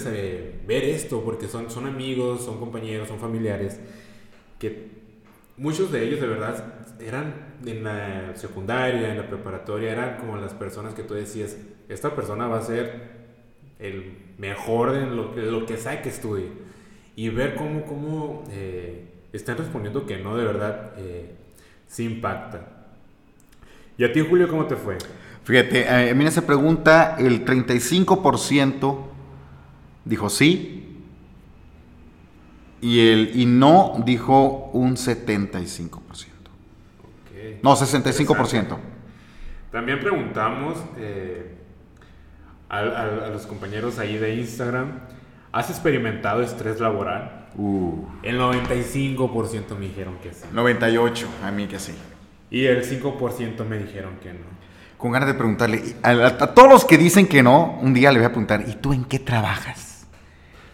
ver 0.67 0.83
esto 0.83 1.23
porque 1.23 1.47
son, 1.47 1.67
amigos, 1.85 2.43
son 2.43 2.59
compañeros, 2.59 3.07
son 3.07 3.17
familiares 3.17 3.79
que 4.59 4.89
muchos 5.55 5.89
de 5.89 6.03
ellos 6.03 6.19
de 6.19 6.27
verdad 6.27 6.85
eran 6.99 7.55
en 7.65 7.83
la 7.85 8.35
secundaria, 8.35 9.11
en 9.11 9.17
la 9.17 9.29
preparatoria, 9.29 9.93
eran 9.93 10.17
como 10.17 10.35
las 10.35 10.53
personas 10.53 10.93
que 10.93 11.03
tú 11.03 11.13
decías, 11.13 11.55
esta 11.87 12.13
persona 12.13 12.47
va 12.47 12.57
a 12.57 12.61
ser 12.61 13.11
el 13.79 14.17
mejor 14.37 14.95
en 14.95 15.15
lo 15.15 15.33
que, 15.33 15.43
lo 15.43 15.65
que 15.65 15.75
estudie. 15.75 16.49
Y 17.15 17.29
ver 17.29 17.55
cómo, 17.55 17.85
cómo 17.85 18.43
eh, 18.51 19.05
están 19.31 19.57
respondiendo 19.57 20.05
que 20.05 20.17
no, 20.17 20.35
de 20.35 20.43
verdad, 20.43 20.93
eh, 20.97 21.35
sí 21.87 22.03
impacta. 22.03 22.67
¿Y 23.97 24.03
a 24.03 24.11
ti, 24.11 24.19
Julio, 24.19 24.49
cómo 24.49 24.65
te 24.65 24.75
fue? 24.75 24.97
Fíjate, 25.43 25.81
eh, 25.81 26.11
a 26.11 26.13
mí 26.13 26.21
en 26.21 26.27
esa 26.27 26.45
pregunta 26.45 27.15
el 27.19 27.43
35% 27.45 28.97
dijo 30.05 30.29
sí 30.29 30.77
y 32.81 33.09
el 33.09 33.31
y 33.35 33.45
no 33.45 34.01
dijo 34.05 34.69
un 34.73 34.95
75%. 34.95 35.59
Ok. 36.99 37.63
No, 37.63 37.75
65%. 37.75 38.77
También 39.71 39.99
preguntamos 39.99 40.77
eh, 40.97 41.55
a, 42.69 42.79
a- 42.79 43.25
a 43.25 43.29
los 43.29 43.45
compañeros 43.47 43.99
ahí 43.99 44.17
de 44.17 44.35
Instagram, 44.35 44.99
¿has 45.51 45.69
experimentado 45.69 46.41
estrés 46.41 46.79
laboral? 46.79 47.47
Uh, 47.55 48.05
El 48.23 48.39
95% 48.39 49.75
me 49.77 49.87
dijeron 49.87 50.15
que 50.23 50.33
sí. 50.33 50.45
98, 50.53 51.27
a 51.43 51.51
mí 51.51 51.67
que 51.67 51.79
sí. 51.79 51.93
Y 52.49 52.65
el 52.65 52.83
5% 52.83 53.65
me 53.65 53.77
dijeron 53.77 54.15
que 54.21 54.33
no. 54.33 54.61
Con 55.01 55.11
ganas 55.11 55.27
de 55.27 55.33
preguntarle, 55.33 55.95
a, 56.03 56.09
a- 56.11 56.27
a 56.27 56.53
todos 56.53 56.69
los 56.69 56.85
que 56.85 56.97
dicen 56.97 57.27
que 57.27 57.41
no, 57.41 57.79
un 57.81 57.93
día 57.93 58.11
le 58.11 58.19
voy 58.19 58.27
a 58.27 58.29
preguntar, 58.29 58.63
¿y 58.67 58.75
tú 58.75 58.93
en 58.93 59.03
qué 59.03 59.17
trabajas? 59.19 60.05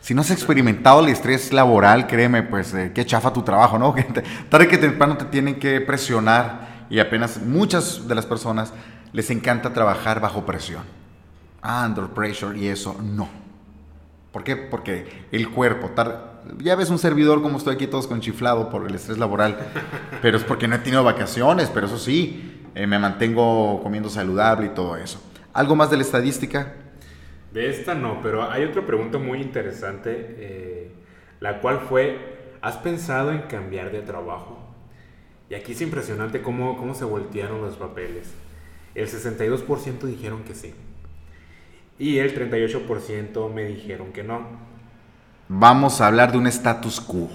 Si 0.02 0.14
no 0.14 0.22
has 0.22 0.32
experimentado 0.32 1.00
el 1.00 1.10
estrés 1.10 1.52
laboral, 1.54 2.08
créeme, 2.08 2.44
pues 2.44 2.74
eh, 2.74 2.92
qué 2.94 3.06
chafa 3.06 3.32
tu 3.34 3.42
trabajo, 3.44 3.80
¿no? 3.80 3.96
Tarde 4.50 4.68
que 4.68 4.78
temprano 4.78 5.18
te 5.18 5.26
tienen 5.26 5.56
que 5.60 5.80
presionar 5.82 6.86
y 6.90 7.00
apenas 7.00 7.42
muchas 7.42 8.08
de 8.08 8.16
las 8.16 8.26
personas 8.26 8.74
les 9.14 9.30
encanta 9.32 9.72
trabajar 9.74 10.20
bajo 10.20 10.46
presión. 10.46 10.84
Ah, 11.62 11.86
under 11.88 12.06
pressure 12.08 12.58
y 12.58 12.68
eso, 12.68 12.98
no. 13.02 13.28
¿Por 14.32 14.44
qué? 14.44 14.56
Porque 14.56 15.26
el 15.32 15.50
cuerpo, 15.50 15.90
ya 16.60 16.76
ves 16.76 16.90
un 16.90 17.00
servidor 17.00 17.42
como 17.42 17.58
estoy 17.58 17.76
aquí 17.76 17.88
todos 17.88 18.08
con 18.08 18.22
chiflado 18.22 18.70
por 18.70 18.86
el 18.88 18.94
estrés 18.96 19.18
laboral, 19.18 19.58
pero 20.22 20.38
es 20.38 20.44
porque 20.44 20.68
no 20.68 20.76
he 20.76 20.80
tenido 20.80 21.04
vacaciones, 21.04 21.70
pero 21.74 21.88
eso 21.88 21.98
sí, 21.98 22.57
eh, 22.78 22.86
me 22.86 23.00
mantengo 23.00 23.82
comiendo 23.82 24.08
saludable 24.08 24.68
y 24.68 24.70
todo 24.70 24.98
eso. 24.98 25.20
¿Algo 25.52 25.76
más 25.76 25.90
de 25.90 25.98
la 25.98 26.04
estadística? 26.04 26.74
De 27.52 27.72
esta 27.72 27.96
no, 27.96 28.22
pero 28.22 28.52
hay 28.52 28.66
otra 28.66 28.86
pregunta 28.86 29.18
muy 29.18 29.42
interesante, 29.42 30.12
eh, 30.38 30.92
la 31.40 31.60
cual 31.60 31.80
fue, 31.90 32.54
¿has 32.62 32.78
pensado 32.78 33.32
en 33.32 33.42
cambiar 33.48 33.92
de 33.92 34.02
trabajo? 34.02 34.60
Y 35.50 35.56
aquí 35.56 35.72
es 35.72 35.82
impresionante 35.82 36.44
cómo, 36.44 36.78
cómo 36.78 36.94
se 36.94 37.04
voltearon 37.04 37.62
los 37.62 37.78
papeles. 37.78 38.32
El 38.94 39.08
62% 39.08 40.02
dijeron 40.02 40.44
que 40.44 40.54
sí. 40.54 40.76
Y 41.98 42.20
el 42.20 42.36
38% 42.36 43.52
me 43.52 43.66
dijeron 43.66 44.14
que 44.14 44.22
no. 44.22 44.46
Vamos 45.50 46.00
a 46.00 46.06
hablar 46.06 46.32
de 46.32 46.38
un 46.38 46.46
status 46.46 47.02
quo. 47.02 47.28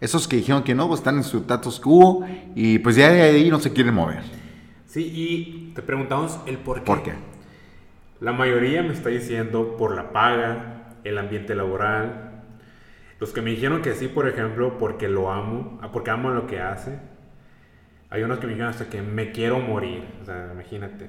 Esos 0.00 0.26
que 0.26 0.34
dijeron 0.34 0.64
que 0.64 0.74
no, 0.74 0.88
pues 0.88 0.98
están 0.98 1.18
en 1.18 1.24
su 1.24 1.38
status 1.38 1.78
quo 1.78 2.26
y 2.56 2.80
pues 2.80 2.96
ya 2.96 3.12
de 3.12 3.22
ahí 3.22 3.48
no 3.48 3.60
se 3.60 3.72
quieren 3.72 3.94
mover. 3.94 4.39
Sí, 4.90 5.12
y 5.14 5.72
te 5.72 5.82
preguntamos 5.82 6.40
el 6.46 6.58
por 6.58 6.80
qué. 6.80 6.84
¿Por 6.84 7.02
qué? 7.04 7.12
La 8.18 8.32
mayoría 8.32 8.82
me 8.82 8.92
está 8.92 9.08
diciendo 9.08 9.76
por 9.76 9.94
la 9.94 10.10
paga, 10.10 10.96
el 11.04 11.16
ambiente 11.16 11.54
laboral. 11.54 12.42
Los 13.20 13.32
que 13.32 13.40
me 13.40 13.50
dijeron 13.50 13.82
que 13.82 13.94
sí, 13.94 14.08
por 14.08 14.26
ejemplo, 14.26 14.78
porque 14.78 15.08
lo 15.08 15.30
amo, 15.30 15.78
ah, 15.80 15.92
porque 15.92 16.10
amo 16.10 16.30
lo 16.30 16.48
que 16.48 16.58
hace. 16.58 16.98
Hay 18.10 18.24
unos 18.24 18.40
que 18.40 18.48
me 18.48 18.54
dijeron 18.54 18.72
hasta 18.72 18.90
que 18.90 19.00
me 19.00 19.30
quiero 19.30 19.60
morir. 19.60 20.02
O 20.22 20.24
sea, 20.24 20.50
imagínate. 20.52 21.08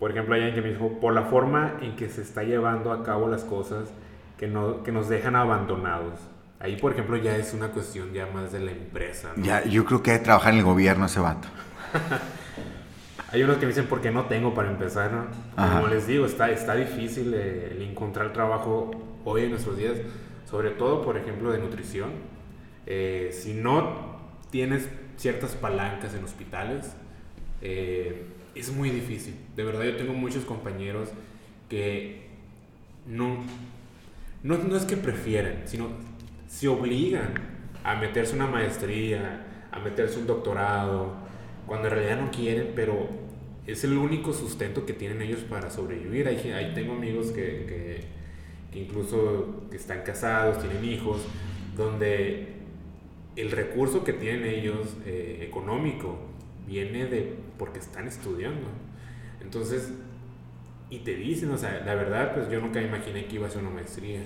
Por 0.00 0.10
ejemplo, 0.10 0.34
hay 0.34 0.42
alguien 0.42 0.56
que 0.56 0.68
me 0.68 0.74
dijo, 0.74 0.98
por 0.98 1.14
la 1.14 1.22
forma 1.22 1.78
en 1.80 1.94
que 1.94 2.08
se 2.08 2.22
está 2.22 2.42
llevando 2.42 2.90
a 2.90 3.04
cabo 3.04 3.28
las 3.28 3.44
cosas 3.44 3.92
que, 4.38 4.48
no, 4.48 4.82
que 4.82 4.90
nos 4.90 5.08
dejan 5.08 5.36
abandonados. 5.36 6.18
Ahí, 6.58 6.74
por 6.74 6.90
ejemplo, 6.94 7.16
ya 7.16 7.36
es 7.36 7.54
una 7.54 7.68
cuestión 7.68 8.12
ya 8.12 8.26
más 8.26 8.50
de 8.50 8.58
la 8.58 8.72
empresa. 8.72 9.30
Ya, 9.36 9.64
yo 9.64 9.84
creo 9.84 10.02
que 10.02 10.10
hay 10.10 10.18
que 10.18 10.24
trabajar 10.24 10.52
en 10.52 10.58
el 10.58 10.64
gobierno 10.64 11.06
ese 11.06 11.20
vato. 11.20 11.46
hay 13.30 13.42
unos 13.42 13.56
que 13.58 13.66
me 13.66 13.72
dicen, 13.72 13.86
porque 13.86 14.10
no 14.10 14.24
tengo 14.24 14.54
para 14.54 14.70
empezar? 14.70 15.12
¿no? 15.12 15.26
Como 15.54 15.88
les 15.88 16.06
digo, 16.06 16.24
está, 16.24 16.50
está 16.50 16.74
difícil 16.74 17.34
el 17.34 17.82
encontrar 17.82 18.32
trabajo 18.32 18.90
hoy 19.24 19.44
en 19.44 19.50
nuestros 19.50 19.76
días, 19.76 19.98
sobre 20.48 20.70
todo, 20.70 21.02
por 21.02 21.16
ejemplo, 21.18 21.52
de 21.52 21.58
nutrición. 21.58 22.10
Eh, 22.86 23.28
si 23.32 23.52
no 23.52 24.18
tienes 24.50 24.88
ciertas 25.16 25.54
palancas 25.54 26.14
en 26.14 26.24
hospitales, 26.24 26.94
eh, 27.60 28.24
es 28.54 28.72
muy 28.72 28.88
difícil. 28.88 29.36
De 29.54 29.64
verdad, 29.64 29.84
yo 29.84 29.96
tengo 29.96 30.14
muchos 30.14 30.44
compañeros 30.46 31.10
que 31.68 32.28
no, 33.06 33.44
no, 34.42 34.56
no 34.56 34.76
es 34.76 34.84
que 34.84 34.96
prefieren, 34.96 35.62
sino 35.66 35.88
se 36.46 36.66
obligan 36.68 37.34
a 37.84 37.96
meterse 37.96 38.34
una 38.34 38.46
maestría, 38.46 39.66
a 39.70 39.78
meterse 39.80 40.18
un 40.18 40.26
doctorado, 40.26 41.27
cuando 41.68 41.86
en 41.86 41.94
realidad 41.94 42.20
no 42.20 42.30
quieren, 42.32 42.72
pero 42.74 43.08
es 43.66 43.84
el 43.84 43.96
único 43.96 44.32
sustento 44.32 44.86
que 44.86 44.94
tienen 44.94 45.22
ellos 45.22 45.40
para 45.40 45.70
sobrevivir. 45.70 46.26
Ahí, 46.26 46.50
ahí 46.50 46.72
tengo 46.74 46.94
amigos 46.94 47.28
que, 47.28 47.66
que, 47.66 48.00
que 48.72 48.78
incluso 48.80 49.68
que 49.70 49.76
están 49.76 50.02
casados, 50.02 50.60
tienen 50.60 50.84
hijos, 50.84 51.22
donde 51.76 52.58
el 53.36 53.52
recurso 53.52 54.02
que 54.02 54.12
tienen 54.12 54.44
ellos 54.46 54.96
eh, 55.06 55.46
económico 55.48 56.18
viene 56.66 57.06
de 57.06 57.34
porque 57.56 57.78
están 57.78 58.08
estudiando. 58.08 58.66
Entonces, 59.40 59.92
y 60.90 60.98
te 61.00 61.14
dicen, 61.14 61.50
o 61.50 61.58
sea, 61.58 61.82
la 61.84 61.94
verdad, 61.94 62.34
pues 62.34 62.50
yo 62.50 62.60
nunca 62.60 62.80
imaginé 62.80 63.26
que 63.26 63.36
iba 63.36 63.46
a 63.46 63.48
hacer 63.48 63.62
una 63.62 63.70
maestría, 63.70 64.20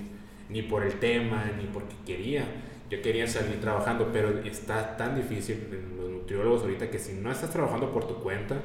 ni 0.48 0.62
por 0.62 0.84
el 0.84 0.94
tema, 0.94 1.50
ni 1.58 1.66
porque 1.66 1.94
quería. 2.06 2.44
Yo 2.92 3.00
quería 3.00 3.26
salir 3.26 3.58
trabajando, 3.58 4.10
pero 4.12 4.40
está 4.44 4.98
tan 4.98 5.16
difícil 5.16 5.66
en 5.72 5.96
los 5.96 6.10
nutriólogos 6.10 6.60
ahorita 6.60 6.90
que 6.90 6.98
si 6.98 7.14
no 7.14 7.32
estás 7.32 7.48
trabajando 7.48 7.90
por 7.90 8.06
tu 8.06 8.16
cuenta 8.16 8.56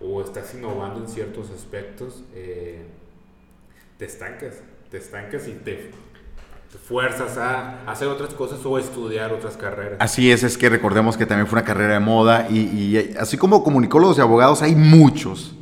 o 0.00 0.20
estás 0.20 0.52
innovando 0.54 0.98
en 0.98 1.08
ciertos 1.08 1.52
aspectos, 1.52 2.24
eh, 2.34 2.82
te 3.96 4.06
estancas, 4.06 4.56
te 4.90 4.98
estancas 4.98 5.46
y 5.46 5.52
te 5.52 5.92
fuerzas 6.88 7.38
a 7.38 7.88
hacer 7.88 8.08
otras 8.08 8.34
cosas 8.34 8.58
o 8.64 8.76
estudiar 8.76 9.32
otras 9.32 9.56
carreras. 9.56 9.98
Así 10.00 10.32
es, 10.32 10.42
es 10.42 10.58
que 10.58 10.68
recordemos 10.68 11.16
que 11.16 11.24
también 11.24 11.46
fue 11.46 11.60
una 11.60 11.64
carrera 11.64 11.94
de 11.94 12.00
moda 12.00 12.48
y, 12.50 13.14
así 13.20 13.36
como 13.36 13.62
comunicólogos 13.62 14.18
y 14.18 14.20
abogados 14.20 14.62
hay 14.62 14.74
muchos. 14.74 15.54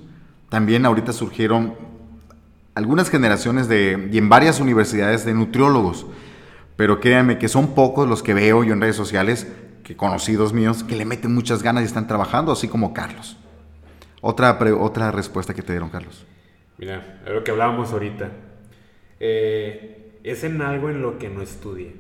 También 0.49 0.87
ahorita 0.87 1.13
surgieron 1.13 1.75
algunas 2.75 3.11
generaciones 3.11 3.69
de, 3.69 4.09
y 4.11 4.17
en 4.17 4.31
varias 4.31 4.61
universidades 4.61 5.27
de 5.27 5.35
nutriólogos, 5.35 6.07
pero 6.79 7.01
créanme 7.01 7.39
que 7.39 7.49
son 7.49 7.75
pocos 7.75 8.09
los 8.09 8.23
que 8.23 8.35
veo 8.35 8.63
yo 8.63 8.73
en 8.73 8.81
redes 8.81 8.95
sociales, 8.95 9.49
que 9.83 9.97
conocidos 9.97 10.53
míos, 10.53 10.85
que 10.85 10.95
le 10.95 11.05
meten 11.05 11.35
muchas 11.35 11.61
ganas 11.61 11.83
y 11.83 11.87
están 11.87 12.07
trabajando, 12.07 12.53
así 12.53 12.69
como 12.69 12.95
Carlos. 12.95 13.37
Otra, 14.21 14.57
otra 14.79 15.11
respuesta 15.11 15.55
que 15.55 15.63
te 15.63 15.73
dieron, 15.73 15.91
Carlos. 15.91 16.25
Mira, 16.79 17.21
lo 17.27 17.43
que 17.43 17.51
hablábamos 17.51 17.93
ahorita. 17.93 18.31
Eh, 19.19 20.21
es 20.23 20.45
en 20.45 20.63
algo 20.63 20.89
en 20.89 21.03
lo 21.03 21.19
que 21.19 21.29
no 21.29 21.43
estudie. 21.43 21.97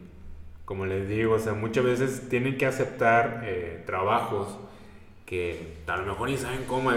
Como 0.64 0.87
les 0.87 1.09
digo, 1.09 1.35
o 1.35 1.39
sea, 1.41 1.55
muchas 1.55 1.85
veces 1.85 2.29
tienen 2.29 2.57
que 2.57 2.66
aceptar 2.66 3.43
eh, 3.47 3.83
trabajos 3.85 4.61
que 5.26 5.79
a 5.89 5.97
lo 5.97 6.07
mejor 6.07 6.31
ni 6.31 6.37
saben 6.37 6.61
cómo. 6.68 6.93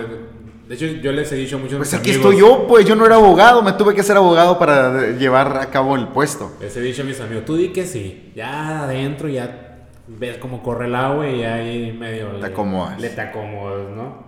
De 0.72 0.78
hecho, 0.78 0.86
yo 0.86 1.12
les 1.12 1.30
he 1.34 1.36
dicho 1.36 1.60
muchos 1.60 1.80
Pues 1.80 1.94
aquí 1.94 2.12
estoy 2.12 2.38
yo, 2.38 2.66
pues 2.66 2.86
yo 2.86 2.96
no 2.96 3.06
era 3.06 3.16
abogado, 3.16 3.62
me 3.62 3.74
tuve 3.74 3.94
que 3.94 4.04
ser 4.04 4.16
abogado 4.16 4.58
para 4.58 5.12
llevar 5.18 5.58
a 5.58 5.70
cabo 5.70 5.98
el 5.98 6.08
puesto. 6.08 6.56
Les 6.62 6.74
he 6.78 6.80
dicho 6.80 7.02
a 7.02 7.06
mis 7.06 7.20
amigos, 7.20 7.44
tú 7.44 7.58
di 7.58 7.74
que 7.74 7.86
sí, 7.86 8.32
ya 8.38 8.84
adentro 8.84 9.28
ya 9.28 9.90
ves 10.08 10.38
cómo 10.38 10.64
corre 10.64 10.86
el 10.86 10.96
agua 10.96 11.28
y 11.28 11.44
ahí 11.44 11.92
medio 11.92 12.30
te 12.30 12.38
le, 12.38 12.46
acomodas. 12.46 13.02
le 13.02 13.10
te 13.10 13.20
acomodas, 13.20 13.90
¿no? 13.94 14.24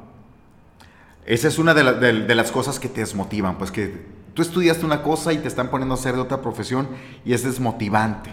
Esa 1.25 1.47
es 1.47 1.59
una 1.59 1.73
de, 1.73 2.25
de 2.25 2.35
las 2.35 2.51
cosas 2.51 2.77
que 2.77 2.89
te 2.89 2.99
desmotivan, 2.99 3.57
pues 3.57 3.71
que 3.71 4.11
Tú 4.33 4.41
estudiaste 4.41 4.85
una 4.85 5.01
cosa 5.01 5.31
y 5.31 5.37
te 5.37 5.47
están 5.47 5.69
poniendo 5.69 5.95
a 5.95 5.97
hacer 5.97 6.15
de 6.15 6.19
otra 6.19 6.41
profesión 6.41 6.89
y 7.23 7.31
es 7.31 7.43
desmotivante. 7.43 8.31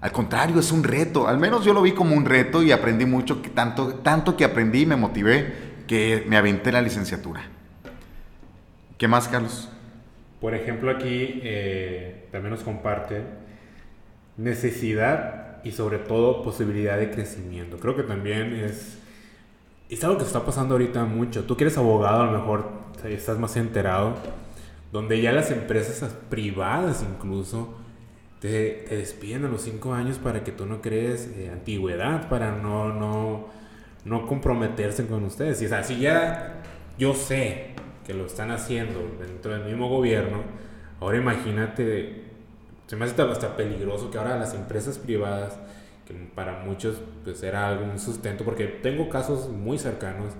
Al 0.00 0.12
contrario, 0.12 0.58
es 0.58 0.72
un 0.72 0.84
reto. 0.84 1.28
Al 1.28 1.36
menos 1.36 1.66
yo 1.66 1.74
lo 1.74 1.82
vi 1.82 1.92
como 1.92 2.16
un 2.16 2.24
reto 2.24 2.62
y 2.62 2.72
aprendí 2.72 3.04
mucho, 3.04 3.42
que 3.42 3.50
tanto, 3.50 3.96
tanto 3.96 4.38
que 4.38 4.44
aprendí 4.44 4.82
y 4.82 4.86
me 4.86 4.96
motivé 4.96 5.71
me 6.26 6.36
aventé 6.36 6.72
la 6.72 6.80
licenciatura. 6.80 7.42
¿Qué 8.98 9.08
más, 9.08 9.28
Carlos? 9.28 9.68
Por 10.40 10.54
ejemplo, 10.54 10.90
aquí 10.90 11.40
eh, 11.42 12.28
también 12.30 12.52
nos 12.52 12.62
comparte 12.62 13.22
necesidad 14.36 15.62
y 15.64 15.72
sobre 15.72 15.98
todo 15.98 16.42
posibilidad 16.42 16.98
de 16.98 17.10
crecimiento. 17.10 17.78
Creo 17.78 17.94
que 17.96 18.02
también 18.02 18.54
es, 18.54 18.98
es 19.88 20.04
algo 20.04 20.18
que 20.18 20.24
está 20.24 20.44
pasando 20.44 20.74
ahorita 20.74 21.04
mucho. 21.04 21.44
Tú 21.44 21.56
que 21.56 21.64
eres 21.64 21.78
abogado, 21.78 22.22
a 22.22 22.26
lo 22.26 22.32
mejor 22.32 22.70
estás 23.04 23.38
más 23.38 23.56
enterado 23.56 24.16
donde 24.92 25.22
ya 25.22 25.32
las 25.32 25.50
empresas 25.50 26.14
privadas 26.28 27.02
incluso 27.02 27.74
te, 28.40 28.84
despiden 28.90 29.46
a 29.46 29.48
los 29.48 29.62
cinco 29.62 29.94
años 29.94 30.18
para 30.18 30.44
que 30.44 30.52
tú 30.52 30.66
no 30.66 30.82
crees 30.82 31.30
eh, 31.36 31.50
antigüedad, 31.50 32.28
para 32.28 32.52
no, 32.52 32.92
no, 32.92 33.48
no 34.04 34.26
comprometerse 34.26 35.06
con 35.06 35.24
ustedes. 35.24 35.62
Y 35.62 35.66
es 35.66 35.72
así 35.72 35.98
ya 35.98 36.62
yo 36.98 37.14
sé 37.14 37.74
que 38.06 38.14
lo 38.14 38.26
están 38.26 38.50
haciendo 38.50 39.00
dentro 39.18 39.52
del 39.52 39.64
mismo 39.64 39.88
gobierno, 39.88 40.42
ahora 41.00 41.18
imagínate, 41.18 42.24
se 42.86 42.96
me 42.96 43.04
hace 43.04 43.20
hasta 43.22 43.56
peligroso 43.56 44.10
que 44.10 44.18
ahora 44.18 44.38
las 44.38 44.54
empresas 44.54 44.98
privadas, 44.98 45.58
que 46.06 46.14
para 46.34 46.64
muchos 46.64 47.00
pues 47.24 47.42
era 47.42 47.68
algún 47.68 47.98
sustento, 47.98 48.44
porque 48.44 48.66
tengo 48.66 49.08
casos 49.08 49.48
muy 49.48 49.78
cercanos 49.78 50.32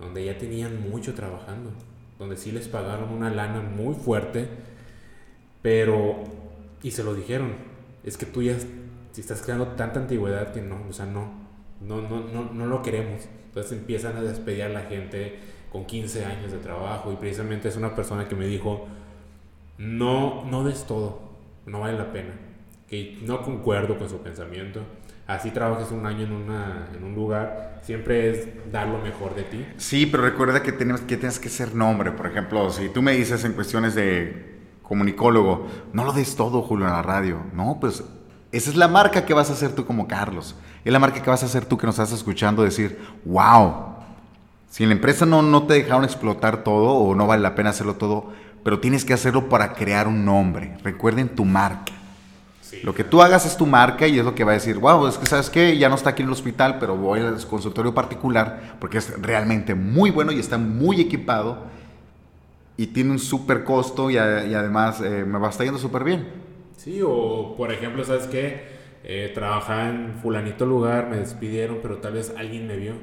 donde 0.00 0.24
ya 0.24 0.38
tenían 0.38 0.90
mucho 0.90 1.14
trabajando 1.14 1.70
donde 2.22 2.36
sí 2.36 2.52
les 2.52 2.68
pagaron 2.68 3.12
una 3.12 3.30
lana 3.30 3.60
muy 3.60 3.94
fuerte, 3.94 4.48
pero, 5.60 6.22
y 6.82 6.92
se 6.92 7.02
lo 7.02 7.14
dijeron, 7.14 7.54
es 8.04 8.16
que 8.16 8.26
tú 8.26 8.42
ya, 8.42 8.56
si 9.10 9.20
estás 9.20 9.42
creando 9.42 9.66
tanta 9.68 9.98
antigüedad 9.98 10.52
que 10.52 10.62
no, 10.62 10.78
o 10.88 10.92
sea, 10.92 11.06
no, 11.06 11.41
no, 11.86 12.00
no, 12.02 12.20
no, 12.20 12.52
no 12.52 12.66
lo 12.66 12.82
queremos. 12.82 13.22
Entonces 13.46 13.72
empiezan 13.72 14.16
a 14.16 14.22
despedir 14.22 14.64
a 14.64 14.68
la 14.68 14.82
gente 14.82 15.38
con 15.70 15.84
15 15.84 16.24
años 16.24 16.52
de 16.52 16.58
trabajo 16.58 17.12
y 17.12 17.16
precisamente 17.16 17.68
es 17.68 17.76
una 17.76 17.94
persona 17.94 18.28
que 18.28 18.34
me 18.34 18.46
dijo, 18.46 18.86
no, 19.78 20.44
no 20.44 20.64
des 20.64 20.84
todo, 20.84 21.20
no 21.66 21.80
vale 21.80 21.98
la 21.98 22.12
pena, 22.12 22.32
que 22.88 23.18
no 23.22 23.42
concuerdo 23.42 23.98
con 23.98 24.08
su 24.08 24.18
pensamiento 24.18 24.80
así 25.26 25.50
trabajes 25.50 25.90
un 25.90 26.06
año 26.06 26.24
en, 26.24 26.32
una, 26.32 26.88
en 26.94 27.04
un 27.04 27.14
lugar, 27.14 27.80
siempre 27.82 28.30
es 28.30 28.48
dar 28.70 28.88
lo 28.88 28.98
mejor 28.98 29.34
de 29.34 29.42
ti. 29.44 29.66
Sí, 29.76 30.06
pero 30.06 30.22
recuerda 30.24 30.62
que, 30.62 30.72
tenemos, 30.72 31.02
que 31.02 31.16
tienes 31.16 31.38
que 31.38 31.48
ser 31.48 31.74
nombre. 31.74 32.12
Por 32.12 32.26
ejemplo, 32.26 32.70
si 32.70 32.88
tú 32.88 33.02
me 33.02 33.12
dices 33.12 33.44
en 33.44 33.52
cuestiones 33.52 33.94
de 33.94 34.60
comunicólogo, 34.82 35.66
no 35.92 36.04
lo 36.04 36.12
des 36.12 36.36
todo, 36.36 36.62
Julio, 36.62 36.86
en 36.86 36.92
la 36.92 37.02
radio. 37.02 37.42
No, 37.54 37.78
pues 37.80 38.04
esa 38.50 38.70
es 38.70 38.76
la 38.76 38.88
marca 38.88 39.24
que 39.24 39.34
vas 39.34 39.50
a 39.50 39.54
hacer 39.54 39.74
tú 39.74 39.86
como 39.86 40.06
Carlos. 40.06 40.56
Es 40.84 40.92
la 40.92 40.98
marca 40.98 41.22
que 41.22 41.30
vas 41.30 41.42
a 41.42 41.46
hacer 41.46 41.64
tú 41.64 41.78
que 41.78 41.86
nos 41.86 41.98
estás 41.98 42.12
escuchando 42.12 42.62
decir, 42.62 42.98
wow. 43.24 43.92
Si 44.70 44.82
en 44.82 44.88
la 44.88 44.94
empresa 44.94 45.26
no, 45.26 45.42
no 45.42 45.64
te 45.64 45.74
dejaron 45.74 46.04
explotar 46.04 46.64
todo 46.64 46.94
o 46.94 47.14
no 47.14 47.26
vale 47.26 47.42
la 47.42 47.54
pena 47.54 47.70
hacerlo 47.70 47.96
todo, 47.96 48.32
pero 48.64 48.80
tienes 48.80 49.04
que 49.04 49.12
hacerlo 49.12 49.48
para 49.48 49.74
crear 49.74 50.08
un 50.08 50.24
nombre. 50.24 50.76
Recuerden 50.82 51.28
tu 51.28 51.44
marca 51.44 51.92
lo 52.82 52.94
que 52.94 53.04
tú 53.04 53.20
hagas 53.20 53.44
es 53.44 53.56
tu 53.56 53.66
marca 53.66 54.06
y 54.06 54.18
es 54.18 54.24
lo 54.24 54.34
que 54.34 54.44
va 54.44 54.52
a 54.52 54.54
decir, 54.54 54.78
wow, 54.78 55.06
es 55.06 55.18
que 55.18 55.26
sabes 55.26 55.50
qué, 55.50 55.76
ya 55.76 55.88
no 55.88 55.94
está 55.94 56.10
aquí 56.10 56.22
en 56.22 56.28
el 56.28 56.32
hospital, 56.32 56.78
pero 56.80 56.96
voy 56.96 57.20
al 57.20 57.44
consultorio 57.46 57.94
particular 57.94 58.76
porque 58.80 58.98
es 58.98 59.20
realmente 59.20 59.74
muy 59.74 60.10
bueno 60.10 60.32
y 60.32 60.38
está 60.38 60.56
muy 60.58 61.00
equipado 61.00 61.58
y 62.76 62.86
tiene 62.86 63.10
un 63.10 63.18
súper 63.18 63.64
costo 63.64 64.10
y, 64.10 64.16
además 64.16 65.00
eh, 65.02 65.24
me 65.26 65.38
va 65.38 65.48
a 65.48 65.50
estar 65.50 65.64
yendo 65.64 65.78
súper 65.78 66.02
bien. 66.02 66.26
Sí, 66.76 67.00
o 67.04 67.54
por 67.56 67.72
ejemplo, 67.72 68.04
¿sabes 68.04 68.26
qué? 68.26 68.71
Eh, 69.04 69.32
trabajaba 69.34 69.88
en 69.88 70.14
fulanito 70.22 70.64
lugar, 70.64 71.08
me 71.08 71.16
despidieron, 71.16 71.78
pero 71.82 71.98
tal 71.98 72.14
vez 72.14 72.34
alguien 72.36 72.66
me 72.66 72.76
vio. 72.76 72.94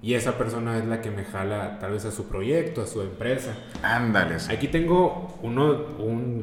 Y 0.00 0.14
esa 0.14 0.38
persona 0.38 0.78
es 0.78 0.86
la 0.86 1.00
que 1.00 1.10
me 1.10 1.24
jala 1.24 1.78
tal 1.80 1.92
vez 1.92 2.04
a 2.04 2.12
su 2.12 2.28
proyecto, 2.28 2.82
a 2.82 2.86
su 2.86 3.02
empresa. 3.02 3.56
Ándales. 3.82 4.48
Aquí 4.48 4.68
tengo 4.68 5.38
uno, 5.42 5.72
un, 5.98 6.42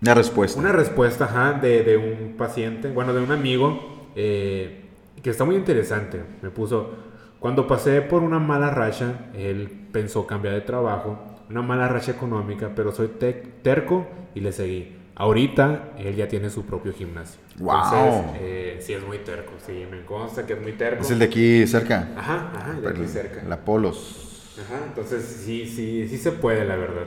una 0.00 0.14
respuesta. 0.14 0.60
Una 0.60 0.70
respuesta, 0.70 1.24
ajá, 1.24 1.54
de, 1.54 1.82
de 1.82 1.96
un 1.96 2.36
paciente, 2.36 2.90
bueno, 2.90 3.12
de 3.12 3.22
un 3.22 3.32
amigo, 3.32 4.08
eh, 4.14 4.84
que 5.20 5.30
está 5.30 5.44
muy 5.44 5.56
interesante. 5.56 6.22
Me 6.42 6.50
puso, 6.50 6.90
cuando 7.40 7.66
pasé 7.66 8.02
por 8.02 8.22
una 8.22 8.38
mala 8.38 8.70
racha, 8.70 9.30
él 9.34 9.68
pensó 9.90 10.28
cambiar 10.28 10.54
de 10.54 10.60
trabajo, 10.60 11.18
una 11.50 11.62
mala 11.62 11.88
racha 11.88 12.12
económica, 12.12 12.70
pero 12.76 12.92
soy 12.92 13.08
terco 13.62 14.06
y 14.34 14.40
le 14.40 14.52
seguí. 14.52 14.96
Ahorita 15.16 15.92
él 15.98 16.16
ya 16.16 16.28
tiene 16.28 16.50
su 16.50 16.64
propio 16.64 16.92
gimnasio. 16.92 17.40
Wow. 17.58 17.74
Entonces, 17.84 18.40
eh, 18.40 18.78
sí 18.80 18.92
es 18.92 19.06
muy 19.06 19.18
terco, 19.18 19.52
sí, 19.64 19.86
me 19.90 20.04
consta 20.04 20.44
que 20.44 20.54
es 20.54 20.60
muy 20.60 20.72
terco. 20.72 21.02
Es 21.02 21.10
el 21.10 21.18
de 21.18 21.24
aquí 21.26 21.66
cerca. 21.66 22.08
Ajá, 22.16 22.50
ajá, 22.54 22.72
el 22.76 22.82
de 22.82 22.88
aquí 22.88 23.06
cerca. 23.06 23.42
La 23.48 23.58
Polos. 23.58 24.56
Ajá, 24.64 24.84
entonces 24.86 25.42
sí, 25.44 25.66
sí, 25.66 26.08
sí 26.08 26.18
se 26.18 26.32
puede, 26.32 26.64
la 26.64 26.76
verdad. 26.76 27.06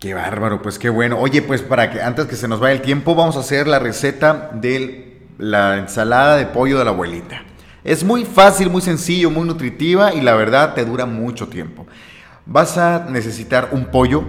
Qué 0.00 0.12
bárbaro, 0.14 0.60
pues 0.60 0.78
qué 0.78 0.90
bueno. 0.90 1.18
Oye, 1.18 1.40
pues 1.42 1.62
para 1.62 1.90
que 1.90 2.02
antes 2.02 2.26
que 2.26 2.36
se 2.36 2.48
nos 2.48 2.60
vaya 2.60 2.74
el 2.74 2.82
tiempo, 2.82 3.14
vamos 3.14 3.36
a 3.36 3.40
hacer 3.40 3.66
la 3.66 3.78
receta 3.78 4.50
de 4.52 5.22
la 5.38 5.78
ensalada 5.78 6.36
de 6.36 6.46
pollo 6.46 6.78
de 6.78 6.84
la 6.84 6.90
abuelita. 6.90 7.42
Es 7.84 8.04
muy 8.04 8.24
fácil, 8.24 8.70
muy 8.70 8.82
sencillo, 8.82 9.30
muy 9.30 9.46
nutritiva 9.46 10.14
y 10.14 10.20
la 10.20 10.34
verdad 10.34 10.74
te 10.74 10.84
dura 10.84 11.06
mucho 11.06 11.48
tiempo. 11.48 11.86
Vas 12.46 12.78
a 12.78 13.06
necesitar 13.10 13.70
un 13.72 13.86
pollo 13.86 14.24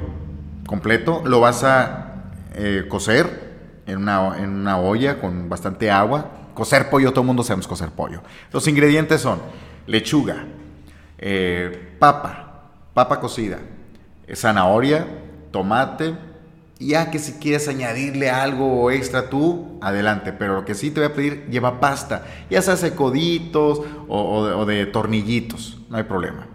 completo, 0.65 1.21
lo 1.25 1.39
vas 1.39 1.63
a 1.63 2.14
eh, 2.55 2.85
cocer 2.87 3.83
en 3.85 3.97
una, 3.97 4.37
en 4.37 4.49
una 4.49 4.79
olla 4.79 5.19
con 5.19 5.49
bastante 5.49 5.91
agua. 5.91 6.31
Cocer 6.53 6.89
pollo, 6.89 7.11
todo 7.11 7.21
el 7.21 7.27
mundo 7.27 7.43
sabemos 7.43 7.67
cocer 7.67 7.89
pollo. 7.89 8.21
Los 8.51 8.67
ingredientes 8.67 9.21
son 9.21 9.39
lechuga, 9.87 10.45
eh, 11.17 11.95
papa, 11.99 12.71
papa 12.93 13.19
cocida, 13.19 13.59
zanahoria, 14.33 15.05
tomate. 15.51 16.15
Y 16.79 16.89
ya 16.89 17.11
que 17.11 17.19
si 17.19 17.33
quieres 17.33 17.67
añadirle 17.67 18.29
algo 18.29 18.89
extra 18.91 19.29
tú, 19.29 19.77
adelante. 19.81 20.33
Pero 20.33 20.55
lo 20.55 20.65
que 20.65 20.75
sí 20.75 20.91
te 20.91 21.01
voy 21.01 21.09
a 21.09 21.13
pedir, 21.13 21.47
lleva 21.49 21.79
pasta. 21.79 22.25
Ya 22.49 22.61
sea 22.61 22.75
de 22.75 22.93
coditos 22.93 23.81
o, 24.07 24.39
o 24.39 24.65
de 24.65 24.85
tornillitos. 24.85 25.77
No 25.89 25.97
hay 25.97 26.03
problema. 26.03 26.47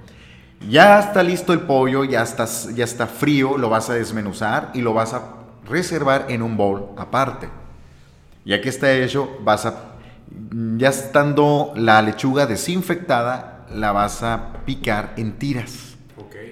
Ya 0.68 1.00
está 1.00 1.22
listo 1.22 1.54
el 1.54 1.60
pollo, 1.60 2.04
ya 2.04 2.22
está, 2.22 2.46
ya 2.74 2.84
está 2.84 3.06
frío, 3.06 3.56
lo 3.56 3.70
vas 3.70 3.88
a 3.88 3.94
desmenuzar 3.94 4.70
y 4.74 4.82
lo 4.82 4.92
vas 4.92 5.14
a 5.14 5.39
reservar 5.70 6.26
en 6.28 6.42
un 6.42 6.56
bowl 6.56 6.90
aparte. 6.96 7.48
Ya 8.44 8.60
que 8.60 8.68
está 8.68 8.92
hecho, 8.92 9.38
vas 9.42 9.66
a, 9.66 9.94
ya 10.76 10.88
estando 10.88 11.72
la 11.76 12.02
lechuga 12.02 12.46
desinfectada, 12.46 13.66
la 13.74 13.92
vas 13.92 14.22
a 14.22 14.52
picar 14.64 15.14
en 15.16 15.38
tiras. 15.38 15.96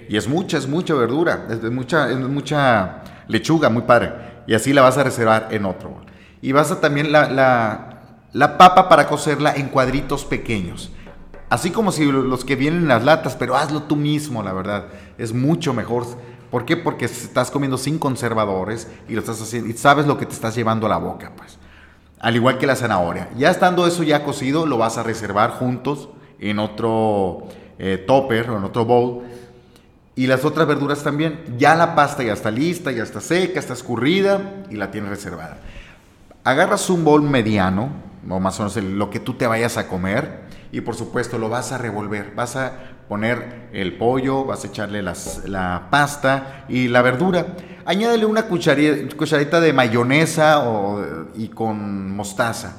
Y 0.07 0.17
es 0.17 0.27
mucha, 0.27 0.57
es 0.57 0.67
mucha 0.67 0.95
verdura, 0.95 1.45
es 1.49 1.61
mucha, 1.71 2.09
es 2.09 2.17
mucha 2.17 3.03
lechuga, 3.27 3.69
muy 3.69 3.83
padre. 3.83 4.11
Y 4.47 4.55
así 4.55 4.73
la 4.73 4.81
vas 4.81 4.97
a 4.97 5.03
reservar 5.03 5.49
en 5.51 5.65
otro 5.65 5.89
bowl. 5.89 6.05
Y 6.41 6.51
vas 6.51 6.71
a 6.71 6.81
también 6.81 7.11
la, 7.11 7.29
la, 7.29 7.99
la 8.33 8.57
papa 8.57 8.89
para 8.89 9.07
cocerla 9.07 9.53
en 9.55 9.69
cuadritos 9.69 10.25
pequeños. 10.25 10.91
Así 11.49 11.71
como 11.71 11.91
si 11.91 12.05
los 12.05 12.45
que 12.45 12.55
vienen 12.55 12.83
en 12.83 12.87
las 12.87 13.03
latas, 13.03 13.35
pero 13.35 13.55
hazlo 13.55 13.83
tú 13.83 13.95
mismo, 13.95 14.41
la 14.43 14.53
verdad. 14.53 14.85
Es 15.17 15.33
mucho 15.33 15.73
mejor. 15.73 16.05
¿Por 16.49 16.65
qué? 16.65 16.77
Porque 16.77 17.05
estás 17.05 17.51
comiendo 17.51 17.77
sin 17.77 17.99
conservadores 17.99 18.87
y 19.07 19.13
lo 19.13 19.19
estás 19.19 19.41
haciendo 19.41 19.69
y 19.69 19.73
sabes 19.73 20.07
lo 20.07 20.17
que 20.17 20.25
te 20.25 20.33
estás 20.33 20.55
llevando 20.55 20.87
a 20.87 20.89
la 20.89 20.97
boca, 20.97 21.31
pues. 21.35 21.57
Al 22.19 22.35
igual 22.35 22.57
que 22.57 22.67
la 22.67 22.75
zanahoria. 22.75 23.29
Ya 23.37 23.49
estando 23.49 23.87
eso 23.87 24.03
ya 24.03 24.23
cocido, 24.23 24.65
lo 24.65 24.77
vas 24.77 24.97
a 24.97 25.03
reservar 25.03 25.51
juntos 25.51 26.09
en 26.39 26.59
otro 26.59 27.47
eh, 27.77 28.03
topper 28.05 28.49
o 28.49 28.57
en 28.57 28.63
otro 28.63 28.83
bowl. 28.85 29.23
Y 30.15 30.27
las 30.27 30.43
otras 30.43 30.67
verduras 30.67 31.01
también. 31.01 31.55
Ya 31.57 31.75
la 31.75 31.95
pasta 31.95 32.23
ya 32.23 32.33
está 32.33 32.51
lista, 32.51 32.91
ya 32.91 33.03
está 33.03 33.21
seca, 33.21 33.59
está 33.59 33.73
escurrida 33.73 34.65
y 34.69 34.75
la 34.75 34.91
tienes 34.91 35.11
reservada. 35.11 35.59
Agarras 36.43 36.89
un 36.89 37.05
bowl 37.05 37.21
mediano, 37.21 37.89
o 38.27 38.39
más 38.39 38.59
o 38.59 38.63
menos 38.63 38.75
lo 38.75 39.09
que 39.09 39.19
tú 39.19 39.35
te 39.35 39.47
vayas 39.47 39.77
a 39.77 39.87
comer 39.87 40.48
y 40.71 40.81
por 40.81 40.95
supuesto 40.95 41.37
lo 41.37 41.49
vas 41.49 41.71
a 41.71 41.77
revolver. 41.77 42.33
Vas 42.35 42.55
a 42.55 42.73
poner 43.07 43.69
el 43.73 43.97
pollo, 43.97 44.45
vas 44.45 44.63
a 44.63 44.67
echarle 44.67 45.01
la 45.01 45.87
pasta 45.89 46.65
y 46.69 46.87
la 46.87 47.01
verdura. 47.01 47.45
Añádele 47.85 48.25
una 48.25 48.43
cucharita 48.43 49.59
de 49.59 49.73
mayonesa 49.73 50.63
y 51.35 51.47
con 51.47 52.15
mostaza 52.15 52.75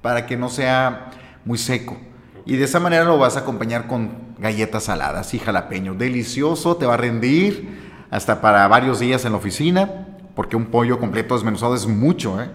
para 0.00 0.24
que 0.24 0.36
no 0.36 0.48
sea 0.48 1.10
muy 1.44 1.58
seco. 1.58 1.98
Y 2.46 2.56
de 2.56 2.64
esa 2.64 2.80
manera 2.80 3.04
lo 3.04 3.18
vas 3.18 3.36
a 3.36 3.40
acompañar 3.40 3.88
con 3.88 4.10
galletas 4.38 4.84
saladas 4.84 5.34
y 5.34 5.38
jalapeño. 5.38 5.94
Delicioso, 5.94 6.76
te 6.76 6.86
va 6.86 6.94
a 6.94 6.96
rendir 6.96 8.06
hasta 8.10 8.40
para 8.40 8.66
varios 8.68 9.00
días 9.00 9.24
en 9.24 9.32
la 9.32 9.38
oficina, 9.38 10.06
porque 10.34 10.56
un 10.56 10.66
pollo 10.66 10.98
completo 10.98 11.34
desmenuzado 11.34 11.74
es 11.74 11.86
mucho. 11.86 12.40
¿eh? 12.40 12.48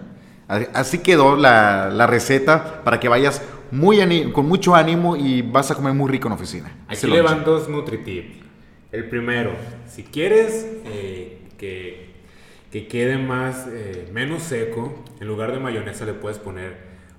Así 0.74 0.98
quedó 0.98 1.36
la, 1.36 1.90
la 1.90 2.06
receta 2.06 2.82
para 2.82 2.98
que 2.98 3.08
vayas 3.08 3.42
muy 3.72 4.30
con 4.32 4.46
mucho 4.46 4.74
ánimo 4.74 5.16
y 5.16 5.42
vas 5.42 5.70
a 5.70 5.74
comer 5.74 5.94
muy 5.94 6.10
rico 6.10 6.28
en 6.28 6.34
oficina. 6.34 6.70
Aquí 6.86 7.06
le 7.06 7.22
van 7.22 7.42
dos 7.42 7.68
NutriTips. 7.68 8.36
El 8.92 9.08
primero, 9.08 9.52
si 9.88 10.04
quieres 10.04 10.66
eh, 10.84 11.38
que, 11.56 12.10
que, 12.70 12.86
quede 12.86 13.16
más, 13.16 13.66
eh, 13.72 14.10
menos 14.12 14.42
seco, 14.42 15.02
en 15.18 15.26
lugar 15.26 15.52
de 15.52 15.58
mayonesa 15.58 16.04
le 16.04 16.12
puedes 16.12 16.38
poner, 16.38 16.76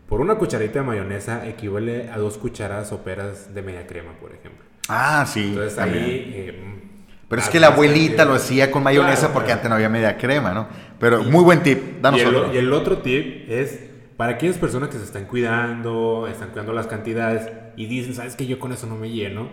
por 0.08 0.22
una 0.22 0.36
cucharita 0.36 0.80
de 0.80 0.86
mayonesa 0.86 1.48
equivale 1.48 2.12
a 2.12 2.20
dos 2.20 2.38
cucharadas 2.38 2.90
soperas 2.90 3.56
de 3.56 3.62
media 3.64 3.88
crema, 3.88 4.12
por 4.22 4.32
ejemplo. 4.32 4.64
Ah, 4.88 5.26
sí. 5.28 5.50
Entonces 5.50 5.80
ahí... 5.80 6.34
Eh, 6.36 6.80
pero 7.28 7.42
es 7.42 7.50
que 7.50 7.60
la 7.60 7.68
abuelita 7.68 8.26
lo 8.26 8.36
hacía 8.36 8.70
con 8.70 8.84
mayonesa 8.84 9.34
porque 9.34 9.52
antes 9.52 9.68
no 9.68 9.74
había 9.74 9.90
media 9.90 10.20
crema, 10.20 10.54
¿no? 10.54 10.68
Pero 11.00 11.24
muy 11.24 11.44
buen 11.44 11.64
tip, 11.64 12.00
danos 12.00 12.22
y 12.22 12.26
otro. 12.26 12.54
Y 12.54 12.58
el 12.58 12.72
otro 12.72 13.00
tip 13.00 13.50
es 13.50 13.80
para 14.24 14.36
aquellas 14.36 14.58
personas 14.58 14.88
que 14.88 14.98
se 14.98 15.04
están 15.04 15.26
cuidando, 15.26 16.30
están 16.32 16.52
cuidando 16.52 16.72
las 16.72 16.88
cantidades 16.88 17.52
y 17.76 17.88
dicen, 17.88 18.16
¿sabes 18.16 18.38
que 18.38 18.46
yo 18.46 18.58
con 18.58 18.72
eso 18.72 18.88
no 18.88 18.96
me 18.96 19.10
lleno? 19.10 19.50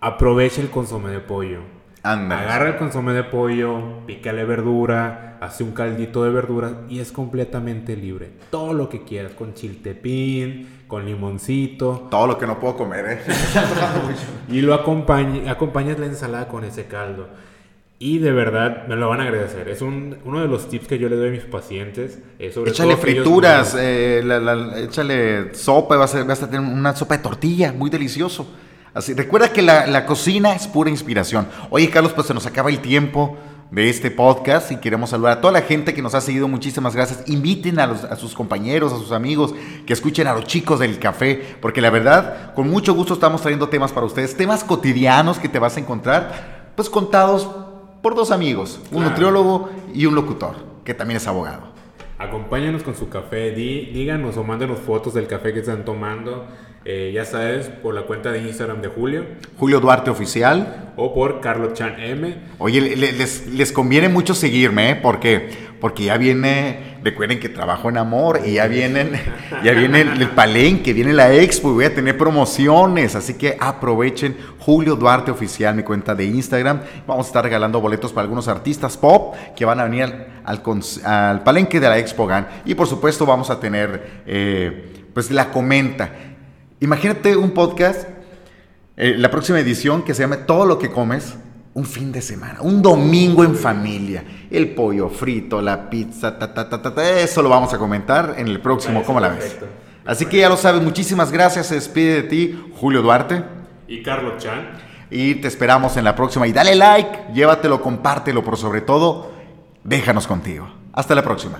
Aprovecha 0.00 0.62
el 0.62 0.70
consomé 0.70 1.10
de 1.10 1.18
pollo. 1.18 1.60
Anda. 2.02 2.40
Agarra 2.40 2.70
el 2.70 2.76
consomé 2.78 3.12
de 3.12 3.22
pollo, 3.22 4.06
pícale 4.06 4.46
verdura, 4.46 5.36
hace 5.42 5.62
un 5.62 5.72
caldito 5.72 6.24
de 6.24 6.30
verdura 6.30 6.84
y 6.88 7.00
es 7.00 7.12
completamente 7.12 7.96
libre. 7.96 8.30
Todo 8.48 8.72
lo 8.72 8.88
que 8.88 9.04
quieras, 9.04 9.34
con 9.34 9.52
chiltepín, 9.52 10.84
con 10.88 11.04
limoncito. 11.04 12.08
Todo 12.10 12.28
lo 12.28 12.38
que 12.38 12.46
no 12.46 12.58
puedo 12.58 12.78
comer, 12.78 13.04
¿eh? 13.10 13.34
y 14.48 14.62
lo 14.62 14.72
acompaña, 14.72 15.52
acompañas 15.52 15.98
la 15.98 16.06
ensalada 16.06 16.48
con 16.48 16.64
ese 16.64 16.86
caldo. 16.86 17.28
Y 18.02 18.16
de 18.16 18.32
verdad 18.32 18.86
me 18.88 18.96
lo 18.96 19.10
van 19.10 19.20
a 19.20 19.24
agradecer. 19.24 19.68
Es 19.68 19.82
un, 19.82 20.16
uno 20.24 20.40
de 20.40 20.48
los 20.48 20.70
tips 20.70 20.86
que 20.86 20.98
yo 20.98 21.10
le 21.10 21.16
doy 21.16 21.28
a 21.28 21.32
mis 21.32 21.42
pacientes. 21.42 22.18
échale 22.38 22.96
frituras, 22.96 23.76
eh, 23.78 24.22
échale 24.78 25.54
sopa, 25.54 25.98
vas 25.98 26.14
a, 26.14 26.24
vas 26.24 26.42
a, 26.42 26.48
tener 26.48 26.66
una 26.66 26.96
sopa 26.96 27.18
de 27.18 27.22
tortilla, 27.22 27.74
muy 27.74 27.90
delicioso. 27.90 28.48
Así, 28.94 29.12
recuerda 29.12 29.52
que 29.52 29.60
la, 29.60 29.86
la, 29.86 30.06
cocina 30.06 30.54
es 30.54 30.66
pura 30.66 30.88
inspiración. 30.88 31.46
Oye, 31.68 31.90
Carlos, 31.90 32.14
pues 32.14 32.26
se 32.26 32.32
nos 32.32 32.46
acaba 32.46 32.70
el 32.70 32.80
tiempo 32.80 33.36
de 33.70 33.90
este 33.90 34.10
podcast 34.10 34.72
y 34.72 34.76
queremos 34.76 35.10
saludar 35.10 35.36
a 35.36 35.40
toda 35.42 35.52
la 35.52 35.60
gente 35.60 35.92
que 35.92 36.00
nos 36.00 36.14
ha 36.14 36.22
seguido. 36.22 36.48
Muchísimas 36.48 36.96
gracias. 36.96 37.22
Inviten 37.26 37.78
a, 37.80 37.86
los, 37.86 38.04
a 38.04 38.16
sus 38.16 38.32
compañeros, 38.32 38.94
a 38.94 38.96
sus 38.96 39.12
amigos, 39.12 39.54
que 39.84 39.92
escuchen 39.92 40.26
a 40.26 40.32
los 40.32 40.46
chicos 40.46 40.80
del 40.80 40.98
café, 40.98 41.58
porque 41.60 41.82
la 41.82 41.90
verdad, 41.90 42.54
con 42.54 42.70
mucho 42.70 42.94
gusto 42.94 43.12
estamos 43.12 43.42
trayendo 43.42 43.68
temas 43.68 43.92
para 43.92 44.06
ustedes, 44.06 44.34
temas 44.34 44.64
cotidianos 44.64 45.38
que 45.38 45.50
te 45.50 45.58
vas 45.58 45.76
a 45.76 45.80
encontrar, 45.80 46.72
pues 46.74 46.88
contados 46.88 47.46
por 48.02 48.14
dos 48.14 48.30
amigos, 48.30 48.80
un 48.90 49.04
nutriólogo 49.04 49.70
y 49.94 50.06
un 50.06 50.14
locutor, 50.14 50.54
que 50.84 50.94
también 50.94 51.18
es 51.18 51.26
abogado. 51.26 51.70
Acompáñanos 52.18 52.82
con 52.82 52.94
su 52.94 53.08
café, 53.08 53.52
díganos 53.52 54.36
o 54.36 54.44
mándenos 54.44 54.78
fotos 54.78 55.14
del 55.14 55.26
café 55.26 55.52
que 55.52 55.60
están 55.60 55.84
tomando. 55.84 56.46
Eh, 56.84 57.12
ya 57.14 57.26
sabes, 57.26 57.68
por 57.68 57.94
la 57.94 58.02
cuenta 58.02 58.32
de 58.32 58.40
Instagram 58.40 58.80
de 58.80 58.88
Julio. 58.88 59.24
Julio 59.58 59.80
Duarte 59.80 60.10
Oficial. 60.10 60.92
O 60.96 61.14
por 61.14 61.40
Carlos 61.40 61.74
Chan 61.74 61.96
M. 61.98 62.36
Oye, 62.58 62.96
les, 62.96 63.46
les 63.48 63.72
conviene 63.72 64.08
mucho 64.08 64.34
seguirme, 64.34 64.90
¿eh? 64.90 64.96
¿Por 64.96 65.20
qué? 65.20 65.50
Porque 65.80 66.04
ya 66.04 66.18
viene, 66.18 66.98
recuerden 67.02 67.40
que 67.40 67.48
trabajo 67.48 67.88
en 67.88 67.96
amor 67.96 68.40
y 68.44 68.54
ya 68.54 68.66
vienen, 68.66 69.12
ya 69.64 69.72
viene 69.72 70.02
el, 70.02 70.28
palenque, 70.30 70.92
viene 70.92 71.12
la 71.12 71.32
expo 71.32 71.70
y 71.70 71.74
voy 71.74 71.84
a 71.86 71.94
tener 71.94 72.18
promociones. 72.18 73.14
Así 73.14 73.34
que 73.34 73.56
aprovechen 73.58 74.36
Julio 74.58 74.96
Duarte 74.96 75.30
Oficial, 75.30 75.74
mi 75.74 75.82
cuenta 75.82 76.14
de 76.14 76.24
Instagram. 76.26 76.80
Vamos 77.06 77.26
a 77.26 77.28
estar 77.28 77.44
regalando 77.44 77.80
boletos 77.80 78.12
para 78.12 78.24
algunos 78.24 78.48
artistas 78.48 78.96
pop 78.96 79.34
que 79.56 79.64
van 79.64 79.80
a 79.80 79.84
venir 79.84 80.04
al, 80.44 80.62
al, 81.04 81.42
palenque 81.42 81.80
de 81.80 81.88
la 81.88 81.98
Expo 81.98 82.26
GAN. 82.26 82.46
Y 82.64 82.74
por 82.74 82.86
supuesto 82.86 83.24
vamos 83.24 83.50
a 83.50 83.58
tener, 83.58 84.22
eh, 84.26 85.06
pues 85.14 85.30
la 85.30 85.50
comenta 85.50 86.10
Imagínate 86.82 87.36
un 87.36 87.50
podcast, 87.50 88.08
eh, 88.96 89.14
la 89.18 89.30
próxima 89.30 89.60
edición 89.60 90.02
que 90.02 90.14
se 90.14 90.22
llame 90.22 90.38
Todo 90.38 90.64
lo 90.64 90.78
que 90.78 90.90
comes, 90.90 91.34
un 91.74 91.84
fin 91.84 92.10
de 92.10 92.20
semana, 92.20 92.60
un 92.62 92.82
domingo 92.82 93.44
en 93.44 93.54
familia. 93.54 94.24
El 94.50 94.70
pollo 94.74 95.08
frito, 95.08 95.62
la 95.62 95.88
pizza, 95.88 96.38
ta, 96.38 96.52
ta, 96.52 96.68
ta, 96.68 96.82
ta, 96.82 97.10
eso 97.20 97.42
lo 97.42 97.48
vamos 97.48 97.72
a 97.72 97.78
comentar 97.78 98.34
en 98.36 98.48
el 98.48 98.60
próximo, 98.60 99.02
¿cómo 99.04 99.20
la 99.20 99.28
ves? 99.28 99.56
Así 100.04 100.26
que 100.26 100.38
ya 100.38 100.48
lo 100.48 100.56
sabes, 100.56 100.82
muchísimas 100.82 101.30
gracias, 101.30 101.66
se 101.66 101.76
despide 101.76 102.22
de 102.22 102.22
ti 102.24 102.64
Julio 102.76 103.02
Duarte. 103.02 103.44
Y 103.86 104.02
Carlos 104.02 104.38
Chan. 104.38 104.70
Y 105.10 105.36
te 105.36 105.48
esperamos 105.48 105.96
en 105.96 106.04
la 106.04 106.14
próxima. 106.14 106.46
Y 106.46 106.52
dale 106.52 106.74
like, 106.74 107.32
llévatelo, 107.34 107.82
compártelo, 107.82 108.44
pero 108.44 108.56
sobre 108.56 108.80
todo, 108.80 109.30
déjanos 109.82 110.26
contigo. 110.26 110.68
Hasta 110.92 111.14
la 111.14 111.22
próxima. 111.22 111.58